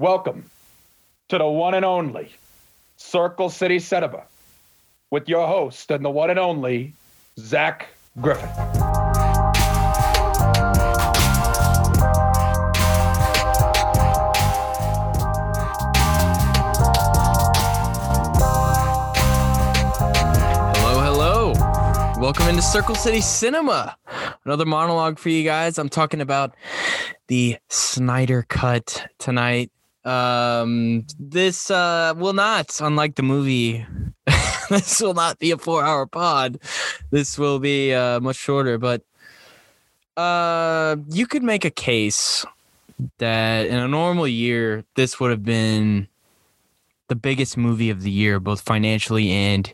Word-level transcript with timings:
Welcome 0.00 0.48
to 1.28 1.38
the 1.38 1.46
one 1.48 1.74
and 1.74 1.84
only 1.84 2.30
Circle 2.98 3.50
City 3.50 3.80
Cinema 3.80 4.22
with 5.10 5.28
your 5.28 5.48
host 5.48 5.90
and 5.90 6.04
the 6.04 6.10
one 6.10 6.30
and 6.30 6.38
only 6.38 6.92
Zach 7.36 7.88
Griffith. 8.20 8.48
Hello, 20.76 21.00
hello. 21.00 21.52
Welcome 22.20 22.46
into 22.46 22.62
Circle 22.62 22.94
City 22.94 23.20
Cinema. 23.20 23.96
Another 24.44 24.64
monologue 24.64 25.18
for 25.18 25.30
you 25.30 25.42
guys. 25.42 25.76
I'm 25.76 25.88
talking 25.88 26.20
about 26.20 26.54
the 27.26 27.56
Snyder 27.68 28.46
Cut 28.48 29.08
tonight. 29.18 29.72
Um, 30.04 31.06
this 31.18 31.70
uh, 31.70 32.14
will 32.16 32.32
not, 32.32 32.80
unlike 32.80 33.16
the 33.16 33.22
movie, 33.22 33.84
this 34.70 35.00
will 35.00 35.14
not 35.14 35.38
be 35.38 35.50
a 35.50 35.58
four 35.58 35.84
hour 35.84 36.06
pod. 36.06 36.58
This 37.10 37.38
will 37.38 37.58
be 37.58 37.92
uh, 37.92 38.20
much 38.20 38.36
shorter, 38.36 38.78
but 38.78 39.02
uh, 40.16 40.96
you 41.10 41.26
could 41.26 41.42
make 41.42 41.64
a 41.64 41.70
case 41.70 42.44
that 43.18 43.66
in 43.66 43.78
a 43.78 43.88
normal 43.88 44.26
year, 44.26 44.84
this 44.96 45.20
would 45.20 45.30
have 45.30 45.44
been 45.44 46.08
the 47.08 47.14
biggest 47.14 47.56
movie 47.56 47.90
of 47.90 48.02
the 48.02 48.10
year, 48.10 48.38
both 48.38 48.60
financially 48.60 49.30
and 49.30 49.72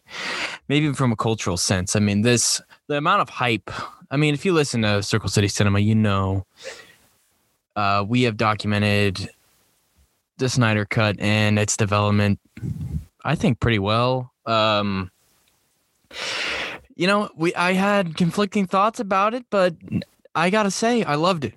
maybe 0.68 0.92
from 0.92 1.12
a 1.12 1.16
cultural 1.16 1.56
sense. 1.56 1.96
I 1.96 2.00
mean, 2.00 2.22
this 2.22 2.60
the 2.86 2.96
amount 2.96 3.22
of 3.22 3.28
hype. 3.28 3.70
I 4.10 4.16
mean, 4.16 4.34
if 4.34 4.44
you 4.44 4.52
listen 4.52 4.82
to 4.82 5.02
Circle 5.02 5.28
City 5.28 5.48
Cinema, 5.48 5.80
you 5.80 5.94
know 5.94 6.46
uh, 7.76 8.04
we 8.06 8.22
have 8.22 8.36
documented 8.36 9.30
the 10.38 10.48
Snyder 10.48 10.84
Cut 10.84 11.16
and 11.20 11.58
its 11.58 11.76
development. 11.76 12.38
I 13.24 13.34
think 13.34 13.60
pretty 13.60 13.78
well. 13.78 14.32
Um, 14.46 15.10
you 16.96 17.06
know, 17.06 17.30
we 17.36 17.54
I 17.54 17.72
had 17.72 18.16
conflicting 18.16 18.66
thoughts 18.66 19.00
about 19.00 19.34
it, 19.34 19.44
but 19.50 19.74
I 20.34 20.50
gotta 20.50 20.70
say, 20.70 21.02
I 21.04 21.14
loved 21.14 21.44
it. 21.44 21.54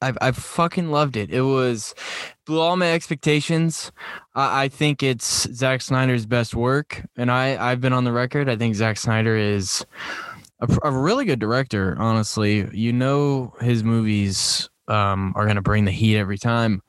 I 0.00 0.12
I 0.20 0.30
fucking 0.32 0.90
loved 0.90 1.16
it. 1.16 1.30
It 1.30 1.42
was 1.42 1.94
blew 2.44 2.60
all 2.60 2.76
my 2.76 2.92
expectations. 2.92 3.92
I, 4.34 4.64
I 4.64 4.68
think 4.68 5.02
it's 5.02 5.48
Zack 5.52 5.82
Snyder's 5.82 6.26
best 6.26 6.54
work, 6.54 7.02
and 7.16 7.30
I 7.30 7.56
I've 7.70 7.80
been 7.80 7.92
on 7.92 8.04
the 8.04 8.12
record. 8.12 8.48
I 8.48 8.56
think 8.56 8.74
Zack 8.74 8.96
Snyder 8.96 9.36
is 9.36 9.84
a, 10.60 10.78
a 10.82 10.90
really 10.90 11.24
good 11.24 11.40
director. 11.40 11.96
Honestly, 11.98 12.68
you 12.72 12.92
know 12.92 13.54
his 13.60 13.82
movies 13.82 14.68
um, 14.88 15.32
are 15.36 15.46
gonna 15.46 15.62
bring 15.62 15.84
the 15.84 15.90
heat 15.90 16.16
every 16.16 16.38
time. 16.38 16.82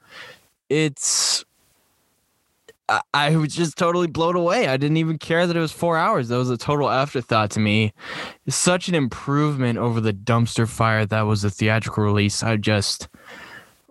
It's 0.69 1.45
I, 2.87 3.01
I 3.13 3.35
was 3.35 3.55
just 3.55 3.77
totally 3.77 4.07
blown 4.07 4.35
away. 4.35 4.67
I 4.67 4.77
didn't 4.77 4.97
even 4.97 5.17
care 5.17 5.47
that 5.47 5.55
it 5.55 5.59
was 5.59 5.71
four 5.71 5.97
hours. 5.97 6.29
That 6.29 6.37
was 6.37 6.49
a 6.49 6.57
total 6.57 6.89
afterthought 6.89 7.51
to 7.51 7.59
me. 7.59 7.93
It's 8.45 8.55
such 8.55 8.87
an 8.87 8.95
improvement 8.95 9.77
over 9.77 9.99
the 9.99 10.13
dumpster 10.13 10.67
fire 10.67 11.05
that 11.05 11.21
was 11.21 11.41
the 11.41 11.49
theatrical 11.49 12.03
release. 12.03 12.43
I 12.43 12.57
just, 12.57 13.07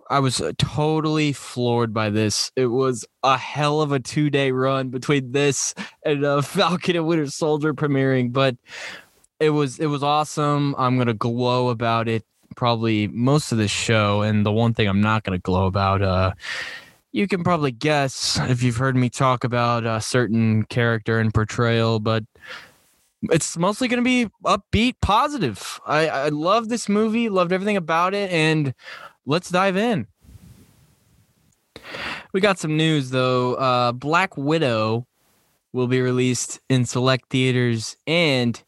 I 0.09 0.19
was 0.19 0.41
totally 0.57 1.33
floored 1.33 1.93
by 1.93 2.09
this. 2.09 2.51
It 2.55 2.67
was 2.67 3.05
a 3.23 3.37
hell 3.37 3.81
of 3.81 3.91
a 3.91 3.99
two 3.99 4.29
day 4.29 4.51
run 4.51 4.89
between 4.89 5.31
this 5.31 5.73
and 6.03 6.23
uh, 6.23 6.41
Falcon 6.43 6.95
and 6.95 7.07
Winter 7.07 7.27
Soldier 7.27 7.73
premiering, 7.73 8.31
but 8.31 8.55
it 9.39 9.49
was 9.49 9.79
it 9.79 9.87
was 9.87 10.01
awesome. 10.01 10.73
I'm 10.77 10.97
gonna 10.97 11.13
glow 11.13 11.67
about 11.67 12.07
it 12.07 12.23
probably 12.55 13.07
most 13.07 13.51
of 13.51 13.57
this 13.57 13.71
show, 13.71 14.21
and 14.21 14.45
the 14.45 14.51
one 14.51 14.73
thing 14.73 14.87
I'm 14.87 15.01
not 15.01 15.23
gonna 15.23 15.39
glow 15.39 15.65
about, 15.67 16.01
uh, 16.01 16.33
you 17.11 17.27
can 17.27 17.43
probably 17.43 17.71
guess 17.71 18.37
if 18.49 18.61
you've 18.61 18.77
heard 18.77 18.95
me 18.95 19.09
talk 19.09 19.43
about 19.43 19.85
a 19.85 20.01
certain 20.01 20.63
character 20.63 21.19
and 21.19 21.33
portrayal, 21.33 21.99
but 21.99 22.23
it's 23.31 23.57
mostly 23.57 23.87
going 23.87 24.03
to 24.03 24.03
be 24.03 24.29
upbeat, 24.43 24.95
positive. 25.01 25.79
I, 25.85 26.07
I 26.09 26.29
love 26.29 26.69
this 26.69 26.89
movie, 26.89 27.29
loved 27.29 27.51
everything 27.51 27.77
about 27.77 28.13
it, 28.13 28.29
and 28.31 28.73
let's 29.25 29.49
dive 29.49 29.77
in. 29.77 30.07
We 32.33 32.41
got 32.41 32.59
some 32.59 32.75
news 32.75 33.11
though. 33.11 33.55
Uh, 33.55 33.91
Black 33.91 34.35
Widow 34.35 35.07
will 35.71 35.87
be 35.87 36.01
released 36.01 36.59
in 36.69 36.85
select 36.85 37.29
theaters 37.29 37.97
and 38.07 38.61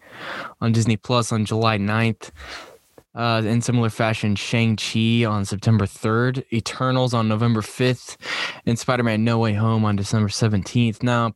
on 0.61 0.71
Disney 0.71 0.97
Plus 0.97 1.31
on 1.31 1.45
July 1.45 1.77
9th. 1.77 2.31
Uh, 3.17 3.41
in 3.43 3.61
similar 3.61 3.89
fashion, 3.89 4.35
Shang-Chi 4.35 5.25
on 5.25 5.43
September 5.43 5.87
3rd, 5.87 6.43
Eternals 6.53 7.15
on 7.15 7.27
November 7.27 7.61
5th, 7.61 8.15
and 8.67 8.77
Spider-Man 8.77 9.23
No 9.23 9.39
Way 9.39 9.53
Home 9.53 9.85
on 9.85 9.95
December 9.95 10.29
17th. 10.29 11.01
Now, 11.01 11.33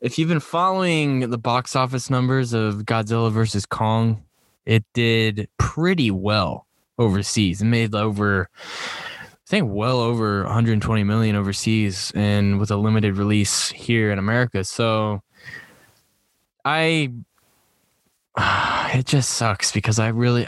if 0.00 0.18
you've 0.18 0.28
been 0.28 0.38
following 0.38 1.28
the 1.28 1.36
box 1.36 1.74
office 1.74 2.10
numbers 2.10 2.52
of 2.52 2.84
Godzilla 2.84 3.32
versus 3.32 3.66
Kong, 3.66 4.22
it 4.64 4.84
did 4.94 5.48
pretty 5.58 6.12
well 6.12 6.68
overseas. 6.96 7.60
It 7.60 7.64
made 7.64 7.92
over 7.92 8.48
I 8.54 9.50
think 9.50 9.68
well 9.68 9.98
over 9.98 10.44
120 10.44 11.02
million 11.02 11.34
overseas 11.34 12.12
and 12.14 12.60
with 12.60 12.70
a 12.70 12.76
limited 12.76 13.16
release 13.16 13.70
here 13.70 14.12
in 14.12 14.18
America. 14.20 14.62
So 14.62 15.22
I 16.64 17.12
it 18.38 19.06
just 19.06 19.30
sucks 19.30 19.72
because 19.72 19.98
I 19.98 20.08
really 20.08 20.46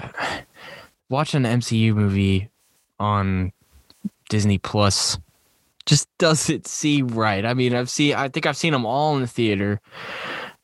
watching 1.12 1.44
an 1.44 1.60
MCU 1.60 1.94
movie 1.94 2.48
on 2.98 3.52
Disney 4.30 4.58
Plus 4.58 5.18
just 5.86 6.08
doesn't 6.18 6.66
seem 6.66 7.08
right. 7.08 7.44
I 7.44 7.54
mean, 7.54 7.74
I've 7.74 7.90
seen 7.90 8.14
I 8.14 8.28
think 8.28 8.46
I've 8.46 8.56
seen 8.56 8.72
them 8.72 8.86
all 8.86 9.14
in 9.14 9.20
the 9.20 9.28
theater. 9.28 9.80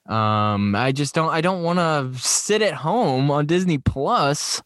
Um 0.08 0.74
I 0.74 0.90
just 0.90 1.14
don't 1.14 1.28
I 1.28 1.40
don't 1.42 1.62
want 1.62 1.78
to 1.78 2.18
sit 2.18 2.62
at 2.62 2.72
home 2.72 3.30
on 3.30 3.46
Disney 3.46 3.78
Plus 3.78 4.62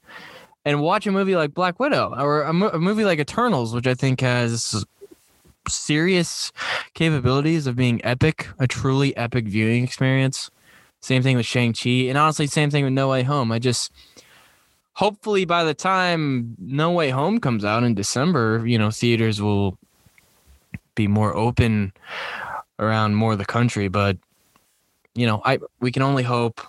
and 0.65 0.81
watch 0.81 1.07
a 1.07 1.13
movie 1.13 1.35
like 1.35 1.53
Black 1.53 1.81
Widow 1.81 2.15
or 2.17 2.43
a, 2.43 2.53
mo- 2.53 2.71
a 2.71 2.79
movie 2.79 3.05
like 3.05 3.19
Eternals 3.19 3.75
which 3.75 3.89
I 3.89 3.95
think 3.95 4.21
has 4.21 4.85
serious 5.69 6.53
capabilities 6.95 7.67
of 7.67 7.77
being 7.77 8.05
epic, 8.05 8.49
a 8.59 8.67
truly 8.67 9.17
epic 9.17 9.47
viewing 9.47 9.85
experience. 9.85 10.51
Same 11.01 11.23
thing 11.23 11.37
with 11.37 11.47
Shang-Chi 11.47 12.07
and 12.09 12.17
honestly 12.17 12.47
same 12.47 12.71
thing 12.71 12.85
with 12.85 12.93
No 12.93 13.09
Way 13.09 13.25
Home. 13.25 13.51
I 13.51 13.59
just 13.59 13.91
hopefully 14.95 15.45
by 15.45 15.65
the 15.65 15.75
time 15.75 16.57
No 16.59 16.93
Way 16.93 17.11
Home 17.11 17.39
comes 17.41 17.65
out 17.65 17.85
in 17.85 17.95
December, 17.95 18.67
you 18.67 18.79
know, 18.79 18.91
theaters 18.91 19.41
will 19.41 19.79
be 20.95 21.09
more 21.09 21.35
open 21.35 21.93
around 22.79 23.15
more 23.15 23.33
of 23.33 23.39
the 23.39 23.45
country. 23.45 23.89
But 23.89 24.19
you 25.15 25.27
know, 25.27 25.43
I 25.45 25.59
we 25.81 25.93
can 25.93 26.03
only 26.03 26.23
hope. 26.23 26.61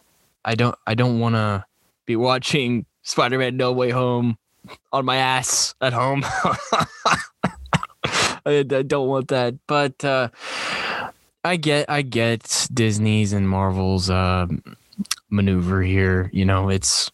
I 0.45 0.55
don't 0.55 0.75
I 0.87 0.95
don't 0.95 1.19
want 1.19 1.35
to 1.35 1.65
be 2.05 2.15
watching 2.15 2.85
Spider-Man 3.03 3.57
No 3.57 3.71
Way 3.71 3.89
Home 3.91 4.37
on 4.91 5.05
my 5.05 5.17
ass 5.17 5.75
at 5.81 5.93
home. 5.93 6.23
I, 8.45 8.59
I 8.59 8.63
don't 8.63 9.07
want 9.07 9.29
that, 9.29 9.55
but 9.67 10.03
uh, 10.03 10.29
I 11.45 11.55
get 11.55 11.89
I 11.89 12.01
get 12.01 12.67
Disney's 12.73 13.31
and 13.31 13.47
Marvel's 13.49 14.09
uh, 14.09 14.47
maneuver 15.29 15.81
here. 15.81 16.29
You 16.33 16.43
know, 16.43 16.69
it's 16.69 17.09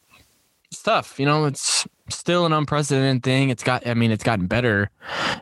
tough. 0.90 1.20
You 1.20 1.28
know, 1.28 1.46
it's 1.46 1.88
still 2.10 2.48
an 2.48 2.54
unprecedented 2.54 3.22
thing. 3.22 3.52
It's 3.52 3.62
got 3.62 3.86
I 3.86 3.94
mean, 3.94 4.10
it's 4.10 4.24
gotten 4.24 4.48
better, 4.48 4.90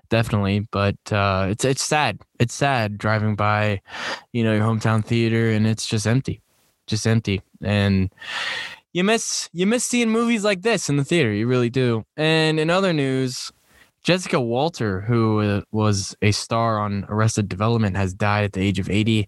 definitely, 0.09 0.67
but 0.71 0.97
uh, 1.09 1.47
it's 1.49 1.63
it's 1.63 1.81
sad. 1.83 2.19
It's 2.37 2.53
sad 2.53 2.97
driving 2.97 3.35
by, 3.35 3.81
you 4.33 4.43
know, 4.43 4.53
your 4.53 4.65
hometown 4.65 5.05
theater 5.05 5.51
and 5.51 5.65
it's 5.65 5.87
just 5.87 6.05
empty, 6.05 6.41
just 6.85 7.07
empty, 7.07 7.41
and 7.63 8.11
you 8.91 9.05
miss 9.05 9.49
you 9.53 9.65
miss 9.65 9.85
seeing 9.85 10.09
movies 10.09 10.43
like 10.43 10.63
this 10.63 10.89
in 10.89 10.97
the 10.97 11.05
theater. 11.05 11.31
You 11.31 11.47
really 11.47 11.69
do. 11.69 12.03
And 12.17 12.59
in 12.59 12.69
other 12.69 12.93
news. 12.93 13.51
Jessica 14.03 14.39
Walter, 14.39 15.01
who 15.01 15.41
uh, 15.41 15.61
was 15.73 16.15
a 16.21 16.31
star 16.31 16.79
on 16.79 17.05
Arrested 17.09 17.49
Development, 17.49 17.97
has 17.97 18.13
died 18.13 18.45
at 18.45 18.53
the 18.53 18.61
age 18.61 18.79
of 18.79 18.89
80. 18.89 19.27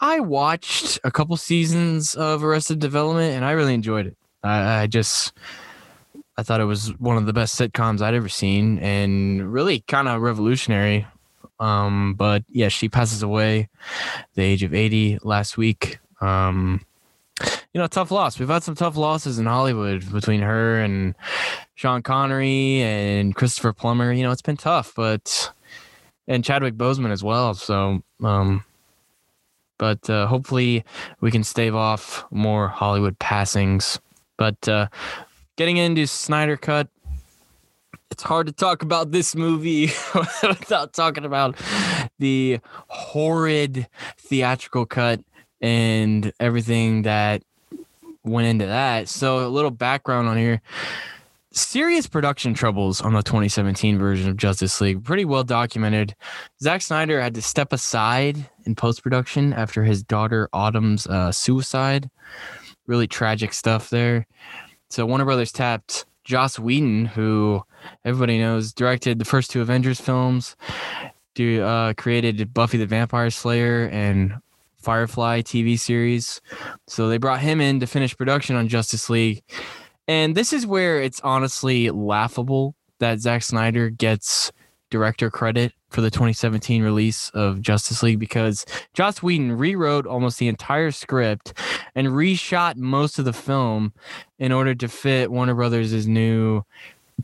I 0.00 0.18
watched 0.18 0.98
a 1.04 1.12
couple 1.12 1.36
seasons 1.36 2.16
of 2.16 2.42
Arrested 2.42 2.80
Development 2.80 3.32
and 3.32 3.44
I 3.44 3.52
really 3.52 3.74
enjoyed 3.74 4.08
it. 4.08 4.16
I, 4.42 4.82
I 4.82 4.86
just 4.86 5.32
I 6.36 6.42
thought 6.42 6.60
it 6.60 6.66
was 6.66 6.96
one 6.98 7.16
of 7.16 7.26
the 7.26 7.32
best 7.32 7.58
sitcoms 7.58 8.00
I'd 8.00 8.14
ever 8.14 8.28
seen 8.28 8.78
and 8.78 9.52
really 9.52 9.80
kind 9.80 10.08
of 10.08 10.22
revolutionary. 10.22 11.06
Um, 11.60 12.14
but 12.14 12.44
yeah, 12.48 12.68
she 12.68 12.88
passes 12.88 13.22
away 13.22 13.68
the 14.34 14.42
age 14.42 14.62
of 14.62 14.72
80 14.72 15.18
last 15.22 15.58
week. 15.58 15.98
Um, 16.20 16.80
you 17.72 17.80
know, 17.80 17.86
tough 17.86 18.10
loss. 18.10 18.38
We've 18.38 18.48
had 18.48 18.62
some 18.62 18.74
tough 18.74 18.96
losses 18.96 19.38
in 19.38 19.46
Hollywood 19.46 20.10
between 20.12 20.40
her 20.40 20.80
and 20.80 21.14
Sean 21.74 22.02
Connery 22.02 22.82
and 22.82 23.34
Christopher 23.34 23.72
Plummer. 23.72 24.12
You 24.12 24.22
know, 24.22 24.30
it's 24.30 24.42
been 24.42 24.56
tough, 24.56 24.92
but 24.96 25.52
and 26.26 26.44
Chadwick 26.44 26.74
Boseman 26.74 27.10
as 27.10 27.24
well. 27.24 27.54
So, 27.54 28.02
um, 28.22 28.64
but 29.78 30.08
uh, 30.10 30.26
hopefully 30.26 30.84
we 31.20 31.30
can 31.30 31.44
stave 31.44 31.74
off 31.74 32.24
more 32.30 32.68
Hollywood 32.68 33.18
passings. 33.18 33.98
But 34.38 34.66
uh, 34.66 34.88
getting 35.56 35.76
into 35.76 36.06
Snyder 36.06 36.56
Cut, 36.56 36.88
it's 38.10 38.22
hard 38.22 38.46
to 38.46 38.52
talk 38.52 38.82
about 38.82 39.12
this 39.12 39.34
movie 39.34 39.86
without 40.42 40.94
talking 40.94 41.26
about 41.26 41.56
the 42.18 42.60
horrid 42.86 43.86
theatrical 44.16 44.86
cut 44.86 45.20
and 45.60 46.32
everything 46.40 47.02
that 47.02 47.42
went 48.24 48.46
into 48.46 48.66
that. 48.66 49.08
So, 49.08 49.46
a 49.46 49.48
little 49.48 49.70
background 49.70 50.28
on 50.28 50.36
here. 50.36 50.62
Serious 51.50 52.06
production 52.06 52.54
troubles 52.54 53.00
on 53.00 53.14
the 53.14 53.22
2017 53.22 53.98
version 53.98 54.28
of 54.28 54.36
Justice 54.36 54.80
League, 54.80 55.02
pretty 55.02 55.24
well 55.24 55.42
documented. 55.42 56.14
Zack 56.62 56.82
Snyder 56.82 57.20
had 57.20 57.34
to 57.34 57.42
step 57.42 57.72
aside 57.72 58.48
in 58.64 58.74
post 58.74 59.02
production 59.02 59.52
after 59.52 59.82
his 59.82 60.02
daughter 60.02 60.48
Autumn's 60.52 61.06
uh, 61.06 61.32
suicide. 61.32 62.10
Really 62.88 63.06
tragic 63.06 63.52
stuff 63.52 63.90
there. 63.90 64.26
So, 64.90 65.06
Warner 65.06 65.24
Brothers 65.24 65.52
tapped 65.52 66.06
Joss 66.24 66.58
Whedon, 66.58 67.06
who 67.06 67.62
everybody 68.04 68.38
knows 68.38 68.72
directed 68.72 69.18
the 69.18 69.24
first 69.24 69.50
two 69.50 69.60
Avengers 69.60 70.00
films, 70.00 70.56
do, 71.34 71.62
uh, 71.62 71.94
created 71.94 72.52
Buffy 72.52 72.78
the 72.78 72.86
Vampire 72.86 73.30
Slayer 73.30 73.88
and 73.92 74.34
Firefly 74.76 75.42
TV 75.42 75.78
series. 75.78 76.40
So 76.86 77.08
they 77.08 77.18
brought 77.18 77.40
him 77.40 77.60
in 77.60 77.80
to 77.80 77.86
finish 77.86 78.16
production 78.16 78.56
on 78.56 78.68
Justice 78.68 79.08
League. 79.08 79.42
And 80.06 80.34
this 80.34 80.52
is 80.52 80.66
where 80.66 81.00
it's 81.00 81.20
honestly 81.20 81.90
laughable 81.90 82.74
that 82.98 83.20
Zack 83.20 83.42
Snyder 83.42 83.90
gets 83.90 84.52
director 84.90 85.30
credit 85.30 85.72
for 85.90 86.00
the 86.00 86.10
2017 86.10 86.82
release 86.82 87.30
of 87.30 87.60
Justice 87.60 88.02
League 88.02 88.18
because 88.18 88.66
Joss 88.94 89.22
Whedon 89.22 89.52
rewrote 89.52 90.06
almost 90.06 90.38
the 90.38 90.48
entire 90.48 90.90
script 90.90 91.54
and 91.94 92.08
reshot 92.08 92.76
most 92.76 93.18
of 93.18 93.24
the 93.24 93.32
film 93.32 93.92
in 94.38 94.52
order 94.52 94.74
to 94.74 94.88
fit 94.88 95.30
Warner 95.30 95.54
Brothers' 95.54 96.06
new 96.06 96.62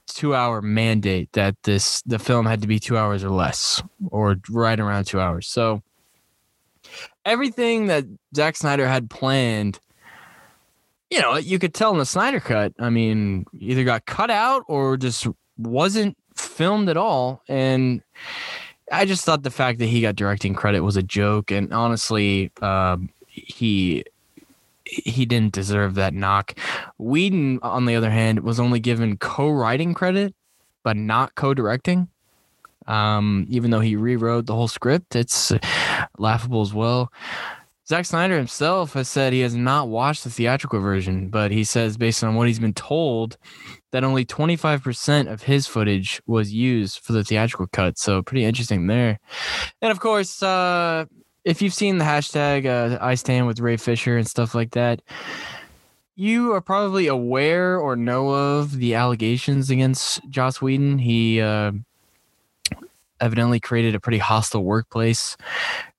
two 0.06 0.34
hour 0.34 0.60
mandate 0.60 1.32
that 1.32 1.54
this 1.62 2.02
the 2.02 2.18
film 2.18 2.46
had 2.46 2.60
to 2.60 2.66
be 2.66 2.78
two 2.78 2.98
hours 2.98 3.22
or 3.22 3.30
less 3.30 3.82
or 4.10 4.36
right 4.50 4.80
around 4.80 5.04
two 5.04 5.20
hours. 5.20 5.46
So 5.46 5.82
everything 7.24 7.86
that 7.86 8.04
Zack 8.34 8.56
Snyder 8.56 8.86
had 8.86 9.10
planned, 9.10 9.78
you 11.10 11.20
know, 11.20 11.36
you 11.36 11.58
could 11.58 11.74
tell 11.74 11.92
in 11.92 11.98
the 11.98 12.06
Snyder 12.06 12.40
cut. 12.40 12.72
I 12.78 12.90
mean, 12.90 13.46
either 13.58 13.84
got 13.84 14.06
cut 14.06 14.30
out 14.30 14.64
or 14.68 14.96
just 14.96 15.26
wasn't 15.56 16.16
filmed 16.34 16.88
at 16.88 16.96
all. 16.96 17.42
And 17.48 18.02
I 18.92 19.04
just 19.04 19.24
thought 19.24 19.42
the 19.42 19.50
fact 19.50 19.78
that 19.78 19.86
he 19.86 20.00
got 20.00 20.16
directing 20.16 20.54
credit 20.54 20.80
was 20.80 20.96
a 20.96 21.02
joke. 21.02 21.50
And 21.50 21.72
honestly, 21.72 22.50
um, 22.62 23.08
he 23.26 24.04
he 24.84 25.24
didn't 25.24 25.52
deserve 25.52 25.94
that 25.94 26.14
knock. 26.14 26.58
Whedon, 26.98 27.58
on 27.62 27.86
the 27.86 27.96
other 27.96 28.10
hand, 28.10 28.40
was 28.40 28.60
only 28.60 28.80
given 28.80 29.16
co-writing 29.16 29.94
credit, 29.94 30.34
but 30.82 30.96
not 30.96 31.34
co-directing. 31.34 32.08
Um, 32.86 33.46
even 33.48 33.70
though 33.70 33.80
he 33.80 33.96
rewrote 33.96 34.44
the 34.44 34.54
whole 34.54 34.68
script, 34.68 35.16
it's 35.16 35.52
laughable 36.18 36.60
as 36.60 36.74
well. 36.74 37.10
Zack 37.86 38.06
Snyder 38.06 38.36
himself 38.36 38.94
has 38.94 39.08
said 39.08 39.32
he 39.32 39.40
has 39.40 39.54
not 39.54 39.88
watched 39.88 40.24
the 40.24 40.30
theatrical 40.30 40.80
version, 40.80 41.28
but 41.28 41.50
he 41.50 41.64
says, 41.64 41.98
based 41.98 42.24
on 42.24 42.34
what 42.34 42.48
he's 42.48 42.58
been 42.58 42.72
told, 42.72 43.36
that 43.92 44.04
only 44.04 44.24
25% 44.24 45.30
of 45.30 45.42
his 45.42 45.66
footage 45.66 46.22
was 46.26 46.52
used 46.52 47.00
for 47.00 47.12
the 47.12 47.22
theatrical 47.22 47.66
cut. 47.66 47.98
So, 47.98 48.22
pretty 48.22 48.44
interesting 48.44 48.86
there. 48.86 49.20
And 49.82 49.90
of 49.90 50.00
course, 50.00 50.42
uh, 50.42 51.04
if 51.44 51.60
you've 51.60 51.74
seen 51.74 51.98
the 51.98 52.04
hashtag 52.06 52.64
uh, 52.64 52.98
I 53.02 53.16
stand 53.16 53.46
with 53.46 53.60
Ray 53.60 53.76
Fisher 53.76 54.16
and 54.16 54.26
stuff 54.26 54.54
like 54.54 54.70
that, 54.70 55.02
you 56.16 56.52
are 56.52 56.62
probably 56.62 57.06
aware 57.06 57.78
or 57.78 57.96
know 57.96 58.30
of 58.30 58.78
the 58.78 58.94
allegations 58.94 59.68
against 59.68 60.20
Joss 60.30 60.62
Whedon. 60.62 60.98
He 60.98 61.40
uh, 61.40 61.72
evidently 63.20 63.60
created 63.60 63.94
a 63.94 64.00
pretty 64.00 64.18
hostile 64.18 64.64
workplace. 64.64 65.36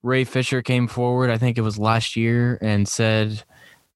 Ray 0.03 0.23
Fisher 0.23 0.61
came 0.61 0.87
forward, 0.87 1.29
I 1.29 1.37
think 1.37 1.57
it 1.57 1.61
was 1.61 1.77
last 1.79 2.15
year, 2.15 2.57
and 2.61 2.87
said, 2.87 3.43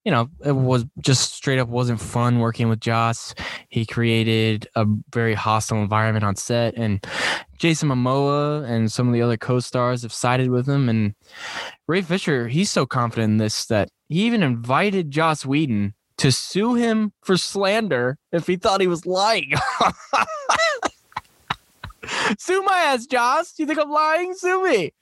you 0.05 0.11
know, 0.11 0.29
it 0.43 0.53
was 0.53 0.85
just 0.99 1.35
straight 1.35 1.59
up 1.59 1.67
wasn't 1.67 1.99
fun 1.99 2.39
working 2.39 2.69
with 2.69 2.79
Joss. 2.79 3.35
He 3.67 3.85
created 3.85 4.67
a 4.75 4.85
very 5.13 5.33
hostile 5.33 5.81
environment 5.81 6.25
on 6.25 6.35
set, 6.35 6.75
and 6.77 7.05
Jason 7.57 7.89
Momoa 7.89 8.67
and 8.67 8.91
some 8.91 9.07
of 9.07 9.13
the 9.13 9.21
other 9.21 9.37
co-stars 9.37 10.01
have 10.03 10.13
sided 10.13 10.49
with 10.49 10.67
him. 10.67 10.89
And 10.89 11.13
Ray 11.87 12.01
Fisher, 12.01 12.47
he's 12.47 12.71
so 12.71 12.85
confident 12.85 13.31
in 13.31 13.37
this 13.37 13.65
that 13.65 13.89
he 14.07 14.23
even 14.23 14.41
invited 14.41 15.11
Joss 15.11 15.45
Whedon 15.45 15.93
to 16.17 16.31
sue 16.31 16.75
him 16.75 17.11
for 17.21 17.37
slander 17.37 18.17
if 18.31 18.47
he 18.47 18.55
thought 18.55 18.81
he 18.81 18.87
was 18.87 19.05
lying. 19.05 19.51
sue 22.37 22.61
my 22.63 22.77
ass, 22.77 23.05
Joss. 23.05 23.53
You 23.57 23.65
think 23.65 23.79
I'm 23.79 23.91
lying? 23.91 24.33
Sue 24.33 24.63
me. 24.63 24.93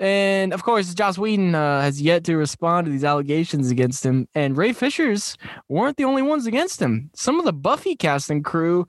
And 0.00 0.54
of 0.54 0.62
course, 0.62 0.94
Joss 0.94 1.18
Whedon 1.18 1.54
uh, 1.54 1.82
has 1.82 2.00
yet 2.00 2.24
to 2.24 2.36
respond 2.36 2.86
to 2.86 2.90
these 2.90 3.04
allegations 3.04 3.70
against 3.70 4.04
him. 4.04 4.28
And 4.34 4.56
Ray 4.56 4.72
Fisher's 4.72 5.36
weren't 5.68 5.98
the 5.98 6.04
only 6.04 6.22
ones 6.22 6.46
against 6.46 6.80
him. 6.80 7.10
Some 7.14 7.38
of 7.38 7.44
the 7.44 7.52
Buffy 7.52 7.96
casting 7.96 8.42
crew 8.42 8.86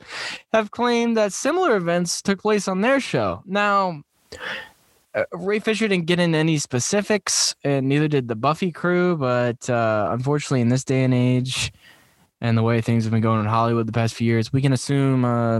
have 0.53 0.71
claimed 0.71 1.18
that 1.18 1.33
similar 1.33 1.75
events 1.75 2.21
took 2.21 2.41
place 2.41 2.69
on 2.69 2.79
their 2.79 3.01
show. 3.01 3.44
Now, 3.45 4.03
uh, 5.13 5.25
Ray 5.33 5.59
Fisher 5.59 5.89
didn't 5.89 6.06
get 6.06 6.21
into 6.21 6.38
any 6.38 6.57
specifics, 6.57 7.56
and 7.65 7.89
neither 7.89 8.07
did 8.07 8.29
the 8.29 8.35
Buffy 8.38 8.71
crew. 8.71 9.18
But 9.18 9.69
uh, 9.69 10.07
unfortunately, 10.12 10.62
in 10.62 10.69
this 10.69 10.85
day 10.85 11.03
and 11.03 11.13
age, 11.13 11.73
and 12.39 12.57
the 12.57 12.63
way 12.63 12.79
things 12.79 13.03
have 13.03 13.12
been 13.12 13.21
going 13.21 13.41
in 13.41 13.47
Hollywood 13.47 13.85
the 13.85 13.91
past 13.91 14.15
few 14.15 14.27
years, 14.27 14.53
we 14.53 14.62
can 14.62 14.71
assume, 14.71 15.25
uh, 15.25 15.59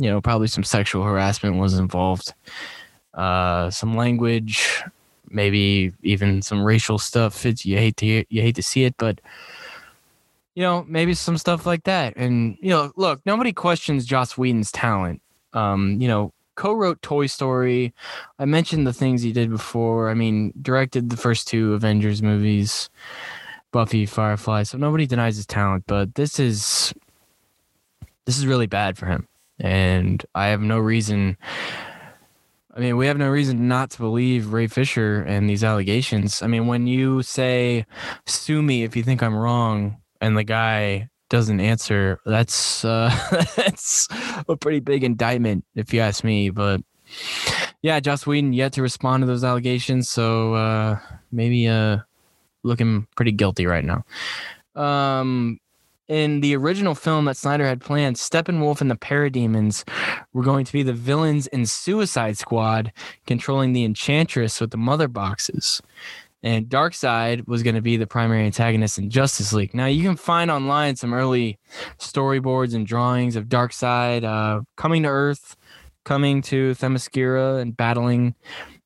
you 0.00 0.10
know, 0.10 0.20
probably 0.20 0.48
some 0.48 0.64
sexual 0.64 1.04
harassment 1.04 1.56
was 1.56 1.78
involved 1.78 2.32
uh, 3.14 3.70
some 3.70 3.96
language, 3.96 4.82
maybe 5.28 5.92
even 6.02 6.42
some 6.42 6.64
racial 6.64 6.98
stuff. 6.98 7.44
It's 7.44 7.66
you 7.66 7.76
hate 7.76 7.96
to 7.98 8.06
hear, 8.06 8.24
you 8.28 8.42
hate 8.42 8.56
to 8.56 8.62
see 8.62 8.84
it, 8.84 8.94
but 8.98 9.20
you 10.54 10.62
know 10.62 10.84
maybe 10.88 11.14
some 11.14 11.36
stuff 11.36 11.66
like 11.66 11.84
that. 11.84 12.14
And 12.16 12.56
you 12.60 12.70
know, 12.70 12.92
look, 12.96 13.20
nobody 13.26 13.52
questions 13.52 14.06
Joss 14.06 14.38
Whedon's 14.38 14.72
talent. 14.72 15.20
Um, 15.52 16.00
you 16.00 16.08
know, 16.08 16.32
co-wrote 16.54 17.02
Toy 17.02 17.26
Story. 17.26 17.92
I 18.38 18.44
mentioned 18.44 18.86
the 18.86 18.92
things 18.92 19.22
he 19.22 19.32
did 19.32 19.50
before. 19.50 20.10
I 20.10 20.14
mean, 20.14 20.52
directed 20.62 21.10
the 21.10 21.16
first 21.16 21.48
two 21.48 21.74
Avengers 21.74 22.22
movies, 22.22 22.88
Buffy, 23.72 24.06
Firefly. 24.06 24.62
So 24.62 24.78
nobody 24.78 25.06
denies 25.06 25.36
his 25.36 25.46
talent, 25.46 25.84
but 25.86 26.14
this 26.14 26.38
is 26.38 26.94
this 28.24 28.38
is 28.38 28.46
really 28.46 28.66
bad 28.66 28.96
for 28.96 29.06
him. 29.06 29.26
And 29.60 30.24
I 30.34 30.46
have 30.46 30.60
no 30.60 30.78
reason 30.78 31.36
I 32.74 32.78
mean, 32.78 32.96
we 32.96 33.06
have 33.08 33.18
no 33.18 33.28
reason 33.28 33.66
not 33.66 33.90
to 33.90 33.98
believe 33.98 34.52
Ray 34.52 34.68
Fisher 34.68 35.22
and 35.22 35.50
these 35.50 35.64
allegations. 35.64 36.40
I 36.40 36.46
mean, 36.46 36.66
when 36.68 36.86
you 36.86 37.22
say, 37.22 37.84
sue 38.26 38.62
me 38.62 38.84
if 38.84 38.94
you 38.94 39.02
think 39.02 39.22
I'm 39.22 39.34
wrong, 39.34 39.96
and 40.20 40.36
the 40.36 40.44
guy 40.44 41.08
doesn't 41.30 41.60
answer, 41.60 42.20
that's 42.24 42.84
uh, 42.84 43.10
that's 43.56 44.08
a 44.48 44.56
pretty 44.56 44.80
big 44.80 45.02
indictment, 45.02 45.64
if 45.74 45.92
you 45.92 46.00
ask 46.00 46.22
me. 46.22 46.50
But 46.50 46.80
yeah, 47.82 47.98
Joss 47.98 48.24
Whedon 48.24 48.52
yet 48.52 48.72
to 48.74 48.82
respond 48.82 49.22
to 49.22 49.26
those 49.26 49.42
allegations, 49.42 50.08
so 50.08 50.54
uh, 50.54 50.98
maybe 51.32 51.66
uh, 51.66 51.98
looking 52.62 53.08
pretty 53.16 53.32
guilty 53.32 53.66
right 53.66 53.84
now. 53.84 54.04
Um, 54.80 55.58
in 56.10 56.40
the 56.40 56.56
original 56.56 56.96
film 56.96 57.26
that 57.26 57.36
Snyder 57.36 57.64
had 57.64 57.80
planned, 57.80 58.16
Steppenwolf 58.16 58.80
and 58.80 58.90
the 58.90 58.96
Parademons 58.96 59.88
were 60.32 60.42
going 60.42 60.64
to 60.64 60.72
be 60.72 60.82
the 60.82 60.92
villains 60.92 61.46
in 61.46 61.64
Suicide 61.66 62.36
Squad, 62.36 62.92
controlling 63.28 63.72
the 63.72 63.84
Enchantress 63.84 64.60
with 64.60 64.72
the 64.72 64.76
mother 64.76 65.06
boxes. 65.06 65.80
And 66.42 66.66
Darkseid 66.66 67.46
was 67.46 67.62
going 67.62 67.76
to 67.76 67.80
be 67.80 67.96
the 67.96 68.08
primary 68.08 68.44
antagonist 68.44 68.98
in 68.98 69.08
Justice 69.08 69.52
League. 69.52 69.72
Now, 69.72 69.86
you 69.86 70.02
can 70.02 70.16
find 70.16 70.50
online 70.50 70.96
some 70.96 71.14
early 71.14 71.60
storyboards 71.98 72.74
and 72.74 72.84
drawings 72.84 73.36
of 73.36 73.44
Darkseid 73.44 74.24
uh, 74.24 74.62
coming 74.76 75.04
to 75.04 75.08
Earth, 75.08 75.56
coming 76.04 76.42
to 76.42 76.72
Themyscira, 76.72 77.60
and 77.60 77.76
battling 77.76 78.34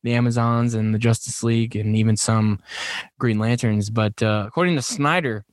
the 0.03 0.13
Amazons 0.13 0.75
and 0.75 0.93
the 0.93 0.99
Justice 0.99 1.43
League, 1.43 1.75
and 1.75 1.97
even 1.97 2.19
some 2.19 2.61
Green 3.19 3.39
Lanterns. 3.39 3.89
But 3.89 4.23
uh, 4.23 4.45
according 4.47 4.77
to 4.77 4.83
Snyder, 4.83 5.47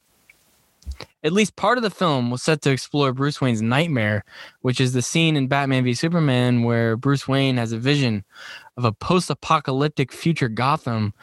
at 1.23 1.33
least 1.33 1.55
part 1.55 1.77
of 1.77 1.83
the 1.83 1.89
film 1.89 2.31
was 2.31 2.41
set 2.41 2.61
to 2.61 2.71
explore 2.71 3.13
Bruce 3.13 3.39
Wayne's 3.39 3.61
nightmare, 3.61 4.23
which 4.61 4.81
is 4.81 4.93
the 4.93 5.01
scene 5.01 5.35
in 5.35 5.47
Batman 5.47 5.83
v 5.83 5.93
Superman 5.93 6.63
where 6.63 6.97
Bruce 6.97 7.27
Wayne 7.27 7.57
has 7.57 7.71
a 7.71 7.77
vision 7.77 8.23
of 8.77 8.85
a 8.85 8.91
post 8.91 9.29
apocalyptic 9.29 10.11
future 10.11 10.49
Gotham, 10.49 11.13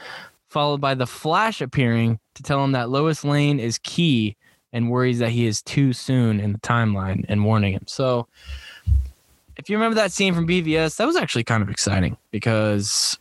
followed 0.49 0.81
by 0.81 0.95
the 0.95 1.07
Flash 1.07 1.61
appearing 1.61 2.19
to 2.35 2.43
tell 2.43 2.63
him 2.63 2.73
that 2.73 2.91
Lois 2.91 3.25
Lane 3.25 3.59
is 3.59 3.79
key 3.79 4.37
and 4.73 4.91
worries 4.91 5.19
that 5.19 5.31
he 5.31 5.47
is 5.47 5.63
too 5.63 5.93
soon 5.93 6.41
in 6.41 6.53
the 6.53 6.59
timeline 6.59 7.25
and 7.29 7.45
warning 7.45 7.73
him. 7.73 7.85
So, 7.87 8.29
if 9.57 9.69
you 9.69 9.77
remember 9.77 9.97
that 9.97 10.13
scene 10.13 10.35
from 10.35 10.47
BVS, 10.47 10.97
that 10.97 11.07
was 11.07 11.17
actually 11.17 11.45
kind 11.45 11.63
of 11.63 11.69
exciting 11.69 12.17
because 12.31 13.19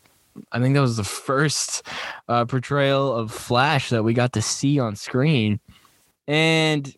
I 0.51 0.59
think 0.59 0.75
that 0.75 0.81
was 0.81 0.97
the 0.97 1.03
first 1.03 1.83
uh, 2.27 2.45
portrayal 2.45 3.13
of 3.13 3.31
Flash 3.31 3.89
that 3.89 4.03
we 4.03 4.13
got 4.13 4.33
to 4.33 4.41
see 4.41 4.79
on 4.79 4.95
screen. 4.95 5.59
And, 6.27 6.93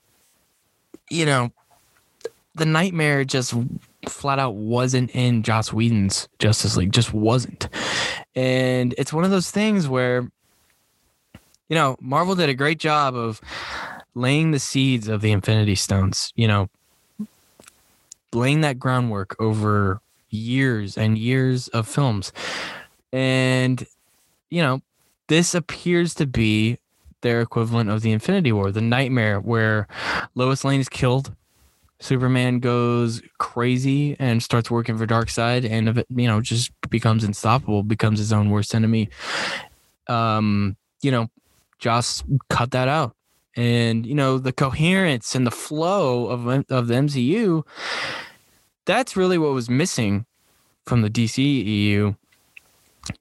you 1.09 1.25
know, 1.25 1.51
the 2.55 2.65
nightmare 2.65 3.23
just 3.23 3.53
flat 4.07 4.39
out 4.39 4.55
wasn't 4.55 5.11
in 5.11 5.43
Joss 5.43 5.71
Whedon's 5.71 6.27
Justice 6.39 6.77
League, 6.77 6.91
just 6.91 7.13
wasn't. 7.13 7.69
And 8.35 8.95
it's 8.97 9.13
one 9.13 9.23
of 9.23 9.31
those 9.31 9.51
things 9.51 9.87
where, 9.87 10.21
you 11.67 11.75
know, 11.75 11.95
Marvel 12.01 12.35
did 12.35 12.49
a 12.49 12.53
great 12.53 12.79
job 12.79 13.15
of 13.15 13.41
laying 14.15 14.51
the 14.51 14.59
seeds 14.59 15.07
of 15.07 15.21
the 15.21 15.31
Infinity 15.31 15.75
Stones, 15.75 16.33
you 16.35 16.47
know, 16.47 16.69
laying 18.33 18.61
that 18.61 18.79
groundwork 18.79 19.35
over 19.39 20.01
years 20.29 20.97
and 20.97 21.17
years 21.17 21.67
of 21.69 21.87
films. 21.87 22.31
And, 23.11 23.85
you 24.49 24.61
know, 24.61 24.81
this 25.27 25.53
appears 25.53 26.13
to 26.15 26.25
be 26.25 26.77
their 27.21 27.41
equivalent 27.41 27.89
of 27.89 28.01
the 28.01 28.11
Infinity 28.11 28.51
War, 28.51 28.71
the 28.71 28.81
nightmare 28.81 29.39
where 29.39 29.87
Lois 30.35 30.63
Lane 30.63 30.79
is 30.79 30.89
killed. 30.89 31.35
Superman 32.01 32.59
goes 32.59 33.21
crazy 33.39 34.15
and 34.19 34.41
starts 34.41 34.71
working 34.71 34.97
for 34.97 35.05
Darkseid, 35.05 35.69
and 35.69 36.03
you 36.09 36.27
know 36.27 36.39
just 36.39 36.71
becomes 36.89 37.23
unstoppable, 37.23 37.83
becomes 37.83 38.19
his 38.19 38.31
own 38.31 38.49
worst 38.49 38.73
enemy. 38.73 39.09
Um, 40.07 40.77
you 41.01 41.11
know, 41.11 41.27
Joss 41.77 42.23
cut 42.49 42.71
that 42.71 42.87
out, 42.87 43.15
and 43.55 44.05
you 44.05 44.15
know 44.15 44.37
the 44.37 44.53
coherence 44.53 45.35
and 45.35 45.45
the 45.45 45.51
flow 45.51 46.27
of 46.27 46.47
of 46.69 46.87
the 46.87 46.93
MCU. 46.93 47.63
That's 48.85 49.17
really 49.17 49.37
what 49.37 49.51
was 49.51 49.69
missing 49.69 50.25
from 50.85 51.01
the 51.01 51.09
DCEU 51.09 52.15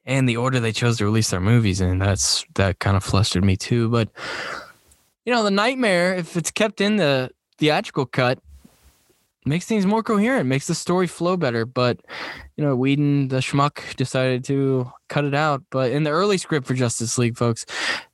and 0.04 0.28
the 0.28 0.36
order 0.36 0.60
they 0.60 0.72
chose 0.72 0.98
to 0.98 1.04
release 1.04 1.30
their 1.30 1.40
movies 1.40 1.80
in. 1.80 1.98
That's 1.98 2.44
that 2.54 2.78
kind 2.78 2.96
of 2.96 3.04
flustered 3.04 3.44
me 3.44 3.56
too. 3.56 3.88
But 3.88 4.08
you 5.24 5.32
know, 5.32 5.42
the 5.42 5.50
nightmare, 5.50 6.14
if 6.14 6.36
it's 6.36 6.50
kept 6.50 6.80
in 6.80 6.96
the 6.96 7.30
theatrical 7.58 8.06
cut, 8.06 8.38
makes 9.44 9.66
things 9.66 9.86
more 9.86 10.02
coherent, 10.02 10.48
makes 10.48 10.66
the 10.66 10.74
story 10.74 11.06
flow 11.06 11.36
better. 11.36 11.64
But 11.64 12.00
you 12.56 12.64
know, 12.64 12.76
Whedon, 12.76 13.28
the 13.28 13.38
schmuck, 13.38 13.94
decided 13.96 14.44
to 14.44 14.90
cut 15.08 15.24
it 15.24 15.34
out. 15.34 15.62
But 15.70 15.92
in 15.92 16.04
the 16.04 16.10
early 16.10 16.38
script 16.38 16.66
for 16.66 16.74
Justice 16.74 17.18
League, 17.18 17.36
folks, 17.36 17.64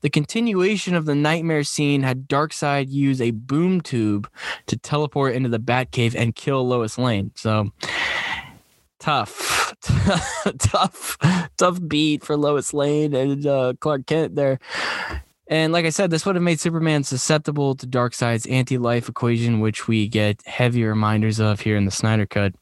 the 0.00 0.10
continuation 0.10 0.94
of 0.94 1.06
the 1.06 1.14
nightmare 1.14 1.64
scene 1.64 2.02
had 2.02 2.28
Darkseid 2.28 2.90
use 2.90 3.20
a 3.20 3.32
boom 3.32 3.80
tube 3.80 4.28
to 4.66 4.76
teleport 4.76 5.34
into 5.34 5.48
the 5.48 5.60
Batcave 5.60 6.14
and 6.14 6.34
kill 6.34 6.66
Lois 6.66 6.98
Lane. 6.98 7.32
So 7.34 7.72
tough, 9.04 9.74
tough, 10.58 11.18
tough 11.58 11.78
beat 11.86 12.24
for 12.24 12.38
Lois 12.38 12.72
Lane 12.72 13.14
and 13.14 13.46
uh, 13.46 13.74
Clark 13.78 14.06
Kent 14.06 14.34
there. 14.34 14.58
And 15.46 15.74
like 15.74 15.84
I 15.84 15.90
said, 15.90 16.10
this 16.10 16.24
would 16.24 16.36
have 16.36 16.42
made 16.42 16.58
Superman 16.58 17.04
susceptible 17.04 17.74
to 17.74 17.86
Darkseid's 17.86 18.46
anti-life 18.46 19.10
equation, 19.10 19.60
which 19.60 19.86
we 19.86 20.08
get 20.08 20.40
heavy 20.46 20.84
reminders 20.84 21.38
of 21.38 21.60
here 21.60 21.76
in 21.76 21.84
the 21.84 21.90
Snyder 21.90 22.24
Cut. 22.24 22.54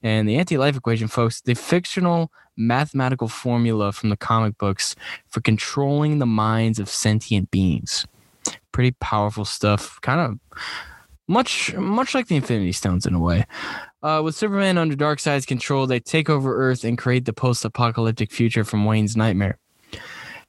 And 0.00 0.28
the 0.28 0.36
anti-life 0.36 0.76
equation, 0.76 1.08
folks, 1.08 1.40
the 1.40 1.54
fictional 1.54 2.30
mathematical 2.56 3.26
formula 3.26 3.90
from 3.90 4.10
the 4.10 4.16
comic 4.16 4.56
books 4.58 4.94
for 5.26 5.40
controlling 5.40 6.20
the 6.20 6.26
minds 6.26 6.78
of 6.78 6.88
sentient 6.88 7.50
beings. 7.50 8.06
Pretty 8.70 8.92
powerful 9.00 9.44
stuff. 9.44 10.00
Kind 10.02 10.20
of 10.20 10.60
much 11.26 11.74
much 11.74 12.14
like 12.14 12.28
the 12.28 12.36
Infinity 12.36 12.72
Stones 12.72 13.06
in 13.06 13.14
a 13.14 13.20
way. 13.20 13.46
Uh, 14.02 14.20
with 14.22 14.34
Superman 14.34 14.76
under 14.76 14.94
Darkseid's 14.94 15.46
control, 15.46 15.86
they 15.86 16.00
take 16.00 16.28
over 16.28 16.56
Earth 16.56 16.84
and 16.84 16.98
create 16.98 17.24
the 17.24 17.32
post-apocalyptic 17.32 18.30
future 18.30 18.64
from 18.64 18.84
Wayne's 18.84 19.16
nightmare. 19.16 19.58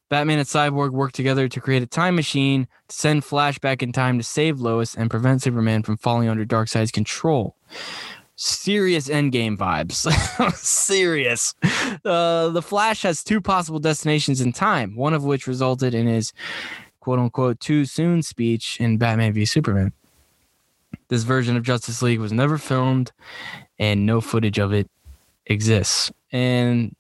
Batman 0.10 0.40
and 0.40 0.48
Cyborg 0.48 0.92
work 0.92 1.14
together 1.14 1.48
to 1.48 1.60
create 1.60 1.82
a 1.82 1.88
time 1.88 2.16
machine 2.16 2.68
to 2.88 2.96
send 2.96 3.26
Flash 3.26 3.58
back 3.58 3.82
in 3.82 3.92
time 3.92 4.18
to 4.18 4.24
save 4.24 4.60
Lois 4.60 4.94
and 4.94 5.10
prevent 5.10 5.42
Superman 5.42 5.84
from 5.84 5.98
falling 5.98 6.30
under 6.30 6.46
Darkseid's 6.46 6.92
control. 6.92 7.56
Serious 8.36 9.08
endgame 9.08 9.58
vibes. 9.58 10.12
Serious. 10.56 11.56
Uh, 12.04 12.50
the 12.50 12.62
Flash 12.62 13.02
has 13.02 13.24
two 13.24 13.42
possible 13.42 13.80
destinations 13.80 14.42
in 14.42 14.52
time, 14.52 14.96
one 14.96 15.14
of 15.14 15.24
which 15.24 15.48
resulted 15.48 15.96
in 15.96 16.06
his 16.06 16.34
quote 17.00 17.18
unquote 17.18 17.60
too 17.60 17.86
soon 17.86 18.22
speech 18.22 18.78
in 18.80 18.98
Batman 18.98 19.34
v 19.34 19.46
Superman. 19.46 19.94
This 21.08 21.24
version 21.24 21.56
of 21.56 21.64
Justice 21.64 22.02
League 22.02 22.20
was 22.20 22.34
never 22.34 22.58
filmed 22.58 23.12
and 23.78 24.06
no 24.06 24.22
footage 24.22 24.58
of 24.58 24.74
it 24.74 24.90
exists. 25.46 26.12
And 26.32 26.96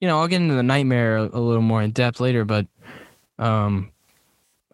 you 0.00 0.08
know, 0.08 0.18
I'll 0.18 0.28
get 0.28 0.40
into 0.40 0.54
the 0.54 0.62
nightmare 0.62 1.16
a, 1.16 1.40
little 1.40 1.62
more 1.62 1.82
in 1.82 1.90
depth 1.90 2.20
later, 2.20 2.44
but 2.44 2.66
um 3.38 3.90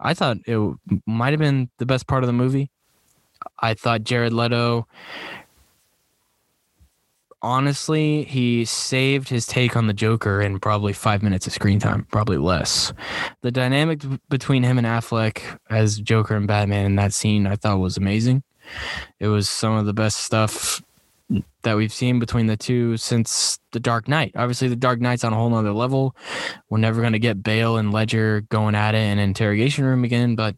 I 0.00 0.14
thought 0.14 0.38
it 0.46 0.58
might 1.06 1.32
have 1.32 1.40
been 1.40 1.70
the 1.78 1.86
best 1.86 2.06
part 2.06 2.24
of 2.24 2.26
the 2.26 2.32
movie. 2.32 2.70
I 3.58 3.74
thought 3.74 4.02
Jared 4.02 4.32
Leto 4.32 4.86
honestly, 7.42 8.25
he 8.25 8.64
saved 8.64 9.28
his 9.28 9.46
take 9.46 9.76
on 9.76 9.87
the 9.87 9.92
Joker 9.92 10.40
in 10.40 10.61
probably 10.61 10.92
five 10.92 11.22
minutes 11.22 11.46
of 11.46 11.52
screen 11.52 11.78
time, 11.78 12.06
probably 12.11 12.38
less. 12.38 12.92
The 13.42 13.50
dynamic 13.50 14.02
between 14.28 14.62
him 14.62 14.78
and 14.78 14.87
Affleck 14.87 15.58
as 15.68 15.99
Joker 15.99 16.37
and 16.37 16.46
Batman 16.46 16.87
in 16.87 16.96
that 16.96 17.12
scene, 17.12 17.46
I 17.46 17.56
thought 17.56 17.78
was 17.78 17.96
amazing. 17.96 18.42
It 19.18 19.28
was 19.28 19.49
some 19.49 19.76
of 19.76 19.87
the 19.87 19.92
best 19.92 20.18
stuff 20.18 20.82
that 21.62 21.76
we've 21.76 21.92
seen 21.92 22.18
between 22.18 22.46
the 22.46 22.56
two 22.56 22.96
since 22.96 23.58
The 23.72 23.80
Dark 23.80 24.08
Knight. 24.08 24.32
Obviously, 24.37 24.68
The 24.68 24.76
Dark 24.76 25.00
Knight's 25.00 25.25
on 25.25 25.32
a 25.32 25.37
whole 25.37 25.50
nother 25.50 25.72
level. 25.72 26.14
We're 26.68 26.78
never 26.78 27.00
going 27.00 27.12
to 27.14 27.18
get 27.18 27.42
Bale 27.42 27.76
and 27.76 27.92
Ledger 27.92 28.42
going 28.42 28.75
at 28.75 28.94
it 28.94 28.99
in 28.99 29.18
an 29.18 29.18
interrogation 29.18 29.84
room 29.84 30.04
again, 30.04 30.34
but 30.34 30.56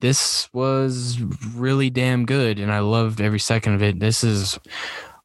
this 0.00 0.48
was 0.52 1.20
really 1.54 1.90
damn 1.90 2.26
good 2.26 2.58
and 2.58 2.72
I 2.72 2.80
loved 2.80 3.20
every 3.20 3.38
second 3.38 3.74
of 3.74 3.82
it. 3.82 4.00
This 4.00 4.24
is 4.24 4.58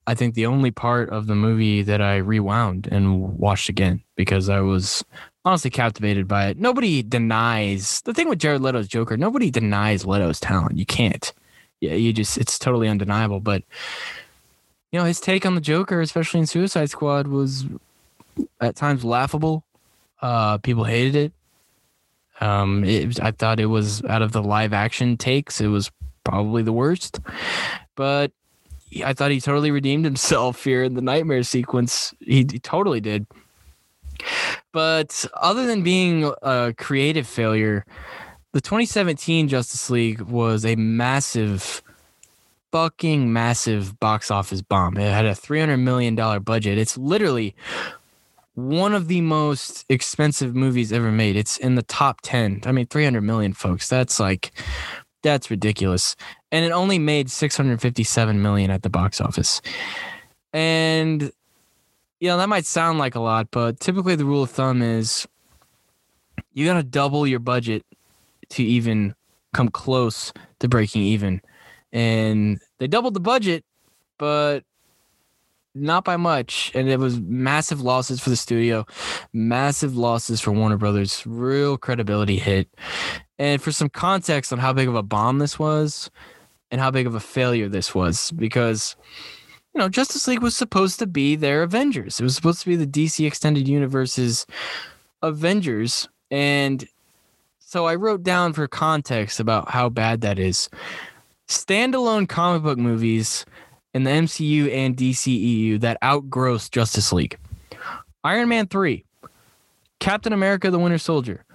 I 0.07 0.13
think 0.13 0.35
the 0.35 0.45
only 0.45 0.71
part 0.71 1.09
of 1.09 1.27
the 1.27 1.35
movie 1.35 1.81
that 1.81 2.01
I 2.01 2.17
rewound 2.17 2.87
and 2.91 3.39
watched 3.39 3.69
again 3.69 4.03
because 4.15 4.49
I 4.49 4.59
was 4.61 5.03
honestly 5.43 5.71
captivated 5.71 6.27
by 6.27 6.47
it. 6.47 6.57
Nobody 6.57 7.01
denies 7.01 8.01
the 8.01 8.13
thing 8.13 8.29
with 8.29 8.39
Jared 8.39 8.61
Leto's 8.61 8.87
Joker, 8.87 9.17
nobody 9.17 9.49
denies 9.49 10.05
Leto's 10.05 10.39
talent. 10.39 10.77
You 10.77 10.85
can't. 10.85 11.33
Yeah, 11.81 11.93
you 11.93 12.13
just 12.13 12.37
it's 12.37 12.59
totally 12.59 12.87
undeniable, 12.87 13.39
but 13.39 13.63
you 14.91 14.99
know, 14.99 15.05
his 15.05 15.19
take 15.19 15.45
on 15.45 15.55
the 15.55 15.61
Joker, 15.61 16.01
especially 16.01 16.39
in 16.39 16.45
Suicide 16.45 16.89
Squad 16.89 17.27
was 17.27 17.65
at 18.61 18.75
times 18.75 19.03
laughable. 19.03 19.63
Uh 20.21 20.57
people 20.59 20.83
hated 20.83 21.15
it. 21.15 21.33
Um, 22.41 22.83
it, 22.83 23.19
I 23.21 23.31
thought 23.31 23.59
it 23.59 23.67
was 23.67 24.03
out 24.05 24.21
of 24.21 24.31
the 24.31 24.43
live 24.43 24.73
action 24.73 25.17
takes, 25.17 25.61
it 25.61 25.67
was 25.67 25.91
probably 26.23 26.63
the 26.63 26.73
worst. 26.73 27.19
But 27.95 28.31
I 29.03 29.13
thought 29.13 29.31
he 29.31 29.41
totally 29.41 29.71
redeemed 29.71 30.05
himself 30.05 30.63
here 30.63 30.83
in 30.83 30.93
the 30.95 31.01
nightmare 31.01 31.43
sequence. 31.43 32.13
He, 32.19 32.45
he 32.49 32.59
totally 32.59 33.01
did. 33.01 33.25
But 34.71 35.25
other 35.33 35.65
than 35.65 35.83
being 35.83 36.31
a 36.41 36.73
creative 36.77 37.27
failure, 37.27 37.85
the 38.51 38.61
2017 38.61 39.47
Justice 39.47 39.89
League 39.89 40.21
was 40.21 40.65
a 40.65 40.75
massive, 40.75 41.81
fucking 42.71 43.31
massive 43.31 43.99
box 43.99 44.31
office 44.31 44.61
bomb. 44.61 44.97
It 44.97 45.11
had 45.11 45.25
a 45.25 45.31
$300 45.31 45.79
million 45.79 46.15
budget. 46.43 46.77
It's 46.77 46.97
literally 46.97 47.55
one 48.55 48.93
of 48.93 49.07
the 49.07 49.21
most 49.21 49.85
expensive 49.89 50.55
movies 50.55 50.91
ever 50.91 51.11
made. 51.11 51.35
It's 51.35 51.57
in 51.57 51.75
the 51.75 51.83
top 51.83 52.21
10. 52.21 52.61
I 52.65 52.71
mean, 52.71 52.87
300 52.87 53.21
million 53.21 53.53
folks. 53.53 53.87
That's 53.87 54.19
like, 54.19 54.51
that's 55.21 55.51
ridiculous. 55.51 56.15
And 56.51 56.65
it 56.65 56.71
only 56.71 56.97
made 56.97 57.29
657 57.29 58.41
million 58.41 58.71
at 58.71 58.83
the 58.83 58.89
box 58.89 59.19
office. 59.19 59.61
And, 60.53 61.31
you 62.21 62.29
know, 62.29 62.37
that 62.37 62.47
might 62.47 62.65
sound 62.65 62.97
like 62.97 63.15
a 63.15 63.19
lot, 63.19 63.49
but 63.51 63.79
typically 63.79 64.15
the 64.15 64.25
rule 64.25 64.43
of 64.43 64.51
thumb 64.51 64.81
is 64.81 65.27
you 66.53 66.65
got 66.65 66.75
to 66.75 66.83
double 66.83 67.27
your 67.27 67.39
budget 67.39 67.83
to 68.49 68.63
even 68.63 69.13
come 69.53 69.67
close 69.67 70.31
to 70.59 70.69
breaking 70.69 71.01
even. 71.01 71.41
And 71.91 72.59
they 72.77 72.87
doubled 72.87 73.15
the 73.15 73.19
budget, 73.19 73.65
but 74.17 74.61
not 75.75 76.05
by 76.05 76.17
much. 76.17 76.71
And 76.73 76.89
it 76.89 76.99
was 76.99 77.19
massive 77.19 77.81
losses 77.81 78.19
for 78.19 78.29
the 78.29 78.35
studio, 78.35 78.85
massive 79.33 79.95
losses 79.95 80.41
for 80.41 80.51
Warner 80.51 80.77
Brothers, 80.77 81.23
real 81.25 81.77
credibility 81.77 82.39
hit. 82.39 82.69
And 83.37 83.61
for 83.61 83.71
some 83.71 83.89
context 83.89 84.53
on 84.53 84.59
how 84.59 84.73
big 84.73 84.87
of 84.87 84.95
a 84.95 85.03
bomb 85.03 85.39
this 85.39 85.59
was 85.59 86.09
and 86.71 86.79
how 86.79 86.89
big 86.89 87.05
of 87.05 87.13
a 87.13 87.19
failure 87.19 87.67
this 87.67 87.93
was, 87.93 88.31
because, 88.31 88.95
you 89.73 89.79
know, 89.79 89.89
Justice 89.89 90.27
League 90.27 90.41
was 90.41 90.55
supposed 90.55 90.97
to 90.99 91.05
be 91.05 91.35
their 91.35 91.61
Avengers. 91.61 92.19
It 92.19 92.23
was 92.23 92.35
supposed 92.35 92.61
to 92.61 92.69
be 92.69 92.77
the 92.77 92.87
DC 92.87 93.27
Extended 93.27 93.67
Universe's 93.67 94.47
Avengers. 95.21 96.07
And 96.31 96.87
so 97.59 97.85
I 97.85 97.95
wrote 97.95 98.23
down 98.23 98.53
for 98.53 98.67
context 98.67 99.39
about 99.39 99.69
how 99.69 99.89
bad 99.89 100.21
that 100.21 100.39
is. 100.39 100.69
Standalone 101.47 102.27
comic 102.27 102.63
book 102.63 102.77
movies 102.79 103.45
in 103.95 104.03
the 104.03 104.11
MCU 104.11 104.71
and 104.71 104.97
DCEU 104.97 105.79
that 105.79 105.97
outgross 106.01 106.69
Justice 106.69 107.13
League. 107.13 107.37
Iron 108.25 108.49
Man 108.49 108.67
3, 108.67 109.05
Captain 110.01 110.33
America 110.33 110.69
the 110.69 110.77
Winter 110.77 110.97
Soldier, 110.97 111.45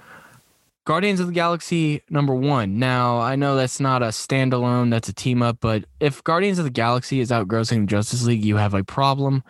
Guardians 0.87 1.21
of 1.21 1.27
the 1.27 1.35
Galaxy 1.35 2.03
number 2.09 2.35
one. 2.35 2.79
Now, 2.79 3.19
I 3.19 3.37
know 3.37 3.57
that's 3.57 3.79
not 3.79 4.03
a 4.03 4.07
standalone, 4.07 4.91
that's 4.91 5.11
a 5.11 5.13
team 5.13 5.43
up, 5.43 5.59
but 5.61 5.85
if 6.01 6.25
Guardians 6.25 6.59
of 6.59 6.65
the 6.65 6.71
Galaxy 6.71 7.21
is 7.21 7.31
outgrossing 7.31 7.87
Justice 7.87 8.25
League, 8.25 8.45
you 8.45 8.57
have 8.57 8.73
a 8.73 8.85
problem. 8.85 9.45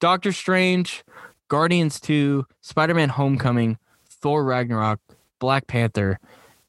Doctor 0.00 0.32
Strange, 0.32 1.04
Guardians 1.48 2.00
2, 2.00 2.46
Spider 2.62 2.94
Man 2.94 3.10
Homecoming, 3.10 3.76
Thor 4.06 4.44
Ragnarok, 4.44 5.00
Black 5.38 5.66
Panther, 5.66 6.18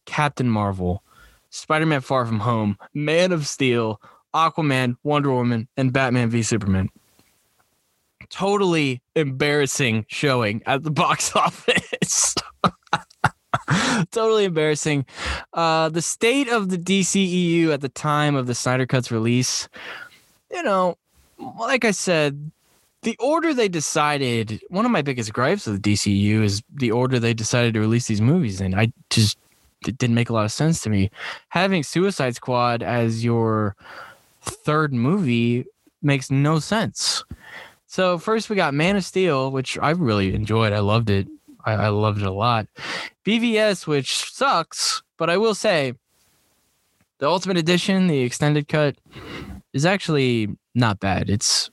Captain 0.05 0.49
Marvel, 0.49 1.01
Spider 1.49 1.85
Man 1.85 2.01
Far 2.01 2.25
From 2.25 2.41
Home, 2.41 2.77
Man 2.93 3.31
of 3.31 3.47
Steel, 3.47 4.01
Aquaman, 4.33 4.95
Wonder 5.03 5.31
Woman, 5.31 5.67
and 5.77 5.91
Batman 5.93 6.29
v 6.29 6.43
Superman. 6.43 6.89
Totally 8.29 9.01
embarrassing 9.15 10.05
showing 10.07 10.61
at 10.65 10.83
the 10.83 10.91
box 11.03 11.35
office. 11.35 12.35
totally 14.11 14.45
embarrassing. 14.45 15.05
Uh, 15.53 15.89
the 15.89 16.01
state 16.01 16.49
of 16.49 16.69
the 16.69 16.77
DCEU 16.77 17.69
at 17.69 17.81
the 17.81 17.89
time 17.89 18.35
of 18.35 18.47
the 18.47 18.55
Snyder 18.55 18.85
Cut's 18.85 19.11
release, 19.11 19.67
you 20.51 20.63
know, 20.63 20.97
like 21.59 21.85
I 21.85 21.91
said, 21.91 22.51
the 23.03 23.15
order 23.19 23.53
they 23.53 23.69
decided, 23.69 24.61
one 24.69 24.85
of 24.85 24.91
my 24.91 25.01
biggest 25.01 25.31
gripes 25.31 25.67
of 25.67 25.81
the 25.81 25.93
DCU 25.93 26.43
is 26.43 26.61
the 26.73 26.91
order 26.91 27.19
they 27.19 27.33
decided 27.33 27.73
to 27.75 27.79
release 27.79 28.07
these 28.07 28.21
movies 28.21 28.59
in. 28.59 28.75
I 28.75 28.91
just, 29.09 29.37
it 29.87 29.97
didn't 29.97 30.15
make 30.15 30.29
a 30.29 30.33
lot 30.33 30.45
of 30.45 30.51
sense 30.51 30.81
to 30.81 30.89
me. 30.89 31.09
Having 31.49 31.83
Suicide 31.83 32.35
Squad 32.35 32.83
as 32.83 33.23
your 33.23 33.75
third 34.49 34.93
movie 34.93 35.65
makes 36.01 36.31
no 36.31 36.59
sense. 36.59 37.23
So, 37.87 38.17
first 38.17 38.49
we 38.49 38.55
got 38.55 38.73
Man 38.73 38.95
of 38.95 39.03
Steel, 39.03 39.51
which 39.51 39.77
I 39.79 39.91
really 39.91 40.33
enjoyed. 40.33 40.73
I 40.73 40.79
loved 40.79 41.09
it. 41.09 41.27
I, 41.65 41.73
I 41.73 41.87
loved 41.89 42.21
it 42.21 42.27
a 42.27 42.31
lot. 42.31 42.67
BVS, 43.25 43.87
which 43.87 44.31
sucks, 44.31 45.01
but 45.17 45.29
I 45.29 45.37
will 45.37 45.55
say 45.55 45.93
the 47.19 47.27
Ultimate 47.27 47.57
Edition, 47.57 48.07
the 48.07 48.19
extended 48.21 48.67
cut, 48.67 48.95
is 49.73 49.85
actually 49.85 50.49
not 50.75 50.99
bad. 50.99 51.29
It's 51.29 51.69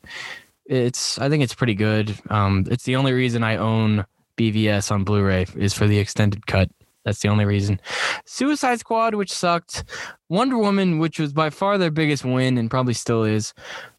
it's 0.66 1.18
I 1.18 1.28
think 1.28 1.42
it's 1.42 1.54
pretty 1.54 1.74
good. 1.74 2.18
Um, 2.30 2.64
it's 2.70 2.84
the 2.84 2.96
only 2.96 3.12
reason 3.12 3.44
I 3.44 3.56
own 3.56 4.04
BVS 4.36 4.90
on 4.90 5.04
Blu-ray 5.04 5.46
is 5.56 5.72
for 5.72 5.86
the 5.86 5.98
extended 5.98 6.46
cut. 6.46 6.70
That's 7.06 7.20
the 7.20 7.28
only 7.28 7.44
reason. 7.44 7.80
Suicide 8.24 8.80
Squad, 8.80 9.14
which 9.14 9.32
sucked. 9.32 9.84
Wonder 10.28 10.58
Woman, 10.58 10.98
which 10.98 11.20
was 11.20 11.32
by 11.32 11.50
far 11.50 11.78
their 11.78 11.92
biggest 11.92 12.24
win 12.24 12.58
and 12.58 12.68
probably 12.68 12.94
still 12.94 13.22
is. 13.22 13.54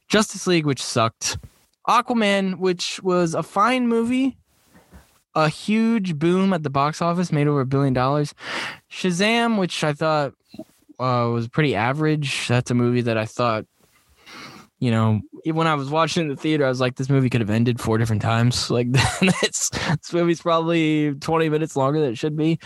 Justice 0.10 0.46
League, 0.46 0.66
which 0.66 0.84
sucked. 0.84 1.38
Aquaman, 1.88 2.60
which 2.60 3.02
was 3.02 3.34
a 3.34 3.42
fine 3.42 3.88
movie, 3.88 4.38
a 5.36 5.48
huge 5.48 6.20
boom 6.20 6.52
at 6.52 6.64
the 6.64 6.70
box 6.70 7.02
office, 7.02 7.32
made 7.32 7.48
over 7.48 7.62
a 7.62 7.66
billion 7.66 7.94
dollars. 7.94 8.34
Shazam, 8.92 9.58
which 9.58 9.86
I 9.86 9.94
thought 9.94 10.34
uh, 11.00 11.30
was 11.32 11.48
pretty 11.48 11.76
average. 11.76 12.50
That's 12.50 12.72
a 12.72 12.76
movie 12.76 13.02
that 13.02 13.18
I 13.18 13.26
thought, 13.26 13.66
you 14.80 14.92
know, 14.92 15.22
when 15.46 15.68
I 15.68 15.76
was 15.76 15.90
watching 15.90 16.24
in 16.24 16.30
the 16.30 16.36
theater, 16.36 16.66
I 16.66 16.70
was 16.70 16.80
like, 16.80 16.96
this 16.96 17.10
movie 17.10 17.30
could 17.30 17.42
have 17.42 17.50
ended 17.50 17.80
four 17.80 17.98
different 17.98 18.22
times. 18.22 18.70
Like, 18.78 18.92
this, 19.42 19.72
movie's 20.14 20.42
probably 20.42 21.16
20 21.16 21.50
minutes 21.50 21.76
longer 21.76 22.00
than 22.00 22.12
it 22.12 22.18
should 22.18 22.38
be. 22.38 22.60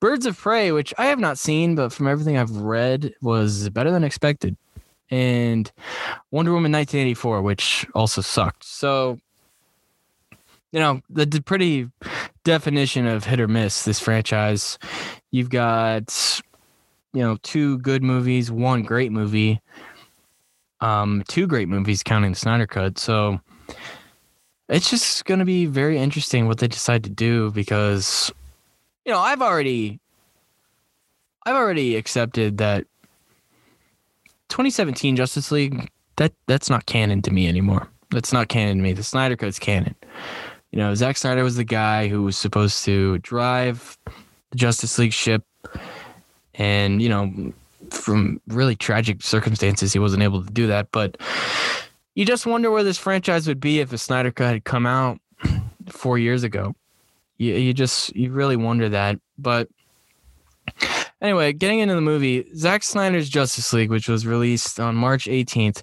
Birds 0.00 0.26
of 0.26 0.38
Prey, 0.38 0.72
which 0.72 0.94
I 0.96 1.06
have 1.06 1.18
not 1.18 1.38
seen, 1.38 1.74
but 1.74 1.92
from 1.92 2.06
everything 2.06 2.38
I've 2.38 2.50
read, 2.50 3.14
was 3.20 3.68
better 3.70 3.90
than 3.90 4.04
expected. 4.04 4.56
And 5.10 5.70
Wonder 6.30 6.52
Woman 6.52 6.72
1984, 6.72 7.42
which 7.42 7.86
also 7.94 8.22
sucked. 8.22 8.64
So 8.64 9.18
you 10.74 10.80
know 10.80 11.00
the 11.08 11.40
pretty 11.40 11.88
definition 12.42 13.06
of 13.06 13.24
hit 13.24 13.38
or 13.40 13.46
miss 13.46 13.84
this 13.84 14.00
franchise 14.00 14.76
you've 15.30 15.48
got 15.48 16.40
you 17.12 17.22
know 17.22 17.38
two 17.44 17.78
good 17.78 18.02
movies 18.02 18.50
one 18.50 18.82
great 18.82 19.12
movie 19.12 19.60
um 20.84 21.22
two 21.28 21.46
great 21.46 21.68
movies 21.68 22.02
counting 22.02 22.32
the 22.32 22.38
snyder 22.38 22.66
cut. 22.66 22.98
So 22.98 23.40
it's 24.68 24.90
just 24.90 25.24
going 25.24 25.40
to 25.40 25.46
be 25.46 25.66
very 25.66 25.98
interesting 25.98 26.46
what 26.46 26.58
they 26.58 26.68
decide 26.68 27.04
to 27.04 27.10
do 27.10 27.50
because 27.50 28.32
you 29.04 29.12
know 29.12 29.18
i've 29.18 29.42
already 29.42 30.00
i've 31.44 31.54
already 31.54 31.96
accepted 31.96 32.56
that 32.58 32.86
2017 34.48 35.16
justice 35.16 35.50
league 35.50 35.90
that 36.16 36.32
that's 36.46 36.70
not 36.70 36.86
canon 36.86 37.22
to 37.22 37.30
me 37.30 37.48
anymore. 37.48 37.88
That's 38.10 38.32
not 38.32 38.48
canon 38.48 38.76
to 38.78 38.82
me. 38.82 38.92
The 38.92 39.02
snyder 39.02 39.36
cut's 39.36 39.58
canon. 39.58 39.94
You 40.70 40.78
know, 40.78 40.94
Zack 40.94 41.16
Snyder 41.16 41.44
was 41.44 41.56
the 41.56 41.64
guy 41.64 42.08
who 42.08 42.22
was 42.22 42.36
supposed 42.36 42.84
to 42.84 43.18
drive 43.18 43.96
the 44.50 44.56
Justice 44.56 44.98
League 44.98 45.12
ship, 45.12 45.44
and 46.54 47.00
you 47.00 47.08
know, 47.08 47.52
from 47.94 48.40
really 48.48 48.76
tragic 48.76 49.22
circumstances, 49.22 49.92
he 49.92 49.98
wasn't 49.98 50.22
able 50.22 50.44
to 50.44 50.52
do 50.52 50.66
that. 50.66 50.88
But 50.92 51.16
you 52.14 52.24
just 52.24 52.46
wonder 52.46 52.70
where 52.70 52.84
this 52.84 52.98
franchise 52.98 53.46
would 53.48 53.60
be 53.60 53.80
if 53.80 53.92
a 53.92 53.98
Snyder 53.98 54.30
Cut 54.30 54.52
had 54.52 54.64
come 54.64 54.86
out 54.86 55.18
four 55.88 56.18
years 56.18 56.42
ago. 56.42 56.74
You, 57.38 57.54
you 57.54 57.74
just 57.74 58.14
you 58.14 58.30
really 58.30 58.56
wonder 58.56 58.88
that. 58.88 59.18
But 59.38 59.68
anyway, 61.20 61.52
getting 61.52 61.80
into 61.80 61.94
the 61.94 62.00
movie, 62.00 62.46
Zack 62.54 62.82
Snyder's 62.82 63.28
Justice 63.28 63.72
League, 63.72 63.90
which 63.90 64.08
was 64.08 64.26
released 64.26 64.78
on 64.78 64.94
March 64.94 65.26
18th, 65.26 65.82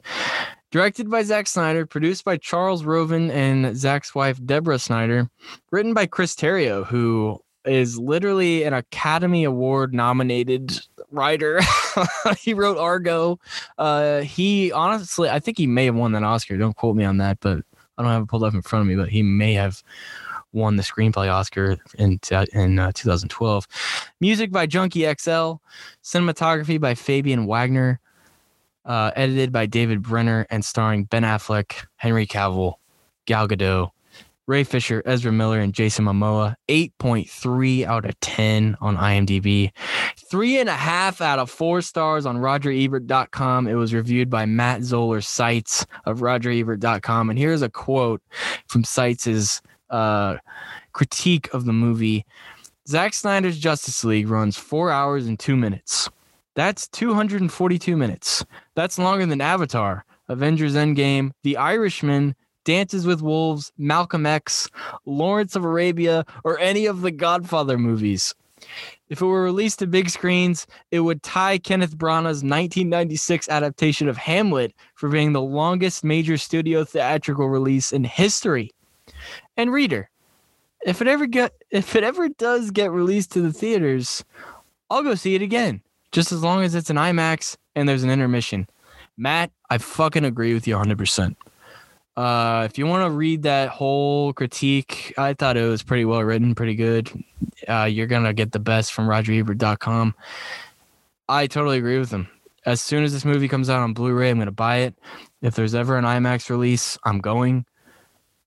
Directed 0.71 1.09
by 1.09 1.21
Zack 1.23 1.47
Snyder, 1.47 1.85
produced 1.85 2.23
by 2.23 2.37
Charles 2.37 2.85
Roven 2.85 3.29
and 3.29 3.75
Zack's 3.75 4.15
wife 4.15 4.39
Deborah 4.45 4.79
Snyder, 4.79 5.29
written 5.69 5.93
by 5.93 6.05
Chris 6.05 6.33
Terrio, 6.33 6.85
who 6.85 7.41
is 7.65 7.97
literally 7.97 8.63
an 8.63 8.73
Academy 8.73 9.43
Award 9.43 9.93
nominated 9.93 10.79
writer. 11.11 11.61
he 12.39 12.53
wrote 12.53 12.77
Argo. 12.77 13.39
Uh, 13.77 14.21
he 14.21 14.71
honestly, 14.71 15.29
I 15.29 15.39
think 15.39 15.57
he 15.57 15.67
may 15.67 15.85
have 15.85 15.95
won 15.95 16.13
that 16.13 16.23
Oscar. 16.23 16.57
Don't 16.57 16.75
quote 16.75 16.95
me 16.95 17.03
on 17.03 17.17
that, 17.17 17.39
but 17.39 17.59
I 17.97 18.03
don't 18.03 18.11
have 18.11 18.23
it 18.23 18.27
pulled 18.29 18.43
up 18.43 18.53
in 18.53 18.61
front 18.61 18.81
of 18.81 18.87
me. 18.87 18.95
But 18.95 19.09
he 19.09 19.21
may 19.21 19.53
have 19.53 19.83
won 20.53 20.75
the 20.75 20.83
screenplay 20.83 21.31
Oscar 21.31 21.77
in 21.97 22.19
in 22.53 22.79
uh, 22.79 22.91
2012. 22.93 23.67
Music 24.19 24.51
by 24.51 24.65
Junkie 24.65 25.03
XL, 25.03 25.53
cinematography 26.03 26.79
by 26.79 26.95
Fabian 26.95 27.45
Wagner, 27.45 27.99
uh, 28.85 29.11
edited 29.15 29.51
by 29.51 29.65
David 29.65 30.01
Brenner 30.01 30.47
and 30.49 30.65
starring 30.65 31.05
Ben 31.05 31.23
Affleck, 31.23 31.85
Henry 31.97 32.25
Cavill, 32.25 32.75
Gal 33.25 33.47
Gadot, 33.47 33.91
Ray 34.47 34.63
Fisher, 34.63 35.01
Ezra 35.05 35.31
Miller, 35.31 35.59
and 35.59 35.73
Jason 35.73 36.05
Momoa. 36.05 36.55
8.3 36.67 37.85
out 37.85 38.05
of 38.05 38.19
10 38.19 38.77
on 38.81 38.97
IMDb. 38.97 39.71
Three 40.29 40.59
and 40.59 40.69
a 40.69 40.73
half 40.73 41.21
out 41.21 41.39
of 41.39 41.49
four 41.49 41.81
stars 41.81 42.25
on 42.25 42.37
RogerEbert.com. 42.37 43.67
It 43.67 43.75
was 43.75 43.93
reviewed 43.93 44.29
by 44.29 44.45
Matt 44.45 44.83
Zoller 44.83 45.21
Seitz 45.21 45.85
of 46.05 46.19
RogerEbert.com. 46.19 47.29
And 47.29 47.39
here's 47.39 47.61
a 47.61 47.69
quote 47.69 48.21
from 48.67 48.83
Seitz' 48.83 49.61
uh, 49.89 50.37
critique 50.93 51.53
of 51.53 51.65
the 51.65 51.73
movie. 51.73 52.25
Zack 52.87 53.13
Snyder's 53.13 53.59
Justice 53.59 54.03
League 54.03 54.29
runs 54.29 54.57
four 54.57 54.91
hours 54.91 55.27
and 55.27 55.39
two 55.39 55.55
minutes. 55.55 56.09
That's 56.55 56.87
242 56.89 57.95
minutes. 57.95 58.43
That's 58.75 58.99
longer 58.99 59.25
than 59.25 59.39
Avatar, 59.39 60.03
Avengers 60.27 60.75
Endgame, 60.75 61.31
The 61.43 61.55
Irishman, 61.57 62.35
Dances 62.63 63.05
with 63.05 63.21
Wolves, 63.21 63.71
Malcolm 63.77 64.25
X, 64.25 64.69
Lawrence 65.05 65.55
of 65.55 65.65
Arabia, 65.65 66.25
or 66.43 66.59
any 66.59 66.85
of 66.85 67.01
the 67.01 67.11
Godfather 67.11 67.77
movies. 67.77 68.33
If 69.09 69.21
it 69.21 69.25
were 69.25 69.43
released 69.43 69.79
to 69.79 69.87
big 69.87 70.09
screens, 70.09 70.67
it 70.91 71.01
would 71.01 71.23
tie 71.23 71.57
Kenneth 71.57 71.97
Branagh's 71.97 72.43
1996 72.43 73.49
adaptation 73.49 74.07
of 74.07 74.17
Hamlet 74.17 74.73
for 74.95 75.09
being 75.09 75.33
the 75.33 75.41
longest 75.41 76.03
major 76.03 76.37
studio 76.37 76.83
theatrical 76.83 77.49
release 77.49 77.91
in 77.91 78.03
history. 78.03 78.71
And 79.57 79.71
reader, 79.71 80.09
if 80.85 81.01
it 81.01 81.07
ever 81.07 81.25
get 81.25 81.53
if 81.69 81.95
it 81.95 82.03
ever 82.03 82.29
does 82.29 82.71
get 82.71 82.91
released 82.91 83.31
to 83.33 83.41
the 83.41 83.53
theaters, 83.53 84.23
I'll 84.89 85.03
go 85.03 85.15
see 85.15 85.35
it 85.35 85.41
again 85.41 85.81
just 86.11 86.31
as 86.31 86.43
long 86.43 86.63
as 86.63 86.75
it's 86.75 86.89
an 86.89 86.97
IMAX 86.97 87.57
and 87.75 87.87
there's 87.87 88.03
an 88.03 88.09
intermission. 88.09 88.67
Matt, 89.17 89.51
I 89.69 89.77
fucking 89.77 90.25
agree 90.25 90.53
with 90.53 90.67
you 90.67 90.75
100%. 90.75 91.35
Uh, 92.17 92.67
if 92.69 92.77
you 92.77 92.85
want 92.85 93.05
to 93.05 93.09
read 93.09 93.43
that 93.43 93.69
whole 93.69 94.33
critique, 94.33 95.13
I 95.17 95.33
thought 95.33 95.57
it 95.57 95.67
was 95.67 95.83
pretty 95.83 96.05
well 96.05 96.23
written, 96.23 96.55
pretty 96.55 96.75
good. 96.75 97.11
Uh, 97.67 97.85
you're 97.85 98.07
to 98.23 98.33
get 98.33 98.51
the 98.51 98.59
best 98.59 98.93
from 98.93 99.07
RogerEbert.com. 99.07 100.13
I 101.29 101.47
totally 101.47 101.77
agree 101.77 101.97
with 101.97 102.11
him. 102.11 102.27
As 102.65 102.81
soon 102.81 103.03
as 103.03 103.13
this 103.13 103.25
movie 103.25 103.47
comes 103.47 103.69
out 103.69 103.81
on 103.81 103.93
Blu 103.93 104.13
ray, 104.13 104.29
I'm 104.29 104.37
to 104.39 104.51
buy 104.51 104.77
it. 104.77 104.95
If 105.41 105.55
there's 105.55 105.73
ever 105.73 105.97
an 105.97 106.05
IMAX 106.05 106.49
release, 106.49 106.97
I'm 107.03 107.19
going. 107.19 107.65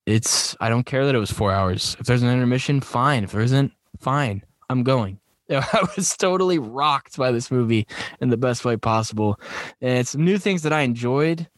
It's, 0.07 0.55
I 0.61 0.69
don't 0.69 0.85
care 0.85 1.07
that 1.07 1.15
it 1.15 1.19
was 1.19 1.31
four 1.31 1.51
hours. 1.51 1.97
If 1.99 2.07
there's 2.07 2.23
an 2.23 2.29
intermission, 2.29 2.81
fine. 2.81 3.25
If 3.25 3.33
there 3.33 3.41
isn't, 3.41 3.73
fine. 3.99 4.45
I'm 4.69 4.83
going. 4.83 5.19
I 5.51 5.87
was 5.97 6.17
totally 6.17 6.59
rocked 6.59 7.17
by 7.17 7.33
this 7.33 7.51
movie 7.51 7.87
in 8.21 8.29
the 8.29 8.37
best 8.37 8.65
way 8.65 8.77
possible. 8.77 9.41
And 9.81 10.07
some 10.07 10.25
new 10.25 10.39
things 10.39 10.63
that 10.63 10.73
I 10.73 10.83
enjoyed 10.83 11.49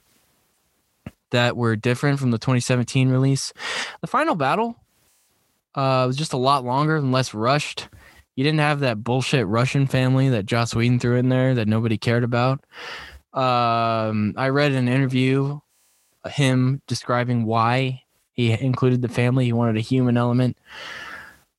that 1.31 1.57
were 1.57 1.77
different 1.77 2.19
from 2.19 2.31
the 2.31 2.39
2017 2.39 3.09
release. 3.09 3.53
The 4.01 4.07
final 4.07 4.35
battle 4.35 4.77
uh, 5.75 6.05
was 6.07 6.17
just 6.17 6.33
a 6.33 6.39
lot 6.39 6.65
longer 6.65 6.97
and 6.97 7.13
less 7.13 7.35
rushed. 7.35 7.89
You 8.35 8.45
didn't 8.45 8.61
have 8.61 8.81
that 8.81 9.03
bullshit 9.03 9.47
Russian 9.47 9.87
family 9.87 10.29
that 10.29 10.47
Joss 10.47 10.75
Whedon 10.75 10.99
threw 10.99 11.17
in 11.17 11.29
there 11.29 11.55
that 11.55 11.69
nobody 11.69 11.97
cared 11.97 12.25
about. 12.25 12.65
Um, 13.33 14.35
I 14.37 14.49
read 14.49 14.73
an 14.73 14.89
interview, 14.89 15.61
uh, 16.25 16.29
him 16.29 16.83
describing 16.87 17.45
why 17.45 18.03
he 18.33 18.53
included 18.53 19.03
the 19.03 19.09
family. 19.09 19.47
He 19.47 19.53
wanted 19.53 19.77
a 19.77 19.81
human 19.81 20.17
element. 20.17 20.59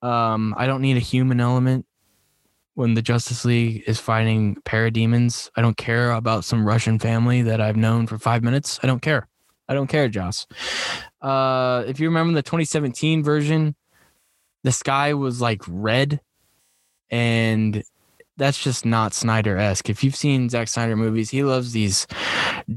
Um, 0.01 0.53
I 0.57 0.67
don't 0.67 0.81
need 0.81 0.97
a 0.97 1.01
human 1.01 1.39
element 1.39 1.85
when 2.75 2.93
the 2.93 3.01
Justice 3.01 3.43
League 3.43 3.83
is 3.87 3.99
fighting 3.99 4.55
parademons. 4.63 5.49
I 5.55 5.61
don't 5.61 5.77
care 5.77 6.11
about 6.11 6.45
some 6.45 6.67
Russian 6.67 6.99
family 6.99 7.41
that 7.41 7.59
I've 7.59 7.75
known 7.75 8.05
for 8.05 8.19
five 8.19 8.43
minutes. 8.43 8.79
I 8.83 8.87
don't 8.87 9.01
care. 9.01 9.27
I 9.67 9.73
don't 9.73 9.87
care, 9.87 10.07
Joss. 10.07 10.47
Uh, 11.21 11.83
if 11.87 11.99
you 11.99 12.07
remember 12.07 12.33
the 12.33 12.43
2017 12.43 13.23
version, 13.23 13.75
the 14.63 14.71
sky 14.71 15.13
was 15.13 15.41
like 15.41 15.61
red, 15.67 16.21
and 17.09 17.83
that's 18.37 18.61
just 18.61 18.85
not 18.85 19.13
Snyder 19.13 19.57
esque. 19.57 19.89
If 19.89 20.03
you've 20.03 20.15
seen 20.15 20.49
Zack 20.49 20.67
Snyder 20.67 20.95
movies, 20.95 21.29
he 21.29 21.43
loves 21.43 21.71
these 21.71 22.07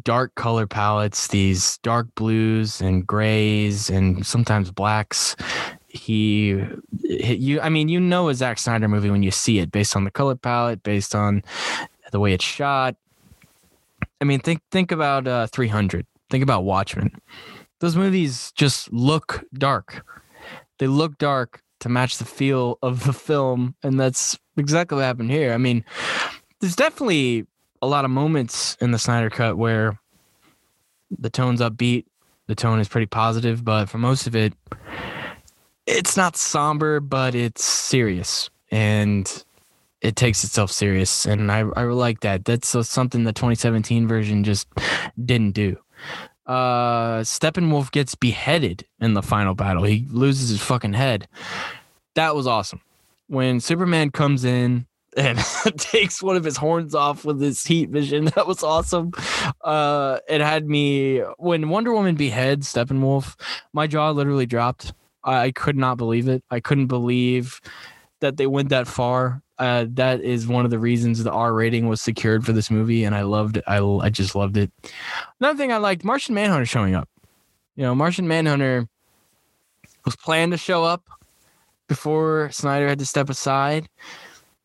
dark 0.02 0.34
color 0.34 0.66
palettes, 0.66 1.28
these 1.28 1.78
dark 1.78 2.08
blues 2.14 2.80
and 2.80 3.06
grays, 3.06 3.90
and 3.90 4.26
sometimes 4.26 4.70
blacks 4.70 5.36
he, 5.90 6.64
you 7.02 7.60
i 7.60 7.68
mean 7.68 7.88
you 7.88 7.98
know 7.98 8.28
a 8.28 8.34
Zack 8.34 8.58
Snyder 8.58 8.88
movie 8.88 9.10
when 9.10 9.22
you 9.22 9.30
see 9.30 9.58
it 9.58 9.72
based 9.72 9.96
on 9.96 10.04
the 10.04 10.10
color 10.10 10.36
palette 10.36 10.82
based 10.82 11.14
on 11.14 11.42
the 12.12 12.20
way 12.20 12.32
it's 12.32 12.44
shot 12.44 12.94
i 14.20 14.24
mean 14.24 14.40
think 14.40 14.62
think 14.70 14.92
about 14.92 15.26
uh 15.26 15.46
300 15.48 16.06
think 16.30 16.42
about 16.42 16.64
Watchmen 16.64 17.10
those 17.80 17.96
movies 17.96 18.52
just 18.52 18.92
look 18.92 19.44
dark 19.54 20.06
they 20.78 20.86
look 20.86 21.18
dark 21.18 21.62
to 21.80 21.88
match 21.88 22.18
the 22.18 22.24
feel 22.24 22.78
of 22.82 23.04
the 23.04 23.12
film 23.12 23.74
and 23.82 23.98
that's 23.98 24.38
exactly 24.56 24.96
what 24.96 25.04
happened 25.04 25.30
here 25.30 25.52
i 25.52 25.56
mean 25.56 25.84
there's 26.60 26.76
definitely 26.76 27.46
a 27.82 27.86
lot 27.86 28.04
of 28.04 28.10
moments 28.10 28.76
in 28.82 28.90
the 28.90 28.98
Snyder 28.98 29.30
cut 29.30 29.56
where 29.56 29.98
the 31.10 31.30
tone's 31.30 31.60
upbeat 31.60 32.04
the 32.46 32.54
tone 32.54 32.80
is 32.80 32.88
pretty 32.88 33.06
positive 33.06 33.64
but 33.64 33.86
for 33.86 33.98
most 33.98 34.26
of 34.26 34.36
it 34.36 34.52
it's 35.90 36.16
not 36.16 36.36
somber, 36.36 37.00
but 37.00 37.34
it's 37.34 37.64
serious 37.64 38.50
and 38.70 39.44
it 40.00 40.16
takes 40.16 40.44
itself 40.44 40.70
serious. 40.70 41.26
And 41.26 41.50
I, 41.50 41.60
I 41.60 41.84
like 41.84 42.20
that. 42.20 42.44
That's 42.44 42.68
something 42.88 43.24
the 43.24 43.32
2017 43.32 44.06
version 44.06 44.44
just 44.44 44.68
didn't 45.22 45.52
do. 45.52 45.76
Uh, 46.46 47.20
Steppenwolf 47.20 47.92
gets 47.92 48.14
beheaded 48.14 48.84
in 49.00 49.14
the 49.14 49.22
final 49.22 49.54
battle. 49.54 49.84
He 49.84 50.06
loses 50.10 50.48
his 50.48 50.60
fucking 50.60 50.94
head. 50.94 51.28
That 52.14 52.34
was 52.34 52.46
awesome. 52.46 52.80
When 53.28 53.60
Superman 53.60 54.10
comes 54.10 54.44
in 54.44 54.86
and 55.16 55.38
takes 55.78 56.22
one 56.22 56.36
of 56.36 56.44
his 56.44 56.56
horns 56.56 56.94
off 56.94 57.24
with 57.24 57.40
his 57.40 57.64
heat 57.64 57.90
vision, 57.90 58.24
that 58.36 58.46
was 58.46 58.62
awesome. 58.62 59.12
Uh, 59.62 60.18
it 60.28 60.40
had 60.40 60.68
me 60.68 61.18
when 61.38 61.68
Wonder 61.68 61.92
Woman 61.92 62.16
beheads 62.16 62.72
Steppenwolf, 62.72 63.36
my 63.72 63.86
jaw 63.86 64.10
literally 64.10 64.46
dropped. 64.46 64.92
I 65.22 65.50
could 65.50 65.76
not 65.76 65.98
believe 65.98 66.28
it. 66.28 66.42
I 66.50 66.60
couldn't 66.60 66.86
believe 66.86 67.60
that 68.20 68.38
they 68.38 68.46
went 68.46 68.70
that 68.70 68.88
far. 68.88 69.42
Uh, 69.60 69.84
that 69.90 70.22
is 70.22 70.48
one 70.48 70.64
of 70.64 70.70
the 70.70 70.78
reasons 70.78 71.22
the 71.22 71.30
R 71.30 71.52
rating 71.52 71.86
was 71.86 72.00
secured 72.00 72.46
for 72.46 72.52
this 72.52 72.70
movie, 72.70 73.04
and 73.04 73.14
I 73.14 73.22
loved 73.22 73.58
it. 73.58 73.64
I, 73.66 73.78
I 73.78 74.08
just 74.08 74.34
loved 74.34 74.56
it. 74.56 74.72
Another 75.38 75.58
thing 75.58 75.70
I 75.70 75.76
liked 75.76 76.02
Martian 76.02 76.34
Manhunter 76.34 76.64
showing 76.64 76.94
up. 76.94 77.10
You 77.76 77.82
know, 77.82 77.94
Martian 77.94 78.26
Manhunter 78.26 78.88
was 80.06 80.16
planned 80.16 80.52
to 80.52 80.58
show 80.58 80.82
up 80.82 81.04
before 81.88 82.48
Snyder 82.52 82.88
had 82.88 82.98
to 83.00 83.06
step 83.06 83.28
aside. 83.28 83.86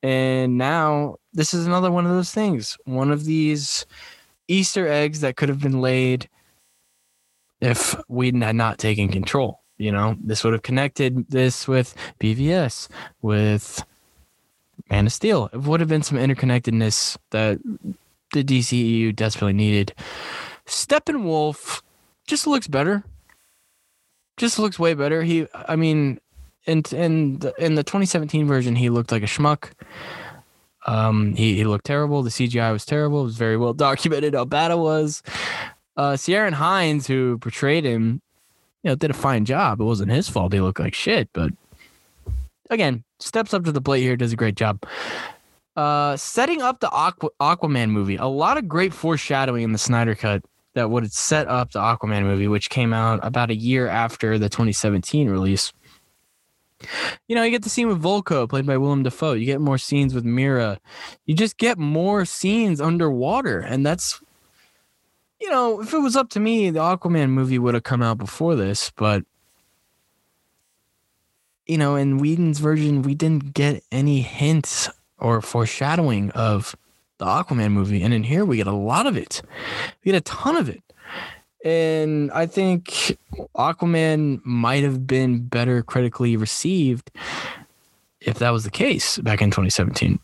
And 0.02 0.58
now 0.58 1.16
this 1.34 1.54
is 1.54 1.66
another 1.66 1.92
one 1.92 2.06
of 2.06 2.12
those 2.12 2.32
things. 2.32 2.78
One 2.86 3.12
of 3.12 3.26
these 3.26 3.86
Easter 4.48 4.88
eggs 4.88 5.22
that 5.22 5.36
could 5.36 5.50
have 5.50 5.60
been 5.60 5.82
laid 5.82 6.30
if 7.60 7.96
Whedon 8.08 8.44
had 8.44 8.56
not 8.56 8.78
taken 8.78 9.10
control. 9.10 9.62
You 9.78 9.92
know, 9.92 10.16
this 10.24 10.44
would 10.44 10.54
have 10.54 10.62
connected 10.62 11.30
this 11.30 11.68
with 11.68 11.96
BVS, 12.22 12.88
with 13.22 13.84
Man 14.90 15.06
of 15.06 15.14
Steel. 15.14 15.50
It 15.54 15.62
would 15.62 15.80
have 15.80 15.90
been 15.90 16.04
some 16.04 16.18
interconnectedness 16.18 17.18
that 17.32 17.60
the 18.34 18.44
DCEU 18.44 19.16
desperately 19.16 19.54
needed. 19.54 19.94
Steppenwolf 20.66 21.82
just 22.28 22.48
looks 22.48 22.68
better. 22.68 23.04
Just 24.38 24.60
looks 24.60 24.78
way 24.78 24.94
better. 24.94 25.24
He, 25.24 25.48
I 25.54 25.76
mean, 25.76 26.20
in 26.66 26.84
in 26.92 27.40
the, 27.40 27.54
in 27.58 27.76
the 27.76 27.84
2017 27.84 28.48
version, 28.48 28.76
he 28.76 28.90
looked 28.90 29.12
like 29.12 29.24
a 29.24 29.28
schmuck. 29.28 29.72
Um, 30.86 31.36
he, 31.36 31.56
he 31.56 31.64
looked 31.64 31.86
terrible. 31.86 32.22
The 32.22 32.30
CGI 32.30 32.72
was 32.72 32.86
terrible. 32.86 33.22
It 33.22 33.26
was 33.26 33.38
very 33.38 33.58
well 33.58 33.74
documented 33.88 34.34
how 34.34 34.46
bad 34.46 34.72
it 34.72 34.78
was. 34.78 35.24
Uh, 35.98 36.14
Ciarán 36.14 36.54
Hinds, 36.54 37.08
who 37.08 37.38
portrayed 37.38 37.86
him, 37.86 38.22
you 38.84 38.90
know, 38.90 38.96
did 38.96 39.10
a 39.10 39.16
fine 39.16 39.46
job. 39.46 39.80
It 39.80 39.86
wasn't 39.86 40.12
his 40.12 40.28
fault. 40.28 40.54
He 40.54 40.60
looked 40.60 40.80
like 40.80 40.94
shit, 40.94 41.30
but 41.34 41.52
again, 42.70 43.05
steps 43.20 43.54
up 43.54 43.64
to 43.66 43.72
the 43.72 43.82
plate 43.82 44.02
here, 44.02 44.16
does 44.16 44.34
a 44.34 44.38
great 44.38 44.56
job. 44.56 44.84
Uh, 45.76 46.16
setting 46.16 46.62
up 46.62 46.80
the 46.80 46.88
Aqu- 46.88 47.30
Aquaman 47.42 47.90
movie, 47.90 48.16
a 48.16 48.26
lot 48.26 48.58
of 48.58 48.68
great 48.68 48.94
foreshadowing 48.94 49.64
in 49.64 49.72
the 49.74 49.78
Snyder 49.78 50.16
Cut 50.16 50.44
that 50.74 50.90
would 50.90 51.12
set 51.12 51.48
up 51.48 51.72
the 51.72 51.80
Aquaman 51.80 52.24
movie, 52.24 52.48
which 52.48 52.70
came 52.70 52.94
out 52.94 53.20
about 53.24 53.50
a 53.50 53.56
year 53.56 53.88
after 53.88 54.38
the 54.38 54.50
2017 54.50 55.30
release. 55.30 55.74
You 57.28 57.36
know, 57.36 57.44
you 57.44 57.52
get 57.52 57.64
the 57.64 57.70
scene 57.70 57.88
with 57.88 58.02
Vulko, 58.02 58.48
played 58.48 58.66
by 58.66 58.78
Willem 58.78 59.04
Dafoe. 59.04 59.34
You 59.34 59.46
get 59.46 59.62
more 59.62 59.78
scenes 59.78 60.14
with 60.14 60.26
Mera. 60.26 60.80
You 61.26 61.34
just 61.34 61.58
get 61.58 61.78
more 61.78 62.26
scenes 62.26 62.80
underwater, 62.80 63.60
and 63.60 63.86
that's 63.86 64.22
you 65.40 65.50
know, 65.50 65.82
if 65.82 65.94
it 65.94 66.00
was 66.00 66.16
up 66.16 66.30
to 66.30 66.40
me, 66.40 66.70
the 66.70 66.80
Aquaman 66.80 67.30
movie 67.30 67.60
would 67.60 67.74
have 67.74 67.84
come 67.84 68.02
out 68.02 68.18
before 68.18 68.56
this, 68.56 68.92
but 68.96 69.24
you 71.66 71.78
know, 71.78 71.96
in 71.96 72.18
Whedon's 72.18 72.60
version, 72.60 73.02
we 73.02 73.16
didn't 73.16 73.54
get 73.54 73.84
any 73.92 74.22
hints 74.22 74.90
or 75.18 75.42
foreshadowing 75.42 76.32
of 76.32 76.76
the 77.18 77.26
Aquaman 77.26 77.72
movie. 77.72 78.04
And 78.04 78.14
in 78.14 78.24
here, 78.24 78.46
we 78.46 78.58
get 78.58 78.68
a 78.68 78.74
lot 78.74 79.08
of 79.08 79.18
it. 79.18 79.42
We 80.04 80.12
get 80.12 80.18
a 80.18 80.22
ton 80.22 80.56
of 80.56 80.70
it. 80.70 80.84
And 81.64 82.32
I 82.32 82.46
think 82.46 83.18
Aquaman 83.56 84.42
might 84.46 84.84
have 84.84 85.08
been 85.08 85.48
better 85.48 85.82
critically 85.82 86.38
received 86.38 87.10
if 88.22 88.40
that 88.40 88.52
was 88.52 88.64
the 88.64 88.72
case 88.72 89.18
back 89.20 89.42
in 89.42 89.50
2017. 89.50 90.20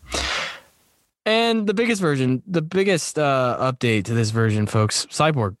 And 1.24 1.66
the 1.66 1.74
biggest 1.74 2.00
version, 2.00 2.42
the 2.46 2.62
biggest 2.62 3.18
uh, 3.18 3.56
update 3.60 4.04
to 4.04 4.14
this 4.14 4.30
version, 4.30 4.66
folks, 4.66 5.06
Cyborg. 5.06 5.56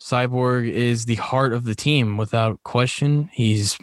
Cyborg 0.00 0.70
is 0.70 1.06
the 1.06 1.16
heart 1.16 1.52
of 1.52 1.64
the 1.64 1.74
team 1.74 2.16
without 2.16 2.62
question. 2.62 3.28
He's 3.32 3.76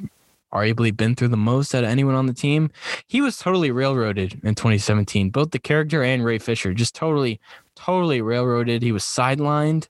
arguably 0.56 0.96
been 0.96 1.15
through 1.15 1.28
the 1.28 1.38
most 1.38 1.76
out 1.76 1.84
of 1.84 1.89
anyone 1.89 2.15
on 2.15 2.26
the 2.26 2.34
team. 2.34 2.72
He 3.08 3.22
was 3.22 3.38
totally 3.38 3.72
railroaded 3.72 4.39
in 4.44 4.56
2017, 4.56 5.30
both 5.30 5.52
the 5.52 5.60
character 5.60 6.02
and 6.04 6.24
Ray 6.24 6.39
Fisher, 6.39 6.74
just 6.74 6.96
totally, 6.96 7.39
totally 7.76 8.22
railroaded. 8.22 8.82
He 8.82 8.91
was 8.91 9.04
sidelined. 9.04 9.88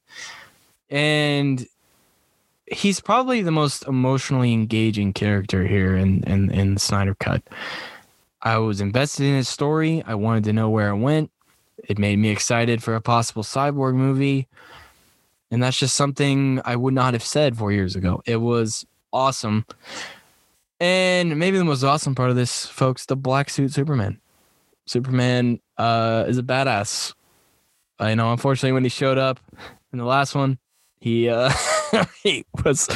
And 0.89 1.65
he's 2.65 2.99
probably 2.99 3.41
the 3.41 3.51
most 3.51 3.87
emotionally 3.87 4.53
engaging 4.53 5.13
character 5.13 5.65
here 5.67 5.95
in, 5.95 6.23
in, 6.23 6.51
in 6.51 6.73
the 6.73 6.79
Snyder 6.79 7.15
Cut. 7.15 7.43
I 8.41 8.57
was 8.57 8.81
invested 8.81 9.25
in 9.25 9.35
his 9.35 9.49
story. 9.49 10.03
I 10.05 10.15
wanted 10.15 10.43
to 10.45 10.53
know 10.53 10.69
where 10.69 10.89
it 10.89 10.97
went. 10.97 11.31
It 11.87 11.99
made 11.99 12.17
me 12.17 12.29
excited 12.29 12.81
for 12.81 12.95
a 12.95 13.01
possible 13.01 13.43
cyborg 13.43 13.95
movie. 13.95 14.47
And 15.51 15.61
that's 15.61 15.77
just 15.77 15.95
something 15.95 16.61
I 16.65 16.75
would 16.75 16.93
not 16.93 17.13
have 17.13 17.23
said 17.23 17.57
four 17.57 17.71
years 17.71 17.95
ago. 17.95 18.21
It 18.25 18.37
was 18.37 18.85
awesome. 19.13 19.65
And 20.79 21.37
maybe 21.37 21.57
the 21.57 21.63
most 21.63 21.83
awesome 21.83 22.15
part 22.15 22.29
of 22.29 22.35
this, 22.35 22.65
folks, 22.65 23.05
the 23.05 23.15
black 23.15 23.49
suit 23.49 23.71
Superman. 23.71 24.19
Superman 24.85 25.59
uh, 25.77 26.25
is 26.27 26.37
a 26.37 26.43
badass. 26.43 27.13
I 27.97 28.13
know, 28.15 28.31
unfortunately, 28.31 28.73
when 28.73 28.83
he 28.83 28.89
showed 28.89 29.17
up 29.17 29.39
in 29.93 29.99
the 29.99 30.05
last 30.05 30.35
one, 30.35 30.59
he 30.99 31.29
uh, 31.29 31.51
he 32.23 32.45
was 32.63 32.89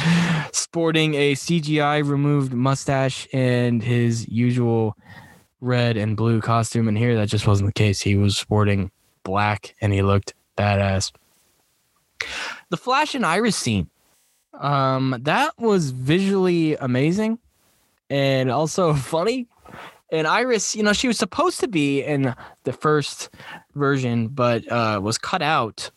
sporting 0.52 1.14
a 1.14 1.34
CGI 1.34 2.06
removed 2.06 2.52
mustache 2.52 3.26
and 3.32 3.82
his 3.82 4.28
usual 4.28 4.96
red 5.60 5.96
and 5.96 6.16
blue 6.16 6.40
costume, 6.40 6.86
and 6.86 6.98
here 6.98 7.14
that 7.16 7.28
just 7.28 7.46
wasn't 7.46 7.68
the 7.68 7.72
case. 7.72 8.00
He 8.00 8.16
was 8.16 8.36
sporting 8.36 8.90
black 9.22 9.74
and 9.80 9.92
he 9.92 10.02
looked 10.02 10.34
badass. 10.58 11.12
The 12.68 12.76
Flash 12.76 13.14
and 13.14 13.24
Iris 13.24 13.56
scene, 13.56 13.88
um, 14.54 15.16
that 15.22 15.58
was 15.58 15.90
visually 15.90 16.76
amazing 16.76 17.38
and 18.10 18.50
also 18.50 18.92
funny. 18.94 19.46
And 20.12 20.26
Iris, 20.26 20.74
you 20.74 20.82
know, 20.82 20.92
she 20.92 21.06
was 21.06 21.18
supposed 21.18 21.60
to 21.60 21.68
be 21.68 22.02
in 22.02 22.34
the 22.64 22.72
first 22.72 23.30
version, 23.76 24.26
but 24.26 24.70
uh, 24.70 25.00
was 25.00 25.16
cut 25.16 25.40
out 25.40 25.90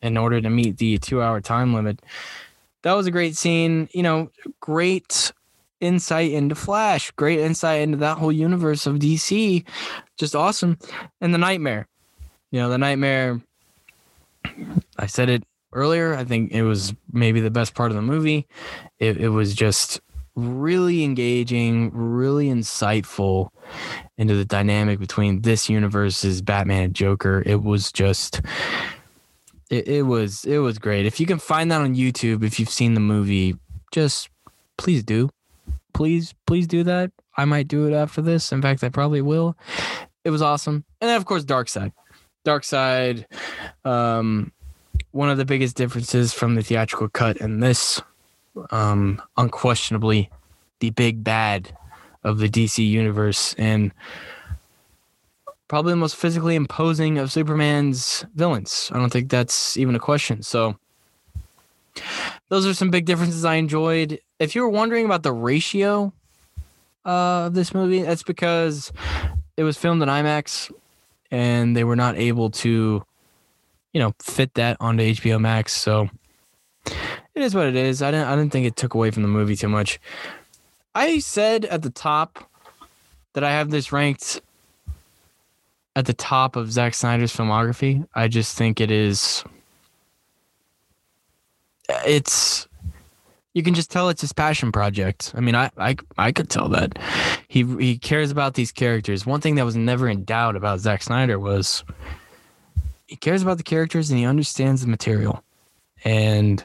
in 0.00 0.16
order 0.16 0.40
to 0.40 0.48
meet 0.48 0.78
the 0.78 0.98
two 0.98 1.20
hour 1.20 1.40
time 1.40 1.74
limit. 1.74 2.00
That 2.82 2.94
was 2.94 3.06
a 3.06 3.10
great 3.10 3.36
scene. 3.36 3.88
You 3.92 4.04
know, 4.04 4.30
great 4.60 5.32
insight 5.80 6.30
into 6.30 6.54
Flash, 6.54 7.10
great 7.12 7.40
insight 7.40 7.80
into 7.80 7.98
that 7.98 8.18
whole 8.18 8.32
universe 8.32 8.86
of 8.86 8.96
DC. 8.96 9.64
Just 10.16 10.36
awesome. 10.36 10.78
And 11.20 11.34
the 11.34 11.38
nightmare. 11.38 11.88
You 12.52 12.60
know, 12.60 12.68
the 12.68 12.78
nightmare. 12.78 13.40
I 14.98 15.06
said 15.06 15.28
it 15.28 15.42
earlier. 15.72 16.14
I 16.14 16.24
think 16.24 16.52
it 16.52 16.62
was 16.62 16.94
maybe 17.12 17.40
the 17.40 17.50
best 17.50 17.74
part 17.74 17.90
of 17.90 17.96
the 17.96 18.02
movie. 18.02 18.46
It, 18.98 19.16
it 19.16 19.30
was 19.30 19.54
just 19.54 20.00
really 20.34 21.04
engaging, 21.04 21.90
really 21.92 22.48
insightful 22.48 23.48
into 24.16 24.34
the 24.34 24.44
dynamic 24.44 24.98
between 24.98 25.42
this 25.42 25.68
universe's 25.68 26.42
Batman 26.42 26.84
and 26.84 26.94
Joker. 26.94 27.42
It 27.44 27.62
was 27.62 27.92
just 27.92 28.40
it, 29.70 29.88
it 29.88 30.02
was 30.02 30.44
it 30.44 30.58
was 30.58 30.78
great. 30.78 31.06
If 31.06 31.20
you 31.20 31.26
can 31.26 31.38
find 31.38 31.70
that 31.72 31.80
on 31.80 31.94
YouTube, 31.94 32.44
if 32.44 32.60
you've 32.60 32.68
seen 32.68 32.94
the 32.94 33.00
movie, 33.00 33.56
just 33.90 34.28
please 34.76 35.02
do. 35.02 35.30
Please, 35.94 36.34
please 36.46 36.66
do 36.66 36.82
that. 36.84 37.10
I 37.36 37.44
might 37.44 37.68
do 37.68 37.86
it 37.86 37.94
after 37.94 38.22
this. 38.22 38.52
In 38.52 38.62
fact, 38.62 38.82
I 38.82 38.88
probably 38.88 39.22
will. 39.22 39.56
It 40.24 40.30
was 40.30 40.42
awesome. 40.42 40.84
And 41.00 41.08
then 41.08 41.16
of 41.16 41.24
course 41.24 41.44
Darkseid. 41.44 41.92
Dark 42.44 42.64
Side, 42.64 43.26
um, 43.84 44.52
one 45.12 45.30
of 45.30 45.38
the 45.38 45.44
biggest 45.44 45.76
differences 45.76 46.32
from 46.32 46.56
the 46.56 46.62
theatrical 46.62 47.08
cut 47.08 47.40
and 47.40 47.62
this 47.62 48.02
um, 48.70 49.20
unquestionably 49.36 50.30
the 50.80 50.90
big 50.90 51.22
bad 51.24 51.76
of 52.24 52.38
the 52.38 52.48
DC 52.48 52.86
universe 52.86 53.54
and 53.54 53.92
probably 55.68 55.92
the 55.92 55.96
most 55.96 56.16
physically 56.16 56.54
imposing 56.54 57.18
of 57.18 57.32
Superman's 57.32 58.26
villains. 58.34 58.90
I 58.92 58.98
don't 58.98 59.10
think 59.10 59.30
that's 59.30 59.76
even 59.76 59.94
a 59.94 59.98
question. 59.98 60.42
So 60.42 60.76
those 62.48 62.66
are 62.66 62.74
some 62.74 62.90
big 62.90 63.06
differences 63.06 63.44
I 63.44 63.54
enjoyed. 63.54 64.20
If 64.38 64.54
you 64.54 64.62
were 64.62 64.68
wondering 64.68 65.06
about 65.06 65.22
the 65.22 65.32
ratio 65.32 66.12
uh, 67.06 67.46
of 67.46 67.54
this 67.54 67.72
movie, 67.72 68.02
that's 68.02 68.22
because 68.22 68.92
it 69.56 69.62
was 69.64 69.78
filmed 69.78 70.02
in 70.02 70.08
IMAX 70.08 70.70
and 71.30 71.76
they 71.76 71.84
were 71.84 71.96
not 71.96 72.16
able 72.18 72.50
to, 72.50 73.04
you 73.92 74.00
know, 74.00 74.12
fit 74.20 74.52
that 74.54 74.76
onto 74.80 75.02
HBO 75.02 75.40
Max. 75.40 75.72
So 75.72 76.10
it 77.34 77.42
is 77.42 77.54
what 77.54 77.66
it 77.66 77.76
is. 77.76 78.02
I 78.02 78.10
didn't 78.10 78.26
I 78.26 78.36
didn't 78.36 78.52
think 78.52 78.66
it 78.66 78.76
took 78.76 78.94
away 78.94 79.10
from 79.10 79.22
the 79.22 79.28
movie 79.28 79.56
too 79.56 79.68
much. 79.68 80.00
I 80.94 81.18
said 81.20 81.64
at 81.64 81.82
the 81.82 81.90
top 81.90 82.50
that 83.32 83.44
I 83.44 83.50
have 83.50 83.70
this 83.70 83.92
ranked 83.92 84.40
at 85.96 86.06
the 86.06 86.12
top 86.12 86.56
of 86.56 86.70
Zack 86.72 86.94
Snyder's 86.94 87.34
filmography. 87.34 88.06
I 88.14 88.28
just 88.28 88.56
think 88.56 88.80
it 88.80 88.90
is 88.90 89.44
it's 92.06 92.68
you 93.54 93.62
can 93.62 93.74
just 93.74 93.90
tell 93.90 94.08
it's 94.08 94.22
his 94.22 94.32
passion 94.32 94.72
project. 94.72 95.32
I 95.36 95.40
mean, 95.40 95.54
I 95.54 95.70
I 95.76 95.96
I 96.16 96.32
could 96.32 96.48
tell 96.48 96.68
that 96.70 96.98
he 97.48 97.64
he 97.78 97.98
cares 97.98 98.30
about 98.30 98.54
these 98.54 98.72
characters. 98.72 99.26
One 99.26 99.40
thing 99.40 99.56
that 99.56 99.64
was 99.64 99.76
never 99.76 100.08
in 100.08 100.24
doubt 100.24 100.56
about 100.56 100.80
Zack 100.80 101.02
Snyder 101.02 101.38
was 101.38 101.84
he 103.06 103.16
cares 103.16 103.42
about 103.42 103.58
the 103.58 103.62
characters 103.62 104.10
and 104.10 104.18
he 104.18 104.24
understands 104.24 104.80
the 104.80 104.88
material. 104.88 105.44
And 106.04 106.64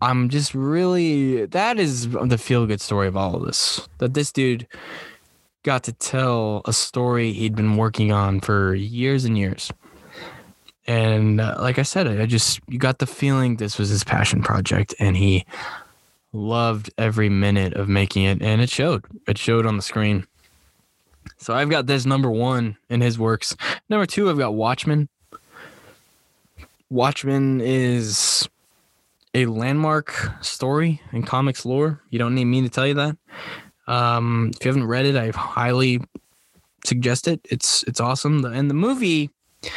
I'm 0.00 0.28
just 0.28 0.54
really 0.54 1.46
that 1.46 1.78
is 1.78 2.08
the 2.08 2.38
feel 2.38 2.66
good 2.66 2.80
story 2.80 3.08
of 3.08 3.16
all 3.16 3.36
of 3.36 3.44
this. 3.44 3.88
That 3.98 4.14
this 4.14 4.30
dude 4.32 4.66
got 5.64 5.82
to 5.84 5.92
tell 5.92 6.62
a 6.66 6.72
story 6.72 7.32
he'd 7.32 7.56
been 7.56 7.76
working 7.76 8.12
on 8.12 8.40
for 8.40 8.74
years 8.74 9.24
and 9.24 9.36
years. 9.36 9.72
And 10.86 11.40
uh, 11.40 11.56
like 11.58 11.78
I 11.78 11.82
said, 11.82 12.06
I 12.06 12.26
just 12.26 12.60
you 12.68 12.78
got 12.78 12.98
the 12.98 13.06
feeling 13.06 13.56
this 13.56 13.78
was 13.78 13.88
his 13.88 14.04
passion 14.04 14.42
project 14.42 14.94
and 14.98 15.16
he 15.16 15.44
loved 16.32 16.90
every 16.96 17.28
minute 17.28 17.74
of 17.74 17.88
making 17.88 18.24
it 18.24 18.40
and 18.40 18.60
it 18.60 18.70
showed. 18.70 19.04
It 19.26 19.36
showed 19.36 19.66
on 19.66 19.76
the 19.76 19.82
screen. 19.82 20.26
So 21.36 21.54
I've 21.54 21.70
got 21.70 21.86
this 21.86 22.06
number 22.06 22.30
1 22.30 22.76
in 22.88 23.00
his 23.00 23.18
works. 23.18 23.56
Number 23.90 24.06
2 24.06 24.30
I've 24.30 24.38
got 24.38 24.54
Watchmen. 24.54 25.08
Watchmen 26.88 27.60
is 27.60 28.48
a 29.34 29.46
landmark 29.46 30.14
story 30.40 31.00
in 31.12 31.22
comics 31.22 31.64
lore. 31.64 32.02
You 32.10 32.18
don't 32.18 32.34
need 32.34 32.46
me 32.46 32.62
to 32.62 32.68
tell 32.68 32.86
you 32.86 32.94
that. 32.94 33.16
Um, 33.86 34.50
if 34.54 34.64
you 34.64 34.68
haven't 34.68 34.86
read 34.86 35.06
it, 35.06 35.16
I 35.16 35.30
highly 35.30 36.00
suggest 36.84 37.28
it. 37.28 37.40
It's 37.44 37.82
it's 37.84 38.00
awesome. 38.00 38.44
And 38.44 38.68
the 38.70 38.74
movie, 38.74 39.30
the 39.62 39.70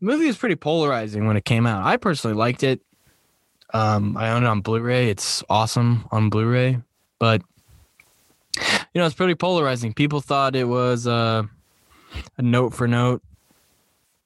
movie 0.00 0.26
was 0.26 0.36
pretty 0.36 0.56
polarizing 0.56 1.26
when 1.26 1.36
it 1.36 1.44
came 1.44 1.66
out. 1.66 1.84
I 1.84 1.96
personally 1.96 2.36
liked 2.36 2.62
it. 2.62 2.80
Um, 3.74 4.16
I 4.16 4.30
own 4.30 4.44
it 4.44 4.46
on 4.46 4.60
Blu-ray. 4.60 5.08
It's 5.08 5.42
awesome 5.48 6.06
on 6.10 6.28
Blu-ray, 6.28 6.78
but 7.18 7.42
you 8.56 9.00
know 9.00 9.06
it's 9.06 9.14
pretty 9.14 9.34
polarizing. 9.34 9.94
People 9.94 10.20
thought 10.20 10.54
it 10.54 10.68
was 10.68 11.06
a 11.06 11.48
note 12.38 12.74
for 12.74 12.86
note 12.86 13.22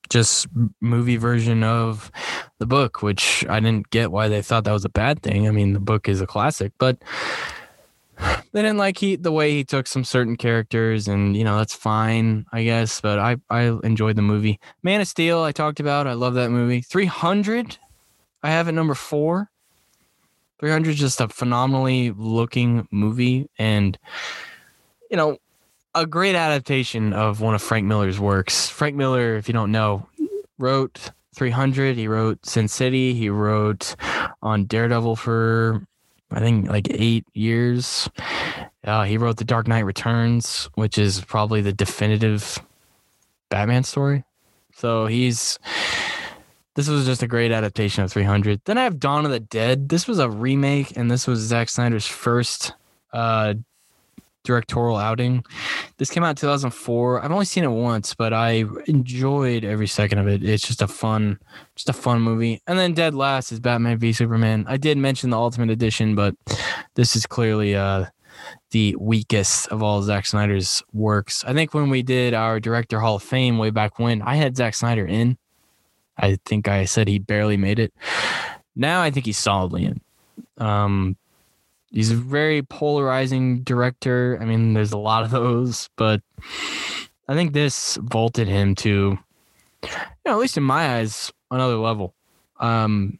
just 0.09 0.47
movie 0.81 1.17
version 1.17 1.63
of 1.63 2.11
the 2.59 2.67
book, 2.67 3.03
which 3.03 3.45
I 3.49 3.61
didn't 3.61 3.91
get 3.91 4.11
why 4.11 4.29
they 4.29 4.43
thought 4.43 4.65
that 4.65 4.73
was 4.73 4.85
a 4.85 4.91
bad 4.91 5.23
thing. 5.23 5.47
I 5.47 5.51
mean, 5.51 5.73
the 5.73 5.81
book 5.81 6.09
is 6.09 6.21
a 6.21 6.27
classic, 6.27 6.73
but 6.79 6.99
they 8.19 8.63
didn't 8.63 8.79
like 8.79 8.99
he 8.99 9.17
the 9.17 9.33
way 9.33 9.53
he 9.53 9.65
took 9.65 9.87
some 9.87 10.05
certain 10.05 10.37
characters, 10.37 11.09
and 11.09 11.37
you 11.37 11.45
know 11.45 11.59
that's 11.59 11.75
fine, 11.75 12.47
I 12.53 12.65
guess. 12.65 13.01
But 13.01 13.19
I 13.19 13.37
I 13.51 13.79
enjoyed 13.85 14.17
the 14.17 14.23
movie. 14.23 14.59
Man 14.83 15.01
of 15.01 15.09
Steel, 15.09 15.43
I 15.43 15.53
talked 15.53 15.81
about. 15.81 16.07
I 16.07 16.15
love 16.15 16.35
that 16.35 16.51
movie. 16.51 16.81
Three 16.81 17.07
hundred, 17.07 17.79
I 18.43 18.51
have 18.51 18.69
it 18.69 18.73
number 18.73 18.95
four. 18.95 19.51
300 20.59 20.91
is 20.91 20.99
just 20.99 21.21
a 21.21 21.29
phenomenally 21.29 22.13
looking 22.13 22.89
movie 22.91 23.47
and 23.59 23.99
you 25.11 25.17
know 25.19 25.37
a 25.95 26.07
great 26.07 26.35
adaptation 26.35 27.13
of 27.13 27.41
one 27.41 27.55
of 27.55 27.63
Frank 27.63 27.87
Miller's 27.87 28.21
works. 28.21 28.69
Frank 28.69 28.97
Miller, 28.97 29.37
if 29.37 29.49
you 29.49 29.55
don't 29.55 29.73
know, 29.73 30.09
wrote 30.59 31.11
300. 31.37 31.97
He 31.97 32.09
wrote 32.09 32.45
Sin 32.45 32.67
City. 32.67 33.15
He 33.15 33.29
wrote 33.29 33.95
on 34.43 34.65
Daredevil 34.65 35.17
for 35.17 35.87
I 36.31 36.41
think 36.41 36.69
like 36.69 36.89
eight 36.91 37.25
years. 37.35 38.09
Uh, 38.83 39.05
he 39.05 39.19
wrote 39.19 39.37
The 39.37 39.45
Dark 39.45 39.69
Knight 39.69 39.85
Returns, 39.85 40.69
which 40.75 40.99
is 40.99 41.21
probably 41.21 41.61
the 41.61 41.73
definitive 41.73 42.59
Batman 43.49 43.85
story. 43.85 44.25
So 44.75 45.07
he's 45.07 45.59
this 46.75 46.89
was 46.89 47.07
just 47.07 47.23
a 47.23 47.27
great 47.27 47.53
adaptation 47.53 48.05
of 48.05 48.13
300. 48.13 48.61
Then 48.67 48.77
I 48.77 48.85
have 48.85 49.01
Dawn 49.01 49.25
of 49.25 49.31
the 49.31 49.41
Dead. 49.41 49.89
This 49.89 50.07
was 50.07 50.19
a 50.19 50.29
remake, 50.29 50.95
and 50.97 51.11
this 51.11 51.27
was 51.27 51.41
Zack 51.41 51.71
Snyder's 51.71 52.07
first 52.07 52.75
uh, 53.15 53.55
directorial 54.47 54.97
outing. 54.97 55.45
This 55.99 56.09
came 56.09 56.25
out 56.25 56.31
in 56.31 56.37
2004. 56.37 57.23
I've 57.23 57.33
only 57.33 57.45
seen 57.45 57.65
it 57.65 57.69
once, 57.69 58.15
but 58.15 58.33
I 58.33 58.65
enjoyed 58.87 59.65
every 59.65 59.89
second 59.89 60.19
of 60.19 60.29
it. 60.29 60.43
It's 60.43 60.67
just 60.67 60.81
a 60.81 60.89
fun, 60.89 61.39
just 61.75 61.89
a 61.89 61.93
fun 61.93 62.23
movie. 62.23 62.63
And 62.67 62.79
then 62.79 62.95
Dead 62.95 63.15
Last 63.15 63.53
is 63.53 63.61
Batman 63.61 63.99
v 63.99 64.13
Superman. 64.13 64.65
I 64.69 64.77
did 64.77 64.97
mention 64.97 65.31
the 65.31 65.37
Ultimate 65.37 65.71
Edition, 65.71 66.15
but 66.15 66.35
this 66.95 67.17
is 67.17 67.27
clearly 67.27 67.75
uh, 67.75 68.07
the 68.71 68.97
weakest 68.99 69.69
of 69.69 69.83
all 69.83 70.01
Zack 70.03 70.27
Snyder's 70.27 70.83
works. 70.93 71.45
I 71.45 71.53
think 71.53 71.75
when 71.75 71.91
we 71.91 72.03
did 72.03 72.33
our 72.33 72.61
Director 72.61 73.01
Hall 73.01 73.17
of 73.17 73.23
Fame 73.23 73.59
way 73.59 73.71
back 73.71 73.99
when, 73.99 74.23
I 74.23 74.37
had 74.37 74.57
Zack 74.57 74.75
Snyder 74.75 75.07
in. 75.07 75.37
I 76.17 76.39
think 76.47 76.69
I 76.69 76.87
said 76.87 77.09
he 77.09 77.19
barely 77.19 77.57
made 77.57 77.79
it. 77.79 77.93
Now 78.75 79.03
I 79.03 79.11
think 79.11 79.27
he's 79.27 79.39
solidly 79.39 79.85
in. 79.85 80.01
Um, 80.59 81.17
he's 81.97 82.11
a 82.11 82.15
very 82.15 82.63
polarizing 82.63 83.63
director. 83.63 84.39
I 84.41 84.45
mean, 84.45 84.75
there's 84.75 84.93
a 84.93 84.99
lot 84.99 85.25
of 85.25 85.31
those, 85.31 85.89
but 85.97 86.21
I 87.27 87.35
think 87.35 87.55
this 87.55 87.97
vaulted 88.03 88.49
him 88.49 88.75
to, 88.77 89.19
you 89.83 89.89
know, 90.27 90.33
at 90.33 90.39
least 90.39 90.59
in 90.59 90.63
my 90.63 90.99
eyes, 90.99 91.33
another 91.51 91.77
level. 91.77 92.15
Um, 92.61 93.19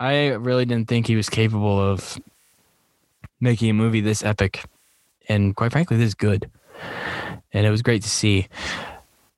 I 0.00 0.30
really 0.30 0.64
didn't 0.64 0.88
think 0.88 1.06
he 1.06 1.14
was 1.14 1.30
capable 1.30 1.80
of 1.80 2.18
making 3.40 3.70
a 3.70 3.74
movie 3.74 4.00
this 4.00 4.24
epic 4.24 4.64
and 5.28 5.54
quite 5.54 5.70
frankly, 5.70 5.96
this 5.96 6.14
good. 6.14 6.50
And 7.52 7.64
it 7.64 7.70
was 7.70 7.82
great 7.82 8.02
to 8.02 8.10
see. 8.10 8.48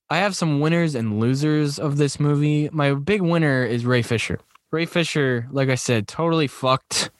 I 0.09 0.18
have 0.18 0.35
some 0.35 0.61
winners 0.61 0.94
and 0.94 1.20
losers 1.20 1.79
of 1.79 1.98
this 1.98 2.18
movie. 2.18 2.70
My 2.72 2.94
big 2.94 3.20
winner 3.20 3.64
is 3.64 3.85
Ray 3.85 4.01
Fisher. 4.01 4.40
Ray 4.70 4.87
Fisher, 4.87 5.46
like 5.51 5.68
I 5.68 5.74
said, 5.74 6.09
totally 6.09 6.46
fucked 6.46 7.11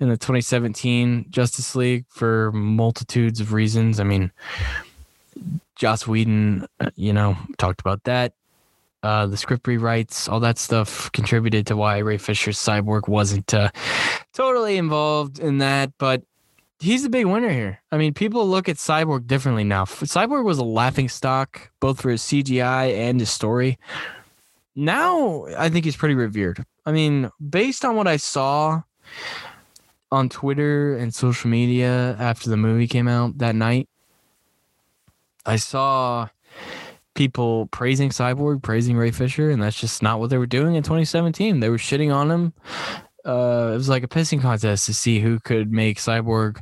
in 0.00 0.08
the 0.08 0.16
2017 0.16 1.26
Justice 1.30 1.74
League 1.74 2.04
for 2.08 2.52
multitudes 2.52 3.40
of 3.40 3.52
reasons. 3.52 4.00
I 4.00 4.04
mean, 4.04 4.30
Joss 5.76 6.06
Whedon, 6.06 6.66
uh, 6.80 6.90
you 6.96 7.12
know, 7.12 7.36
talked 7.56 7.80
about 7.80 8.04
that. 8.04 8.32
Uh, 9.02 9.26
the 9.26 9.36
script 9.36 9.64
rewrites, 9.64 10.28
all 10.28 10.40
that 10.40 10.58
stuff 10.58 11.10
contributed 11.12 11.66
to 11.68 11.76
why 11.76 11.98
Ray 11.98 12.18
Fisher's 12.18 12.58
cyborg 12.58 13.08
wasn't 13.08 13.54
uh, 13.54 13.70
totally 14.32 14.76
involved 14.76 15.38
in 15.38 15.58
that. 15.58 15.92
But 15.98 16.22
he's 16.80 17.02
the 17.04 17.08
big 17.08 17.26
winner 17.26 17.50
here. 17.50 17.80
I 17.92 17.96
mean, 17.96 18.14
people 18.14 18.46
look 18.48 18.68
at 18.68 18.76
Cyborg 18.76 19.26
differently 19.26 19.64
now. 19.64 19.84
Cyborg 19.84 20.44
was 20.44 20.58
a 20.58 20.64
laughing 20.64 21.08
stock 21.08 21.70
both 21.80 22.00
for 22.00 22.10
his 22.10 22.22
CGI 22.22 22.96
and 22.96 23.20
his 23.20 23.30
story. 23.30 23.78
Now, 24.74 25.46
I 25.56 25.68
think 25.68 25.84
he's 25.84 25.96
pretty 25.96 26.14
revered. 26.14 26.64
I 26.86 26.92
mean, 26.92 27.30
based 27.40 27.84
on 27.84 27.96
what 27.96 28.06
I 28.06 28.16
saw, 28.16 28.82
on 30.10 30.28
Twitter 30.28 30.96
and 30.96 31.14
social 31.14 31.50
media 31.50 32.16
after 32.18 32.50
the 32.50 32.56
movie 32.56 32.86
came 32.88 33.08
out 33.08 33.38
that 33.38 33.54
night, 33.54 33.88
I 35.44 35.56
saw 35.56 36.28
people 37.14 37.66
praising 37.66 38.10
Cyborg, 38.10 38.62
praising 38.62 38.96
Ray 38.96 39.10
Fisher, 39.10 39.50
and 39.50 39.62
that's 39.62 39.78
just 39.78 40.02
not 40.02 40.20
what 40.20 40.30
they 40.30 40.38
were 40.38 40.46
doing 40.46 40.76
in 40.76 40.82
2017. 40.82 41.60
They 41.60 41.68
were 41.68 41.78
shitting 41.78 42.14
on 42.14 42.30
him. 42.30 42.52
Uh, 43.24 43.70
it 43.72 43.76
was 43.76 43.88
like 43.88 44.04
a 44.04 44.08
pissing 44.08 44.40
contest 44.40 44.86
to 44.86 44.94
see 44.94 45.20
who 45.20 45.40
could 45.40 45.72
make 45.72 45.98
Cyborg 45.98 46.60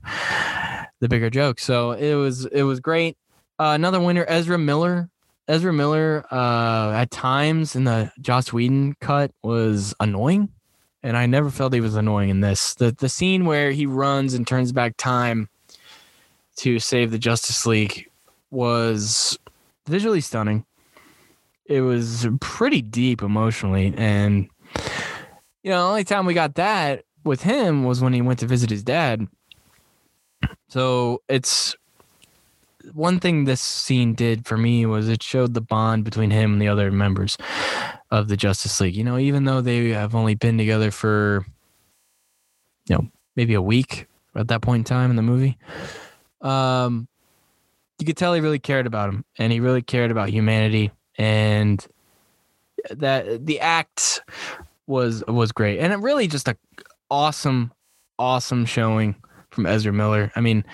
the 1.01 1.09
bigger 1.09 1.31
joke. 1.31 1.61
So 1.61 1.93
it 1.93 2.15
was 2.15 2.47
it 2.47 2.63
was 2.63 2.81
great. 2.81 3.17
Uh, 3.59 3.73
another 3.75 4.01
winner, 4.01 4.25
Ezra 4.27 4.59
Miller. 4.59 5.11
Ezra 5.49 5.73
Miller, 5.73 6.25
uh, 6.33 6.93
at 6.93 7.11
times 7.13 7.77
in 7.77 7.85
the 7.85 8.11
Joss 8.21 8.53
Whedon 8.53 8.97
cut 9.01 9.31
was 9.45 9.95
annoying, 10.01 10.49
and 11.07 11.17
I 11.17 11.27
never 11.27 11.51
felt 11.51 11.73
he 11.73 11.81
was 11.81 11.95
annoying 11.95 12.31
in 12.31 12.41
this. 12.41 12.75
The 12.75 12.91
the 12.91 13.09
scene 13.09 13.45
where 13.45 13.71
he 13.71 13.87
runs 13.87 14.35
and 14.35 14.45
turns 14.45 14.73
back 14.73 14.97
time 14.97 15.49
to 16.57 16.81
save 16.81 17.13
the 17.13 17.19
Justice 17.19 17.65
League 17.65 18.11
was 18.51 19.39
visually 19.87 20.21
stunning. 20.21 20.67
It 21.65 21.83
was 21.83 22.27
pretty 22.41 22.83
deep 22.83 23.23
emotionally, 23.23 23.95
and 23.97 24.49
you 25.63 25.71
know, 25.71 25.85
the 25.85 25.89
only 25.91 26.05
time 26.05 26.27
we 26.27 26.35
got 26.35 26.57
that 26.57 27.05
with 27.23 27.43
him 27.43 27.85
was 27.85 28.01
when 28.01 28.13
he 28.13 28.21
went 28.21 28.41
to 28.41 28.47
visit 28.47 28.69
his 28.69 28.83
dad. 28.83 29.29
So 30.69 31.23
it's 31.29 31.77
one 32.93 33.21
thing 33.21 33.45
this 33.45 33.61
scene 33.61 34.15
did 34.15 34.47
for 34.47 34.57
me 34.57 34.87
was 34.87 35.09
it 35.09 35.23
showed 35.23 35.55
the 35.55 35.61
bond 35.61 36.05
between 36.05 36.31
him 36.31 36.55
and 36.55 36.63
the 36.63 36.69
other 36.69 36.91
members 36.91 37.37
of 38.11 38.29
the 38.29 38.37
Justice 38.37 38.81
League. 38.81 38.97
You 38.97 39.05
know, 39.05 39.19
even 39.19 39.45
though 39.45 39.61
they 39.61 39.89
have 39.91 40.15
only 40.15 40.35
been 40.35 40.59
together 40.59 40.91
for 40.91 41.47
you 42.89 42.97
know 42.97 43.09
maybe 43.35 43.55
a 43.55 43.63
week 43.63 44.07
at 44.35 44.49
that 44.49 44.63
point 44.63 44.81
in 44.81 44.85
time 44.85 45.11
in 45.11 45.17
the 45.17 45.23
movie, 45.23 45.59
um, 46.41 47.09
you 47.99 48.07
could 48.07 48.17
tell 48.17 48.35
he 48.35 48.41
really 48.41 48.59
cared 48.59 48.87
about 48.87 49.09
him 49.09 49.25
and 49.39 49.53
he 49.53 49.61
really 49.61 49.83
cared 49.83 50.11
about 50.11 50.29
humanity 50.29 50.91
and 51.17 51.87
that 52.91 53.47
the 53.47 53.61
act 53.61 54.21
was 54.87 55.25
was 55.27 55.51
great 55.51 55.81
and 55.81 55.93
it 55.93 55.97
really 55.97 56.29
just 56.29 56.47
a 56.47 56.57
awesome 57.11 57.73
awesome 58.19 58.65
showing 58.65 59.17
from 59.51 59.67
Ezra 59.67 59.93
Miller. 59.93 60.31
I 60.37 60.41
mean, 60.41 60.65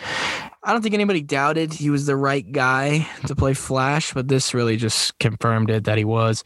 I 0.64 0.72
don't 0.72 0.83
think 0.83 0.94
anybody 0.94 1.22
doubted 1.22 1.72
he 1.72 1.90
was 1.90 2.07
the 2.07 2.16
right 2.16 2.51
guy 2.51 3.09
to 3.27 3.35
play 3.35 3.53
Flash, 3.53 4.14
but 4.14 4.29
this 4.29 4.55
really 4.55 4.77
just 4.77 5.18
confirmed 5.18 5.70
it 5.70 5.85
that 5.85 5.98
he 5.98 6.05
was. 6.05 6.44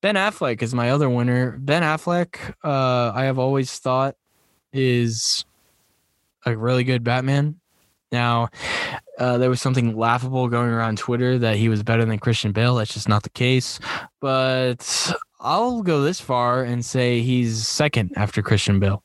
Ben 0.00 0.16
Affleck 0.16 0.62
is 0.62 0.74
my 0.74 0.90
other 0.90 1.08
winner. 1.08 1.56
Ben 1.58 1.82
Affleck, 1.82 2.54
uh, 2.64 3.12
I 3.14 3.24
have 3.24 3.38
always 3.38 3.78
thought 3.78 4.16
is 4.72 5.44
a 6.44 6.56
really 6.56 6.84
good 6.84 7.04
Batman. 7.04 7.60
Now, 8.10 8.48
uh, 9.18 9.38
there 9.38 9.50
was 9.50 9.60
something 9.60 9.96
laughable 9.96 10.48
going 10.48 10.70
around 10.70 10.98
Twitter 10.98 11.38
that 11.38 11.56
he 11.56 11.68
was 11.68 11.82
better 11.82 12.04
than 12.04 12.18
Christian 12.18 12.50
Bale. 12.50 12.74
That's 12.74 12.94
just 12.94 13.08
not 13.08 13.22
the 13.22 13.30
case. 13.30 13.78
But 14.20 15.12
I'll 15.38 15.82
go 15.82 16.02
this 16.02 16.20
far 16.20 16.64
and 16.64 16.84
say 16.84 17.20
he's 17.20 17.68
second 17.68 18.12
after 18.16 18.42
Christian 18.42 18.80
Bale. 18.80 19.04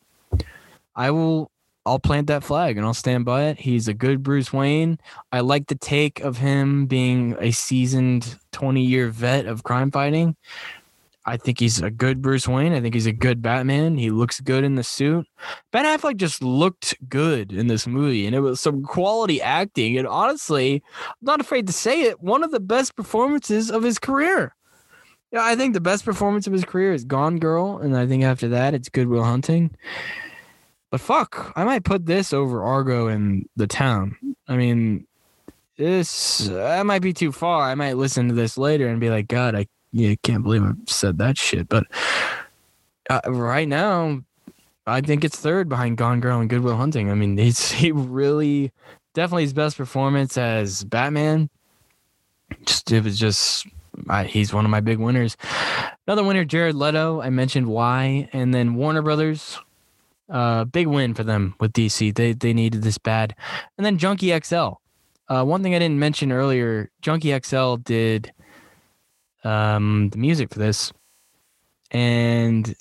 I 0.95 1.11
will 1.11 1.51
I'll 1.86 2.00
plant 2.00 2.28
that 2.28 2.43
flag 2.43 2.78
and 2.78 2.86
I'll 2.86 2.93
stand 2.93 3.26
by 3.26 3.43
it. 3.45 3.60
He's 3.60 3.88
a 3.88 3.93
good 3.93 4.24
Bruce 4.24 4.52
Wayne. 4.52 5.00
I 5.32 5.41
like 5.41 5.67
the 5.67 5.76
take 5.76 6.19
of 6.21 6.38
him 6.38 6.88
being 6.88 7.36
a 7.39 7.52
seasoned 7.52 8.39
20 8.52 8.82
year 8.82 9.10
vet 9.10 9.45
of 9.45 9.63
crime 9.63 9.91
fighting. 9.91 10.36
I 11.28 11.38
think 11.38 11.60
he's 11.60 11.82
a 11.82 11.89
good 11.89 12.21
Bruce 12.21 12.48
Wayne. 12.48 12.74
I 12.74 12.82
think 12.82 12.93
he's 12.93 13.08
a 13.08 13.12
good 13.12 13.41
Batman. 13.41 13.98
He 13.98 14.12
looks 14.12 14.39
good 14.39 14.63
in 14.63 14.76
the 14.76 14.84
suit. 14.84 15.28
Ben 15.71 15.86
Affleck 15.86 16.17
just 16.17 16.43
looked 16.43 16.95
good 17.10 17.52
in 17.52 17.65
this 17.65 17.88
movie, 17.88 18.28
and 18.28 18.36
it 18.36 18.41
was 18.41 18.62
some 18.62 18.84
quality 18.84 19.41
acting. 19.41 19.98
And 19.98 20.08
honestly, 20.08 20.84
I'm 21.08 21.15
not 21.24 21.41
afraid 21.41 21.65
to 21.65 21.74
say 21.74 22.04
it, 22.04 22.21
one 22.21 22.43
of 22.43 22.52
the 22.52 22.60
best 22.60 22.95
performances 22.95 23.71
of 23.71 23.82
his 23.82 23.98
career. 23.98 24.56
Yeah, 25.32 25.43
I 25.43 25.56
think 25.56 25.74
the 25.74 25.82
best 25.82 26.06
performance 26.06 26.45
of 26.45 26.54
his 26.54 26.63
career 26.63 26.93
is 26.93 27.04
Gone 27.04 27.39
Girl, 27.39 27.80
and 27.80 27.98
I 27.98 28.06
think 28.06 28.24
after 28.24 28.48
that 28.50 28.76
it's 28.76 28.89
Good 28.89 29.08
Will 29.08 29.24
Hunting. 29.24 29.76
But 30.95 31.01
fuck, 31.01 31.51
I 31.58 31.65
might 31.65 31.84
put 31.84 32.05
this 32.05 32.31
over 32.31 32.63
Argo 32.63 33.08
and 33.08 33.49
The 33.58 33.67
Town. 33.67 34.15
I 34.47 34.55
mean, 34.55 35.05
this 35.77 36.47
that 36.47 36.86
might 36.86 37.01
be 37.01 37.12
too 37.12 37.34
far. 37.34 37.69
I 37.69 37.75
might 37.75 37.97
listen 37.97 38.29
to 38.29 38.34
this 38.34 38.58
later 38.58 38.88
and 38.88 39.01
be 39.01 39.10
like, 39.10 39.27
God, 39.27 39.55
I 39.55 39.67
yeah, 39.91 40.15
can't 40.23 40.41
believe 40.41 40.63
I 40.63 40.71
said 40.88 41.17
that 41.17 41.38
shit. 41.38 41.67
But 41.67 41.84
uh, 43.10 43.19
right 43.27 43.67
now, 43.67 44.21
I 44.88 45.01
think 45.01 45.25
it's 45.25 45.38
third 45.38 45.67
behind 45.67 45.97
Gone 45.97 46.21
Girl 46.21 46.39
and 46.39 46.49
Good 46.49 46.62
Will 46.62 46.77
Hunting. 46.77 47.12
I 47.12 47.13
mean, 47.13 47.36
he's 47.38 47.71
he 47.71 47.91
really 47.91 48.71
definitely 49.13 49.43
his 49.43 49.51
best 49.51 49.75
performance 49.75 50.38
as 50.38 50.86
Batman. 50.86 51.49
Just 52.63 52.89
it 52.93 53.03
was 53.03 53.19
just 53.19 53.67
I, 54.08 54.23
he's 54.23 54.53
one 54.53 54.63
of 54.63 54.71
my 54.71 54.79
big 54.79 54.99
winners. 54.99 55.36
Another 56.08 56.23
winner, 56.23 56.45
Jared 56.45 56.75
Leto. 56.75 57.19
I 57.19 57.31
mentioned 57.31 57.67
why, 57.67 58.29
and 58.31 58.53
then 58.53 58.75
Warner 58.75 59.01
Brothers. 59.01 59.60
Uh, 60.29 60.65
big 60.65 60.88
win 60.88 61.13
for 61.13 61.23
them 61.23 61.55
with 61.59 61.73
DC. 61.73 62.15
They 62.15 62.33
they 62.33 62.53
needed 62.53 62.81
this 62.81 62.97
bad. 62.97 63.35
And 63.77 63.85
then 63.85 63.97
Junkie 63.97 64.38
XL. 64.39 64.73
Uh, 65.27 65.43
one 65.43 65.63
thing 65.63 65.73
I 65.73 65.79
didn't 65.79 65.99
mention 65.99 66.31
earlier, 66.31 66.91
Junkie 67.01 67.38
XL 67.39 67.75
did 67.75 68.31
um, 69.43 70.09
the 70.09 70.17
music 70.17 70.51
for 70.51 70.59
this, 70.59 70.91
and 71.91 72.75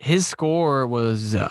his 0.00 0.26
score 0.26 0.86
was 0.86 1.34
uh, 1.34 1.48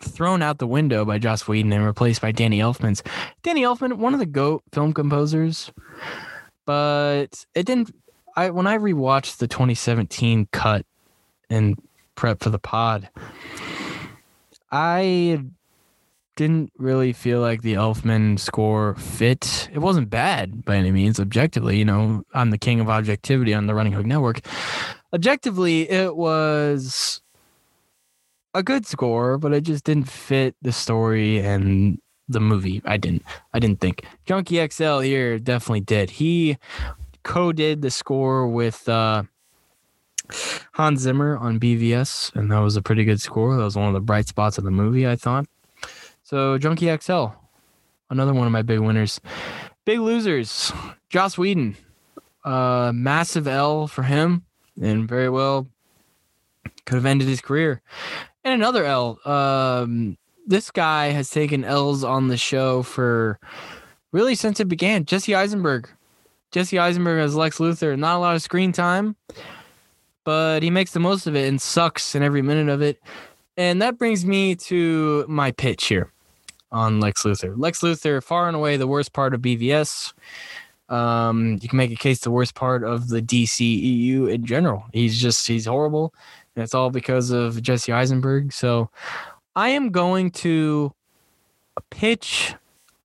thrown 0.00 0.42
out 0.42 0.58
the 0.58 0.66
window 0.66 1.04
by 1.04 1.18
Joss 1.18 1.46
Whedon 1.46 1.72
and 1.72 1.84
replaced 1.84 2.20
by 2.20 2.32
Danny 2.32 2.58
Elfman's. 2.58 3.02
Danny 3.42 3.62
Elfman, 3.62 3.94
one 3.94 4.14
of 4.14 4.20
the 4.20 4.26
GOAT 4.26 4.62
film 4.72 4.92
composers, 4.92 5.70
but 6.64 7.44
it 7.54 7.66
didn't. 7.66 7.94
I 8.36 8.50
when 8.50 8.66
I 8.66 8.78
rewatched 8.78 9.36
the 9.36 9.48
2017 9.48 10.48
cut 10.52 10.86
and 11.50 11.80
prep 12.14 12.42
for 12.42 12.50
the 12.50 12.58
pod, 12.58 13.08
I 14.70 15.42
didn't 16.36 16.72
really 16.78 17.12
feel 17.12 17.40
like 17.40 17.62
the 17.62 17.74
Elfman 17.74 18.38
score 18.38 18.94
fit. 18.94 19.68
It 19.72 19.78
wasn't 19.80 20.10
bad 20.10 20.64
by 20.64 20.76
any 20.76 20.90
means, 20.90 21.20
objectively. 21.20 21.78
You 21.78 21.84
know, 21.84 22.22
I'm 22.32 22.50
the 22.50 22.58
king 22.58 22.80
of 22.80 22.88
objectivity 22.88 23.52
on 23.52 23.66
the 23.66 23.74
Running 23.74 23.92
Hook 23.92 24.06
Network. 24.06 24.40
Objectively, 25.12 25.90
it 25.90 26.16
was 26.16 27.20
a 28.54 28.62
good 28.62 28.86
score, 28.86 29.38
but 29.38 29.52
it 29.52 29.62
just 29.62 29.84
didn't 29.84 30.08
fit 30.08 30.54
the 30.62 30.72
story 30.72 31.40
and 31.40 31.98
the 32.28 32.40
movie. 32.40 32.80
I 32.84 32.96
didn't. 32.96 33.24
I 33.52 33.58
didn't 33.58 33.80
think 33.80 34.04
Junkie 34.24 34.66
XL 34.68 35.00
here 35.00 35.38
definitely 35.38 35.80
did. 35.80 36.10
He 36.10 36.56
co-did 37.22 37.82
the 37.82 37.90
score 37.90 38.46
with 38.46 38.88
uh, 38.88 39.24
Hans 40.72 41.00
Zimmer 41.00 41.36
on 41.36 41.60
BVS, 41.60 42.34
and 42.34 42.50
that 42.50 42.58
was 42.58 42.76
a 42.76 42.82
pretty 42.82 43.04
good 43.04 43.20
score. 43.20 43.56
That 43.56 43.64
was 43.64 43.76
one 43.76 43.88
of 43.88 43.94
the 43.94 44.00
bright 44.00 44.28
spots 44.28 44.58
of 44.58 44.64
the 44.64 44.70
movie, 44.70 45.06
I 45.06 45.16
thought. 45.16 45.46
So 46.22 46.58
Junkie 46.58 46.94
XL, 46.96 47.26
another 48.08 48.32
one 48.32 48.46
of 48.46 48.52
my 48.52 48.62
big 48.62 48.80
winners. 48.80 49.20
Big 49.84 50.00
losers, 50.00 50.72
Joss 51.08 51.36
Whedon. 51.36 51.76
Uh, 52.44 52.90
massive 52.94 53.46
L 53.46 53.86
for 53.86 54.02
him, 54.02 54.44
and 54.80 55.06
very 55.06 55.28
well 55.28 55.68
could 56.86 56.94
have 56.94 57.06
ended 57.06 57.28
his 57.28 57.40
career. 57.40 57.82
And 58.44 58.54
another 58.54 58.84
L. 58.84 59.18
Um, 59.24 60.16
this 60.46 60.70
guy 60.70 61.08
has 61.08 61.30
taken 61.30 61.64
L's 61.64 62.02
on 62.02 62.28
the 62.28 62.36
show 62.36 62.82
for 62.82 63.38
really 64.12 64.34
since 64.34 64.58
it 64.60 64.68
began. 64.68 65.04
Jesse 65.04 65.34
Eisenberg. 65.34 65.88
Jesse 66.50 66.78
Eisenberg 66.78 67.20
as 67.20 67.36
Lex 67.36 67.58
Luthor. 67.58 67.98
Not 67.98 68.16
a 68.16 68.18
lot 68.18 68.34
of 68.34 68.42
screen 68.42 68.72
time, 68.72 69.16
but 70.24 70.62
he 70.62 70.70
makes 70.70 70.92
the 70.92 71.00
most 71.00 71.26
of 71.26 71.36
it 71.36 71.48
and 71.48 71.60
sucks 71.60 72.14
in 72.14 72.22
every 72.22 72.42
minute 72.42 72.68
of 72.68 72.82
it. 72.82 73.00
And 73.56 73.82
that 73.82 73.98
brings 73.98 74.24
me 74.24 74.54
to 74.56 75.24
my 75.28 75.50
pitch 75.52 75.86
here 75.86 76.12
on 76.72 77.00
Lex 77.00 77.24
Luthor. 77.24 77.54
Lex 77.56 77.80
Luthor, 77.80 78.22
far 78.22 78.46
and 78.48 78.56
away 78.56 78.76
the 78.76 78.86
worst 78.86 79.12
part 79.12 79.34
of 79.34 79.40
BVS. 79.40 80.12
Um, 80.88 81.58
you 81.60 81.68
can 81.68 81.76
make 81.76 81.92
a 81.92 81.96
case 81.96 82.20
the 82.20 82.30
worst 82.30 82.54
part 82.54 82.82
of 82.82 83.08
the 83.08 83.22
DCEU 83.22 84.32
in 84.32 84.44
general. 84.44 84.84
He's 84.92 85.20
just 85.20 85.46
he's 85.46 85.66
horrible. 85.66 86.12
And 86.56 86.64
it's 86.64 86.74
all 86.74 86.90
because 86.90 87.30
of 87.30 87.62
Jesse 87.62 87.92
Eisenberg. 87.92 88.52
So 88.52 88.90
I 89.54 89.68
am 89.70 89.90
going 89.90 90.30
to 90.32 90.92
pitch 91.90 92.54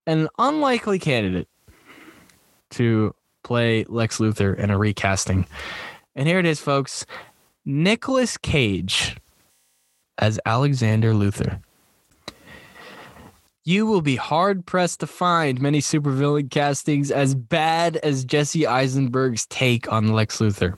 an 0.07 0.27
unlikely 0.39 0.99
candidate 0.99 1.47
to 2.71 3.13
play 3.43 3.85
Lex 3.87 4.17
Luthor 4.17 4.57
in 4.57 4.69
a 4.69 4.77
recasting. 4.77 5.45
And 6.15 6.27
here 6.27 6.39
it 6.39 6.45
is, 6.45 6.59
folks. 6.59 7.05
Nicolas 7.65 8.37
Cage 8.37 9.17
as 10.17 10.39
Alexander 10.45 11.13
Luthor. 11.13 11.59
You 13.67 13.87
will 13.87 14.01
be 14.01 14.15
hard 14.15 14.67
pressed 14.67 14.99
to 14.99 15.07
find 15.07 15.59
many 15.59 15.81
supervillain 15.81 16.51
castings 16.51 17.09
as 17.09 17.33
bad 17.33 17.97
as 17.97 18.23
Jesse 18.23 18.67
Eisenberg's 18.67 19.47
take 19.47 19.91
on 19.91 20.13
Lex 20.13 20.37
Luthor. 20.37 20.77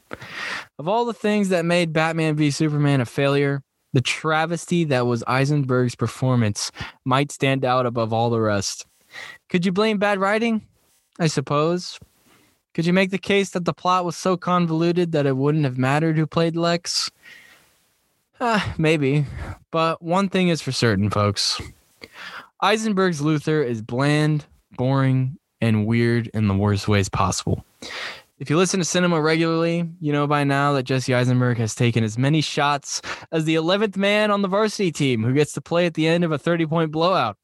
Of 0.80 0.88
all 0.88 1.04
the 1.04 1.14
things 1.14 1.50
that 1.50 1.66
made 1.66 1.92
Batman 1.92 2.38
v 2.38 2.50
Superman 2.50 3.02
a 3.02 3.06
failure, 3.06 3.62
the 3.92 4.00
travesty 4.00 4.86
that 4.86 5.06
was 5.06 5.22
Eisenberg's 5.28 5.96
performance 5.96 6.72
might 7.04 7.32
stand 7.32 7.66
out 7.66 7.86
above 7.86 8.14
all 8.14 8.30
the 8.30 8.40
rest. 8.40 8.86
Could 9.50 9.66
you 9.66 9.74
blame 9.74 9.98
bad 9.98 10.18
writing? 10.18 10.66
I 11.20 11.28
suppose. 11.28 12.00
Could 12.78 12.86
you 12.86 12.94
make 12.94 13.10
the 13.10 13.18
case 13.18 13.50
that 13.50 13.66
the 13.66 13.74
plot 13.74 14.06
was 14.06 14.16
so 14.16 14.38
convoluted 14.38 15.12
that 15.14 15.26
it 15.26 15.36
wouldn't 15.36 15.64
have 15.64 15.80
mattered 15.80 16.16
who 16.16 16.28
played 16.28 16.56
Lex? 16.56 17.10
Uh, 18.40 18.60
maybe. 18.78 19.26
But 19.72 20.00
one 20.00 20.30
thing 20.30 20.50
is 20.50 20.62
for 20.62 20.72
certain, 20.72 21.10
folks. 21.10 21.60
Eisenberg's 22.62 23.20
Luthor 23.20 23.66
is 23.66 23.82
bland, 23.82 24.46
boring, 24.74 25.40
and 25.60 25.88
weird 25.88 26.28
in 26.36 26.48
the 26.48 26.54
worst 26.54 26.88
ways 26.88 27.10
possible. 27.10 27.66
If 28.38 28.52
you 28.52 28.58
listen 28.58 28.80
to 28.80 28.86
cinema 28.86 29.20
regularly, 29.20 29.90
you 30.00 30.14
know 30.14 30.28
by 30.28 30.44
now 30.44 30.74
that 30.74 30.84
Jesse 30.84 31.16
Eisenberg 31.16 31.58
has 31.58 31.74
taken 31.74 32.04
as 32.04 32.16
many 32.16 32.42
shots 32.42 33.02
as 33.32 33.46
the 33.46 33.56
11th 33.56 33.98
man 33.98 34.30
on 34.30 34.44
the 34.44 34.48
varsity 34.48 34.92
team 34.92 35.24
who 35.24 35.34
gets 35.34 35.54
to 35.54 35.62
play 35.62 35.88
at 35.88 35.96
the 35.96 36.08
end 36.08 36.24
of 36.24 36.32
a 36.32 36.38
30 36.38 36.68
point 36.68 36.92
blowout. 36.92 37.38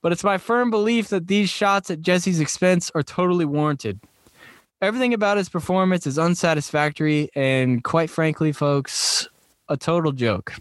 But 0.00 0.12
it's 0.12 0.24
my 0.24 0.38
firm 0.38 0.70
belief 0.70 1.08
that 1.08 1.26
these 1.26 1.50
shots 1.50 1.90
at 1.90 2.00
Jesse's 2.00 2.40
expense 2.40 2.90
are 2.94 3.02
totally 3.02 3.44
warranted. 3.44 4.00
Everything 4.80 5.12
about 5.12 5.38
his 5.38 5.48
performance 5.48 6.06
is 6.06 6.18
unsatisfactory 6.18 7.30
and, 7.34 7.82
quite 7.82 8.10
frankly, 8.10 8.52
folks, 8.52 9.28
a 9.68 9.76
total 9.76 10.12
joke. 10.12 10.54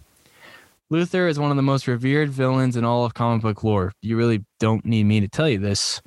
Luthor 0.91 1.29
is 1.29 1.37
one 1.37 1.51
of 1.51 1.57
the 1.57 1.61
most 1.61 1.87
revered 1.87 2.31
villains 2.31 2.75
in 2.75 2.83
all 2.83 3.05
of 3.05 3.13
comic 3.13 3.43
book 3.43 3.63
lore. 3.63 3.91
You 4.01 4.17
really 4.17 4.43
don't 4.59 4.83
need 4.85 5.03
me 5.03 5.19
to 5.19 5.27
tell 5.27 5.47
you 5.47 5.59
this. 5.59 6.01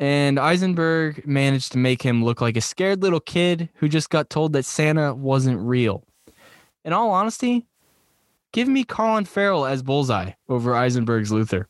And 0.00 0.40
Eisenberg 0.40 1.24
managed 1.24 1.70
to 1.72 1.78
make 1.78 2.02
him 2.02 2.24
look 2.24 2.40
like 2.40 2.56
a 2.56 2.60
scared 2.60 3.02
little 3.02 3.20
kid 3.20 3.68
who 3.74 3.88
just 3.88 4.10
got 4.10 4.28
told 4.28 4.52
that 4.54 4.64
Santa 4.64 5.14
wasn't 5.14 5.60
real. 5.60 6.02
In 6.84 6.92
all 6.92 7.12
honesty, 7.12 7.64
give 8.52 8.66
me 8.66 8.82
Colin 8.82 9.24
Farrell 9.24 9.66
as 9.66 9.84
Bullseye 9.84 10.32
over 10.48 10.74
Eisenberg's 10.74 11.30
Luthor. 11.30 11.66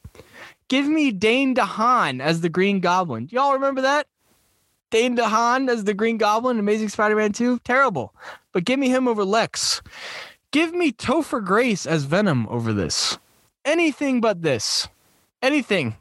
Give 0.69 0.87
me 0.87 1.11
Dane 1.11 1.55
DeHaan 1.55 2.23
as 2.23 2.41
the 2.41 2.49
Green 2.49 2.81
Goblin. 2.81 3.29
Y'all 3.31 3.53
remember 3.53 3.83
that? 3.83 4.07
Dane 4.95 5.17
DeHaan 5.17 5.69
as 5.69 5.83
the 5.83 5.93
Green 5.93 6.19
Goblin, 6.19 6.61
Amazing 6.61 6.89
Spider-Man 6.89 7.33
2? 7.33 7.59
Terrible. 7.65 8.15
But 8.53 8.65
give 8.65 8.79
me 8.79 8.91
him 8.91 9.09
over 9.09 9.25
Lex. 9.25 9.83
Give 10.53 10.73
me 10.73 10.93
Topher 10.93 11.45
Grace 11.45 11.85
as 11.85 12.05
Venom 12.05 12.47
over 12.49 12.73
this. 12.73 13.19
Anything 13.65 14.21
but 14.21 14.43
this. 14.43 14.87
Anything. 15.43 15.97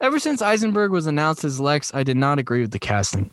Ever 0.00 0.18
since 0.18 0.42
Eisenberg 0.42 0.90
was 0.90 1.06
announced 1.06 1.44
as 1.44 1.60
Lex, 1.60 1.94
I 1.94 2.02
did 2.02 2.16
not 2.16 2.40
agree 2.40 2.62
with 2.62 2.72
the 2.72 2.80
casting. 2.80 3.30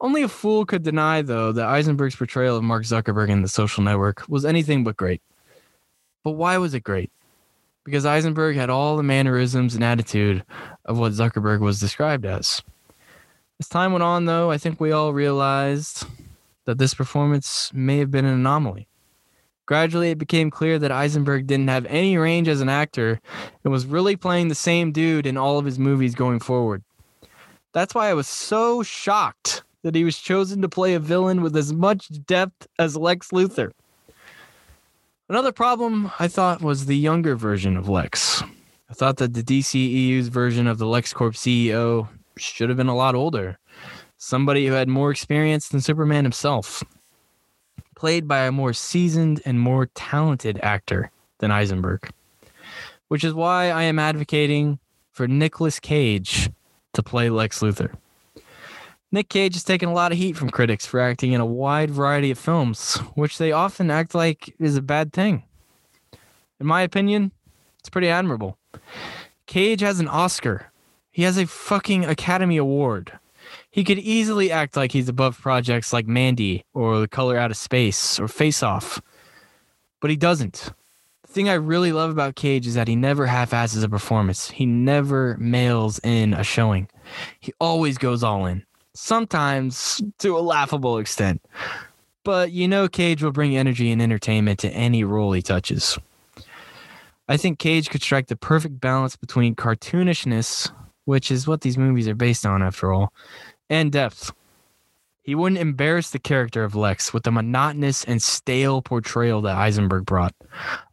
Only 0.00 0.22
a 0.22 0.28
fool 0.28 0.64
could 0.64 0.82
deny, 0.82 1.20
though, 1.20 1.52
that 1.52 1.66
Eisenberg's 1.66 2.16
portrayal 2.16 2.56
of 2.56 2.64
Mark 2.64 2.84
Zuckerberg 2.84 3.28
in 3.28 3.42
The 3.42 3.48
Social 3.48 3.84
Network 3.84 4.24
was 4.30 4.46
anything 4.46 4.82
but 4.82 4.96
great. 4.96 5.20
But 6.24 6.32
why 6.32 6.56
was 6.56 6.72
it 6.72 6.80
great? 6.80 7.12
Because 7.84 8.06
Eisenberg 8.06 8.56
had 8.56 8.70
all 8.70 8.96
the 8.96 9.02
mannerisms 9.02 9.74
and 9.74 9.84
attitude 9.84 10.42
of 10.84 10.98
what 10.98 11.12
Zuckerberg 11.12 11.60
was 11.60 11.80
described 11.80 12.24
as. 12.24 12.62
As 13.60 13.68
time 13.68 13.92
went 13.92 14.02
on, 14.02 14.24
though, 14.24 14.50
I 14.50 14.58
think 14.58 14.80
we 14.80 14.92
all 14.92 15.12
realized 15.12 16.06
that 16.64 16.78
this 16.78 16.94
performance 16.94 17.70
may 17.72 17.98
have 17.98 18.10
been 18.10 18.24
an 18.24 18.34
anomaly. 18.34 18.88
Gradually, 19.66 20.10
it 20.10 20.18
became 20.18 20.50
clear 20.50 20.78
that 20.78 20.90
Eisenberg 20.90 21.46
didn't 21.46 21.68
have 21.68 21.86
any 21.86 22.16
range 22.16 22.48
as 22.48 22.60
an 22.60 22.68
actor 22.68 23.20
and 23.62 23.72
was 23.72 23.86
really 23.86 24.16
playing 24.16 24.48
the 24.48 24.54
same 24.54 24.90
dude 24.90 25.26
in 25.26 25.36
all 25.36 25.58
of 25.58 25.64
his 25.64 25.78
movies 25.78 26.14
going 26.14 26.40
forward. 26.40 26.82
That's 27.72 27.94
why 27.94 28.08
I 28.08 28.14
was 28.14 28.26
so 28.26 28.82
shocked 28.82 29.62
that 29.82 29.94
he 29.94 30.04
was 30.04 30.18
chosen 30.18 30.62
to 30.62 30.68
play 30.68 30.94
a 30.94 30.98
villain 30.98 31.42
with 31.42 31.56
as 31.56 31.72
much 31.72 32.08
depth 32.26 32.66
as 32.78 32.96
Lex 32.96 33.30
Luthor. 33.30 33.70
Another 35.28 35.52
problem 35.52 36.10
I 36.18 36.28
thought 36.28 36.60
was 36.60 36.86
the 36.86 36.96
younger 36.96 37.36
version 37.36 37.76
of 37.76 37.88
Lex. 37.88 38.42
I 38.92 38.94
thought 38.94 39.16
that 39.16 39.32
the 39.32 39.42
DCEU's 39.42 40.28
version 40.28 40.66
of 40.66 40.76
the 40.76 40.84
LexCorp 40.84 41.32
CEO 41.32 42.08
should 42.36 42.68
have 42.68 42.76
been 42.76 42.88
a 42.88 42.94
lot 42.94 43.14
older. 43.14 43.58
Somebody 44.18 44.66
who 44.66 44.74
had 44.74 44.86
more 44.86 45.10
experience 45.10 45.70
than 45.70 45.80
Superman 45.80 46.26
himself 46.26 46.84
played 47.96 48.28
by 48.28 48.40
a 48.40 48.52
more 48.52 48.74
seasoned 48.74 49.40
and 49.46 49.58
more 49.58 49.86
talented 49.94 50.60
actor 50.62 51.10
than 51.38 51.50
Eisenberg, 51.50 52.10
which 53.08 53.24
is 53.24 53.32
why 53.32 53.70
I 53.70 53.84
am 53.84 53.98
advocating 53.98 54.78
for 55.10 55.26
Nicolas 55.26 55.80
Cage 55.80 56.50
to 56.92 57.02
play 57.02 57.30
Lex 57.30 57.60
Luthor. 57.60 57.94
Nick 59.10 59.30
Cage 59.30 59.54
has 59.54 59.64
taken 59.64 59.88
a 59.88 59.94
lot 59.94 60.12
of 60.12 60.18
heat 60.18 60.36
from 60.36 60.50
critics 60.50 60.84
for 60.84 61.00
acting 61.00 61.32
in 61.32 61.40
a 61.40 61.46
wide 61.46 61.90
variety 61.90 62.30
of 62.30 62.38
films, 62.38 62.96
which 63.14 63.38
they 63.38 63.52
often 63.52 63.90
act 63.90 64.14
like 64.14 64.54
is 64.58 64.76
a 64.76 64.82
bad 64.82 65.14
thing. 65.14 65.44
In 66.60 66.66
my 66.66 66.82
opinion, 66.82 67.32
it's 67.78 67.88
pretty 67.88 68.10
admirable. 68.10 68.58
Cage 69.46 69.80
has 69.80 70.00
an 70.00 70.08
Oscar. 70.08 70.72
He 71.10 71.22
has 71.22 71.36
a 71.36 71.46
fucking 71.46 72.04
Academy 72.04 72.56
Award. 72.56 73.18
He 73.70 73.84
could 73.84 73.98
easily 73.98 74.50
act 74.50 74.76
like 74.76 74.92
he's 74.92 75.08
above 75.08 75.40
projects 75.40 75.92
like 75.92 76.06
Mandy 76.06 76.64
or 76.74 77.00
The 77.00 77.08
Color 77.08 77.36
Out 77.36 77.50
of 77.50 77.56
Space 77.56 78.18
or 78.18 78.28
Face 78.28 78.62
Off, 78.62 79.00
but 80.00 80.10
he 80.10 80.16
doesn't. 80.16 80.72
The 81.22 81.32
thing 81.32 81.48
I 81.48 81.54
really 81.54 81.92
love 81.92 82.10
about 82.10 82.34
Cage 82.34 82.66
is 82.66 82.74
that 82.74 82.88
he 82.88 82.96
never 82.96 83.26
half 83.26 83.52
asses 83.52 83.82
a 83.82 83.88
performance. 83.88 84.50
He 84.50 84.66
never 84.66 85.36
mails 85.38 86.00
in 86.02 86.34
a 86.34 86.44
showing. 86.44 86.88
He 87.40 87.52
always 87.60 87.98
goes 87.98 88.22
all 88.22 88.46
in, 88.46 88.64
sometimes 88.94 90.02
to 90.18 90.36
a 90.36 90.40
laughable 90.40 90.98
extent. 90.98 91.42
But 92.24 92.52
you 92.52 92.68
know, 92.68 92.88
Cage 92.88 93.22
will 93.22 93.32
bring 93.32 93.56
energy 93.56 93.90
and 93.90 94.00
entertainment 94.00 94.60
to 94.60 94.70
any 94.70 95.04
role 95.04 95.32
he 95.32 95.42
touches. 95.42 95.98
I 97.28 97.36
think 97.36 97.58
Cage 97.58 97.88
could 97.90 98.02
strike 98.02 98.26
the 98.26 98.36
perfect 98.36 98.80
balance 98.80 99.16
between 99.16 99.54
cartoonishness, 99.54 100.70
which 101.04 101.30
is 101.30 101.46
what 101.46 101.60
these 101.60 101.78
movies 101.78 102.08
are 102.08 102.14
based 102.14 102.44
on 102.44 102.62
after 102.62 102.92
all, 102.92 103.12
and 103.70 103.92
depth. 103.92 104.32
He 105.24 105.36
wouldn't 105.36 105.60
embarrass 105.60 106.10
the 106.10 106.18
character 106.18 106.64
of 106.64 106.74
Lex 106.74 107.14
with 107.14 107.22
the 107.22 107.30
monotonous 107.30 108.02
and 108.04 108.20
stale 108.20 108.82
portrayal 108.82 109.40
that 109.42 109.56
Eisenberg 109.56 110.04
brought. 110.04 110.34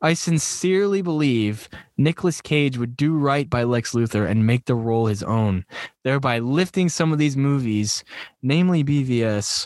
I 0.04 0.14
sincerely 0.14 1.02
believe 1.02 1.68
Nicolas 1.98 2.40
Cage 2.40 2.78
would 2.78 2.96
do 2.96 3.18
right 3.18 3.50
by 3.50 3.64
Lex 3.64 3.94
Luthor 3.94 4.30
and 4.30 4.46
make 4.46 4.66
the 4.66 4.76
role 4.76 5.08
his 5.08 5.24
own, 5.24 5.66
thereby 6.04 6.38
lifting 6.38 6.90
some 6.90 7.12
of 7.12 7.18
these 7.18 7.36
movies, 7.36 8.04
namely 8.44 8.84
BVS, 8.84 9.66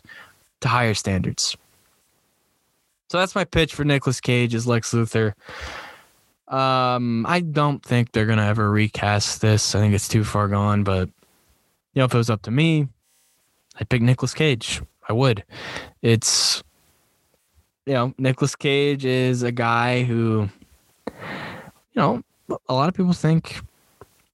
to 0.61 0.67
higher 0.69 0.93
standards. 0.93 1.57
So 3.09 3.19
that's 3.19 3.35
my 3.35 3.43
pitch 3.43 3.75
for 3.75 3.83
Nicolas 3.83 4.21
Cage 4.21 4.55
as 4.55 4.65
Lex 4.65 4.93
Luthor. 4.93 5.33
Um, 6.53 7.25
I 7.27 7.39
don't 7.39 7.83
think 7.83 8.11
they're 8.11 8.27
gonna 8.27 8.45
ever 8.45 8.69
recast 8.69 9.41
this. 9.41 9.73
I 9.73 9.79
think 9.79 9.95
it's 9.95 10.07
too 10.07 10.23
far 10.23 10.47
gone, 10.47 10.83
but 10.83 11.09
you 11.93 11.99
know, 11.99 12.05
if 12.05 12.13
it 12.13 12.17
was 12.17 12.29
up 12.29 12.43
to 12.43 12.51
me, 12.51 12.87
I'd 13.79 13.89
pick 13.89 14.03
Nicolas 14.03 14.35
Cage. 14.35 14.81
I 15.09 15.13
would. 15.13 15.43
It's 16.03 16.63
you 17.87 17.93
know, 17.93 18.13
Nicolas 18.19 18.55
Cage 18.55 19.03
is 19.03 19.41
a 19.41 19.51
guy 19.51 20.03
who 20.03 20.47
you 21.07 21.15
know, 21.95 22.21
a 22.69 22.73
lot 22.73 22.87
of 22.87 22.93
people 22.93 23.13
think 23.13 23.59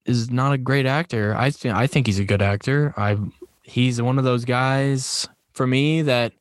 is 0.05 0.29
not 0.29 0.51
a 0.51 0.57
great 0.57 0.85
actor. 0.85 1.33
I 1.37 1.51
th- 1.51 1.73
I 1.73 1.87
think 1.87 2.07
he's 2.07 2.19
a 2.19 2.25
good 2.25 2.41
actor. 2.41 2.93
I 2.97 3.17
he's 3.63 4.01
one 4.01 4.17
of 4.17 4.25
those 4.25 4.43
guys 4.43 5.29
for 5.53 5.65
me 5.65 6.01
that 6.01 6.33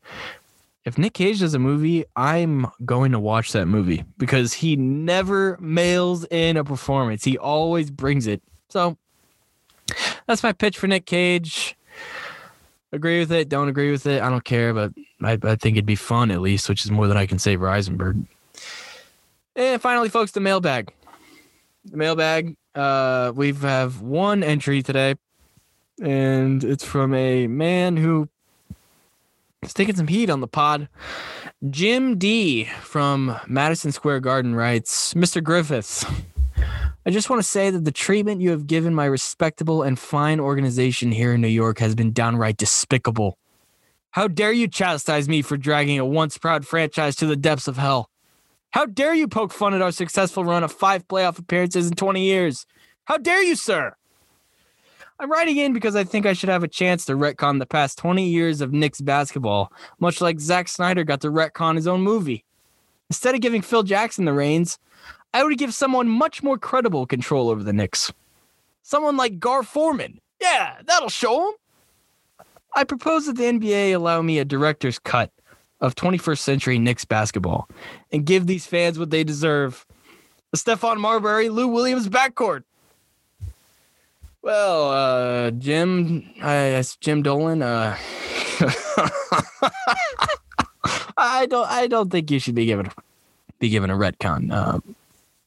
if 0.85 0.97
Nick 0.97 1.15
Cage 1.15 1.41
does 1.41 1.55
a 1.55 1.59
movie, 1.59 2.05
I'm 2.17 2.67
going 2.85 3.13
to 3.13 3.19
watch 3.19 3.53
that 3.53 3.67
movie 3.67 4.05
because 4.17 4.55
he 4.55 4.77
never 4.77 5.59
mails 5.61 6.25
in 6.31 6.57
a 6.57 6.65
performance. 6.65 7.25
He 7.25 7.37
always 7.37 7.91
brings 7.91 8.27
it. 8.27 8.43
So 8.71 8.97
that's 10.27 10.43
my 10.43 10.53
pitch 10.53 10.79
for 10.79 10.87
Nick 10.87 11.07
Cage. 11.07 11.77
Agree 12.91 13.19
with 13.19 13.33
it, 13.33 13.51
don't 13.51 13.69
agree 13.69 13.91
with 13.91 14.07
it, 14.07 14.23
I 14.23 14.31
don't 14.31 14.45
care, 14.45 14.73
but 14.73 14.93
I, 15.23 15.33
I 15.43 15.57
think 15.57 15.77
it'd 15.77 15.85
be 15.85 15.95
fun 15.95 16.31
at 16.31 16.41
least, 16.41 16.71
which 16.71 16.87
is 16.87 16.91
more 16.91 17.07
than 17.07 17.19
I 17.19 17.27
can 17.27 17.39
say 17.39 17.55
for 17.55 17.69
Eisenberg. 17.69 18.25
And 19.55 19.83
finally, 19.83 20.09
folks, 20.09 20.33
the 20.33 20.41
mailbag. 20.41 20.91
The 21.85 21.97
mailbag. 21.99 22.57
Uh, 22.75 23.33
we 23.35 23.53
have 23.53 24.01
one 24.01 24.43
entry 24.43 24.83
today, 24.83 25.17
and 26.01 26.65
it's 26.65 26.85
from 26.85 27.13
a 27.13 27.47
man 27.47 27.97
who 27.97 28.29
is 29.63 29.75
taking 29.75 29.97
some 29.97 30.09
heat 30.09 30.31
on 30.31 30.41
the 30.41 30.49
pod. 30.49 30.89
Jim 31.71 32.19
D 32.19 32.65
from 32.81 33.39
Madison 33.47 33.93
Square 33.93 34.21
Garden 34.21 34.55
writes, 34.55 35.15
Mr. 35.15 35.43
Griffiths. 35.43 36.05
I 37.07 37.11
just 37.11 37.31
want 37.31 37.41
to 37.41 37.49
say 37.49 37.71
that 37.71 37.85
the 37.85 37.93
treatment 37.93 38.41
you 38.41 38.51
have 38.51 38.67
given 38.67 38.95
my 38.95 39.07
respectable 39.07 39.83
and 39.83 39.99
fine 39.99 40.41
organization 40.41 41.11
here 41.11 41.33
in 41.33 41.41
New 41.41 41.49
York 41.49 41.79
has 41.79 41.95
been 41.95 42.13
downright 42.13 42.57
despicable. 42.57 43.39
How 44.11 44.29
dare 44.29 44.53
you 44.53 44.69
chastise 44.69 45.29
me 45.29 45.43
for 45.43 45.57
dragging 45.57 45.99
a 45.99 46.05
once 46.05 46.39
proud 46.39 46.67
franchise 46.67 47.17
to 47.17 47.27
the 47.27 47.37
depths 47.37 47.69
of 47.69 47.79
hell? 47.79 48.11
How 48.71 48.85
dare 48.85 49.15
you 49.15 49.27
poke 49.27 49.53
fun 49.53 49.75
at 49.75 49.83
our 49.83 49.93
successful 49.93 50.45
run 50.45 50.63
of 50.63 50.73
five 50.73 51.09
playoff 51.09 51.39
appearances 51.39 51.89
in 51.89 51.95
20 51.95 52.23
years? 52.23 52.67
How 53.05 53.17
dare 53.17 53.43
you, 53.43 53.57
sir? 53.57 53.95
I'm 55.21 55.33
writing 55.33 55.57
in 55.57 55.73
because 55.73 55.97
I 55.97 56.05
think 56.05 56.27
I 56.27 56.33
should 56.33 56.49
have 56.49 56.63
a 56.63 56.69
chance 56.69 57.05
to 57.07 57.15
retcon 57.15 57.59
the 57.59 57.67
past 57.67 57.99
20 57.99 58.25
years 58.25 58.61
of 58.61 58.73
Knicks 58.73 59.01
basketball, 59.01 59.73
much 59.99 60.21
like 60.21 60.39
Zack 60.39 60.69
Snyder 60.69 61.03
got 61.03 61.21
to 61.23 61.31
retcon 61.31 61.75
his 61.75 61.89
own 61.89 62.03
movie. 62.03 62.45
Instead 63.11 63.35
of 63.35 63.41
giving 63.41 63.63
Phil 63.63 63.83
Jackson 63.83 64.27
the 64.27 64.33
reins, 64.33 64.79
I 65.35 65.43
would 65.43 65.59
give 65.59 65.75
someone 65.75 66.09
much 66.09 66.43
more 66.43 66.57
credible 66.57 67.05
control 67.05 67.51
over 67.51 67.65
the 67.65 67.73
Knicks. 67.73 68.13
Someone 68.83 69.17
like 69.17 69.41
Gar 69.41 69.65
Forman. 69.65 70.21
Yeah, 70.41 70.77
that'll 70.87 71.09
show 71.09 71.49
him. 71.49 71.55
I 72.77 72.85
propose 72.85 73.27
that 73.27 73.37
the 73.37 73.45
NBA 73.45 73.95
allow 73.95 74.23
me 74.23 74.39
a 74.39 74.45
director's 74.45 75.01
cut 75.01 75.33
of 75.81 75.97
21st 75.97 76.39
century 76.39 76.79
Knicks 76.79 77.05
basketball 77.05 77.69
and 78.13 78.25
give 78.25 78.47
these 78.47 78.67
fans 78.67 78.99
what 78.99 79.11
they 79.11 79.25
deserve. 79.25 79.85
A 80.53 80.57
Stephon 80.57 80.99
Marbury, 80.99 81.49
Lou 81.49 81.67
Williams 81.67 82.09
backcourt. 82.09 82.63
Well, 84.49 84.91
uh, 84.91 85.51
Jim, 85.51 86.25
uh, 86.41 86.83
Jim 87.01 87.23
Dolan, 87.23 87.61
uh, 87.61 87.99
I 91.19 91.45
don't, 91.45 91.69
I 91.69 91.87
don't 91.87 92.11
think 92.11 92.31
you 92.31 92.39
should 92.39 92.55
be 92.55 92.65
given, 92.65 92.91
be 93.59 93.69
given 93.69 93.91
a 93.91 93.95
retcon. 93.95 94.51
Uh, 94.51 94.81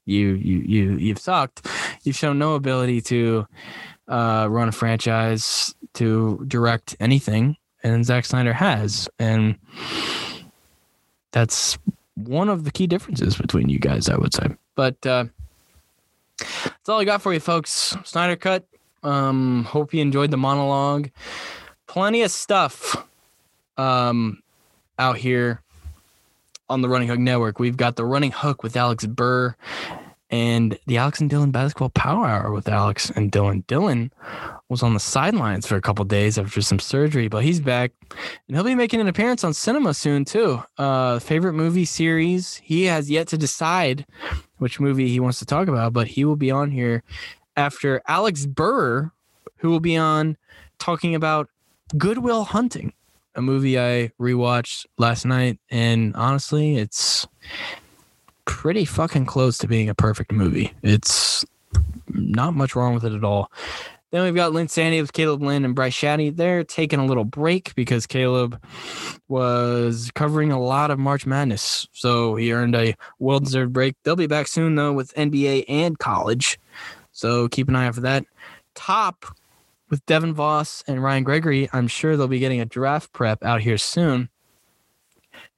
you, 0.05 0.33
you, 0.33 0.59
you, 0.59 0.97
you've 0.97 1.17
sucked. 1.17 1.67
You've 2.03 2.15
shown 2.15 2.37
no 2.37 2.53
ability 2.53 3.01
to 3.01 3.47
uh, 4.07 4.45
run 4.47 4.67
a 4.69 4.71
franchise, 4.71 5.73
to 5.95 6.45
direct 6.47 6.95
anything, 6.99 7.57
and 7.81 8.05
Zack 8.05 8.25
Snyder 8.25 8.53
has, 8.53 9.09
and 9.17 9.57
that's 11.31 11.75
one 12.13 12.49
of 12.49 12.65
the 12.65 12.71
key 12.71 12.85
differences 12.85 13.35
between 13.35 13.67
you 13.67 13.79
guys, 13.79 14.09
I 14.09 14.17
would 14.17 14.35
say. 14.35 14.45
But 14.75 15.03
uh, 15.07 15.25
that's 16.37 16.87
all 16.87 16.99
I 16.99 17.05
got 17.05 17.23
for 17.23 17.33
you, 17.33 17.39
folks. 17.39 17.97
Snyder 18.03 18.35
Cut. 18.35 18.67
Um, 19.03 19.63
hope 19.63 19.93
you 19.93 20.01
enjoyed 20.01 20.31
the 20.31 20.37
monologue. 20.37 21.09
Plenty 21.87 22.21
of 22.21 22.31
stuff 22.31 22.95
um, 23.77 24.41
out 24.97 25.17
here 25.17 25.61
on 26.69 26.81
the 26.81 26.89
Running 26.89 27.09
Hook 27.09 27.19
Network. 27.19 27.59
We've 27.59 27.77
got 27.77 27.95
the 27.95 28.05
Running 28.05 28.31
Hook 28.31 28.63
with 28.63 28.77
Alex 28.77 29.05
Burr 29.05 29.55
and 30.29 30.79
the 30.87 30.97
Alex 30.97 31.19
and 31.19 31.29
Dylan 31.29 31.51
Basketball 31.51 31.89
Power 31.89 32.25
Hour 32.25 32.51
with 32.53 32.69
Alex 32.69 33.09
and 33.09 33.31
Dylan. 33.31 33.65
Dylan 33.65 34.09
was 34.69 34.81
on 34.81 34.93
the 34.93 34.99
sidelines 34.99 35.67
for 35.67 35.75
a 35.75 35.81
couple 35.81 36.05
days 36.05 36.37
after 36.37 36.61
some 36.61 36.79
surgery, 36.79 37.27
but 37.27 37.43
he's 37.43 37.59
back 37.59 37.91
and 38.47 38.55
he'll 38.55 38.63
be 38.63 38.73
making 38.73 39.01
an 39.01 39.09
appearance 39.09 39.43
on 39.43 39.53
cinema 39.53 39.93
soon 39.93 40.23
too. 40.23 40.63
Uh, 40.77 41.19
favorite 41.19 41.53
movie 41.53 41.83
series. 41.83 42.55
He 42.63 42.85
has 42.85 43.11
yet 43.11 43.27
to 43.29 43.37
decide 43.37 44.05
which 44.57 44.79
movie 44.79 45.09
he 45.09 45.19
wants 45.19 45.39
to 45.39 45.45
talk 45.45 45.67
about, 45.67 45.91
but 45.91 46.07
he 46.07 46.23
will 46.23 46.37
be 46.37 46.51
on 46.51 46.71
here 46.71 47.03
after 47.61 48.01
Alex 48.07 48.47
Burr, 48.47 49.11
who 49.57 49.69
will 49.69 49.79
be 49.79 49.95
on 49.95 50.35
talking 50.79 51.13
about 51.13 51.47
Good 51.95 52.17
Will 52.17 52.43
Hunting, 52.43 52.91
a 53.35 53.41
movie 53.41 53.79
I 53.79 54.11
rewatched 54.19 54.87
last 54.97 55.25
night, 55.25 55.59
and 55.69 56.15
honestly, 56.15 56.77
it's 56.77 57.27
pretty 58.45 58.83
fucking 58.83 59.27
close 59.27 59.59
to 59.59 59.67
being 59.67 59.89
a 59.89 59.95
perfect 59.95 60.31
movie. 60.31 60.73
It's 60.81 61.45
not 62.09 62.55
much 62.55 62.75
wrong 62.75 62.95
with 62.95 63.05
it 63.05 63.13
at 63.13 63.23
all. 63.23 63.51
Then 64.09 64.23
we've 64.23 64.35
got 64.35 64.53
Lynn 64.53 64.67
Sandy 64.67 64.99
with 64.99 65.13
Caleb 65.13 65.43
Lynn 65.43 65.63
and 65.63 65.75
Bryce 65.75 65.95
Shaddy. 65.95 66.35
They're 66.35 66.63
taking 66.63 66.99
a 66.99 67.05
little 67.05 67.23
break 67.23 67.75
because 67.75 68.07
Caleb 68.07 68.59
was 69.29 70.09
covering 70.15 70.51
a 70.51 70.59
lot 70.59 70.89
of 70.89 70.97
March 70.97 71.27
Madness. 71.27 71.87
So 71.93 72.35
he 72.35 72.51
earned 72.51 72.75
a 72.75 72.95
well 73.19 73.39
deserved 73.39 73.71
break. 73.71 73.95
They'll 74.03 74.15
be 74.15 74.27
back 74.27 74.47
soon, 74.47 74.75
though, 74.75 74.91
with 74.93 75.13
NBA 75.13 75.65
and 75.69 75.97
college. 75.99 76.59
So 77.21 77.47
keep 77.47 77.69
an 77.69 77.75
eye 77.75 77.85
out 77.85 77.93
for 77.93 78.01
that. 78.01 78.25
Top 78.73 79.25
with 79.91 80.03
Devin 80.07 80.33
Voss 80.33 80.83
and 80.87 81.03
Ryan 81.03 81.23
Gregory. 81.23 81.69
I'm 81.71 81.87
sure 81.87 82.17
they'll 82.17 82.27
be 82.27 82.39
getting 82.39 82.61
a 82.61 82.65
draft 82.65 83.13
prep 83.13 83.43
out 83.43 83.61
here 83.61 83.77
soon 83.77 84.27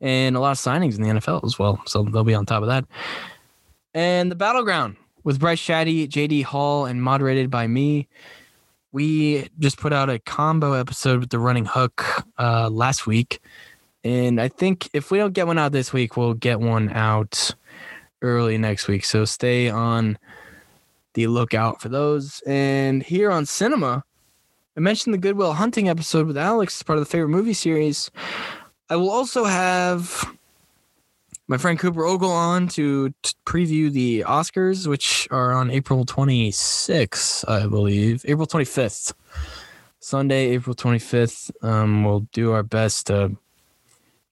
and 0.01 0.35
a 0.35 0.41
lot 0.41 0.51
of 0.51 0.57
signings 0.57 0.97
in 0.97 1.03
the 1.03 1.09
NFL 1.09 1.45
as 1.45 1.57
well. 1.57 1.81
So 1.85 2.03
they'll 2.03 2.25
be 2.25 2.33
on 2.33 2.45
top 2.45 2.63
of 2.63 2.67
that. 2.67 2.83
And 3.93 4.29
the 4.29 4.35
battleground 4.35 4.97
with 5.23 5.39
Bryce 5.39 5.61
Shaddy, 5.61 6.05
JD 6.09 6.43
Hall, 6.43 6.85
and 6.85 7.01
moderated 7.01 7.49
by 7.49 7.67
me. 7.67 8.09
We 8.91 9.47
just 9.57 9.77
put 9.77 9.93
out 9.93 10.09
a 10.09 10.19
combo 10.19 10.73
episode 10.73 11.21
with 11.21 11.29
the 11.29 11.39
running 11.39 11.65
hook 11.65 12.03
uh, 12.37 12.69
last 12.69 13.07
week. 13.07 13.39
And 14.03 14.41
I 14.41 14.49
think 14.49 14.89
if 14.91 15.11
we 15.11 15.17
don't 15.17 15.33
get 15.33 15.47
one 15.47 15.57
out 15.57 15.71
this 15.71 15.93
week, 15.93 16.17
we'll 16.17 16.33
get 16.33 16.59
one 16.59 16.89
out 16.89 17.55
early 18.21 18.57
next 18.57 18.89
week. 18.89 19.05
So 19.05 19.23
stay 19.23 19.69
on 19.69 20.17
the 21.13 21.27
lookout 21.27 21.81
for 21.81 21.89
those. 21.89 22.41
And 22.45 23.03
here 23.03 23.31
on 23.31 23.45
cinema, 23.45 24.03
I 24.75 24.79
mentioned 24.79 25.13
the 25.13 25.19
Good 25.19 25.37
Will 25.37 25.53
Hunting 25.53 25.89
episode 25.89 26.27
with 26.27 26.37
Alex, 26.37 26.79
as 26.79 26.83
part 26.83 26.97
of 26.97 27.05
the 27.05 27.09
favorite 27.09 27.29
movie 27.29 27.53
series. 27.53 28.09
I 28.89 28.95
will 28.95 29.11
also 29.11 29.45
have 29.45 30.25
my 31.47 31.57
friend 31.57 31.77
Cooper 31.77 32.05
Ogle 32.05 32.31
on 32.31 32.67
to 32.69 33.09
t- 33.21 33.33
preview 33.45 33.91
the 33.91 34.21
Oscars, 34.21 34.87
which 34.87 35.27
are 35.29 35.51
on 35.51 35.69
April 35.69 36.05
26th, 36.05 37.47
I 37.47 37.67
believe. 37.67 38.25
April 38.27 38.47
25th. 38.47 39.13
Sunday, 39.99 40.49
April 40.49 40.75
25th. 40.75 41.51
Um, 41.63 42.03
we'll 42.03 42.27
do 42.31 42.51
our 42.51 42.63
best 42.63 43.07
to 43.07 43.37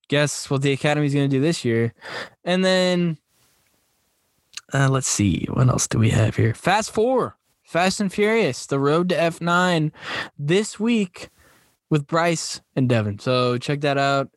guess 0.08 0.50
what 0.50 0.62
the 0.62 0.74
Academy's 0.74 1.14
going 1.14 1.30
to 1.30 1.36
do 1.36 1.42
this 1.42 1.64
year. 1.64 1.94
And 2.44 2.66
then, 2.66 3.18
uh, 4.74 4.90
let's 4.90 5.08
see, 5.08 5.46
what 5.52 5.68
else 5.68 5.88
do 5.88 6.00
we 6.00 6.10
have 6.10 6.36
here? 6.36 6.54
Fast 6.54 6.92
Four, 6.92 7.38
Fast 7.64 8.02
and 8.02 8.12
Furious, 8.12 8.66
The 8.66 8.80
Road 8.80 9.10
to 9.10 9.16
F9 9.16 9.92
this 10.38 10.80
week 10.80 11.30
with 11.90 12.08
Bryce 12.08 12.62
and 12.76 12.88
Devin. 12.90 13.20
So 13.20 13.58
check 13.58 13.82
that 13.82 13.98
out. 13.98 14.30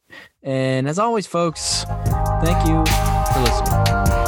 And 0.43 0.89
as 0.89 0.99
always, 0.99 1.27
folks, 1.27 1.85
thank 2.43 2.67
you 2.67 2.85
for 3.33 3.41
listening. 3.41 4.24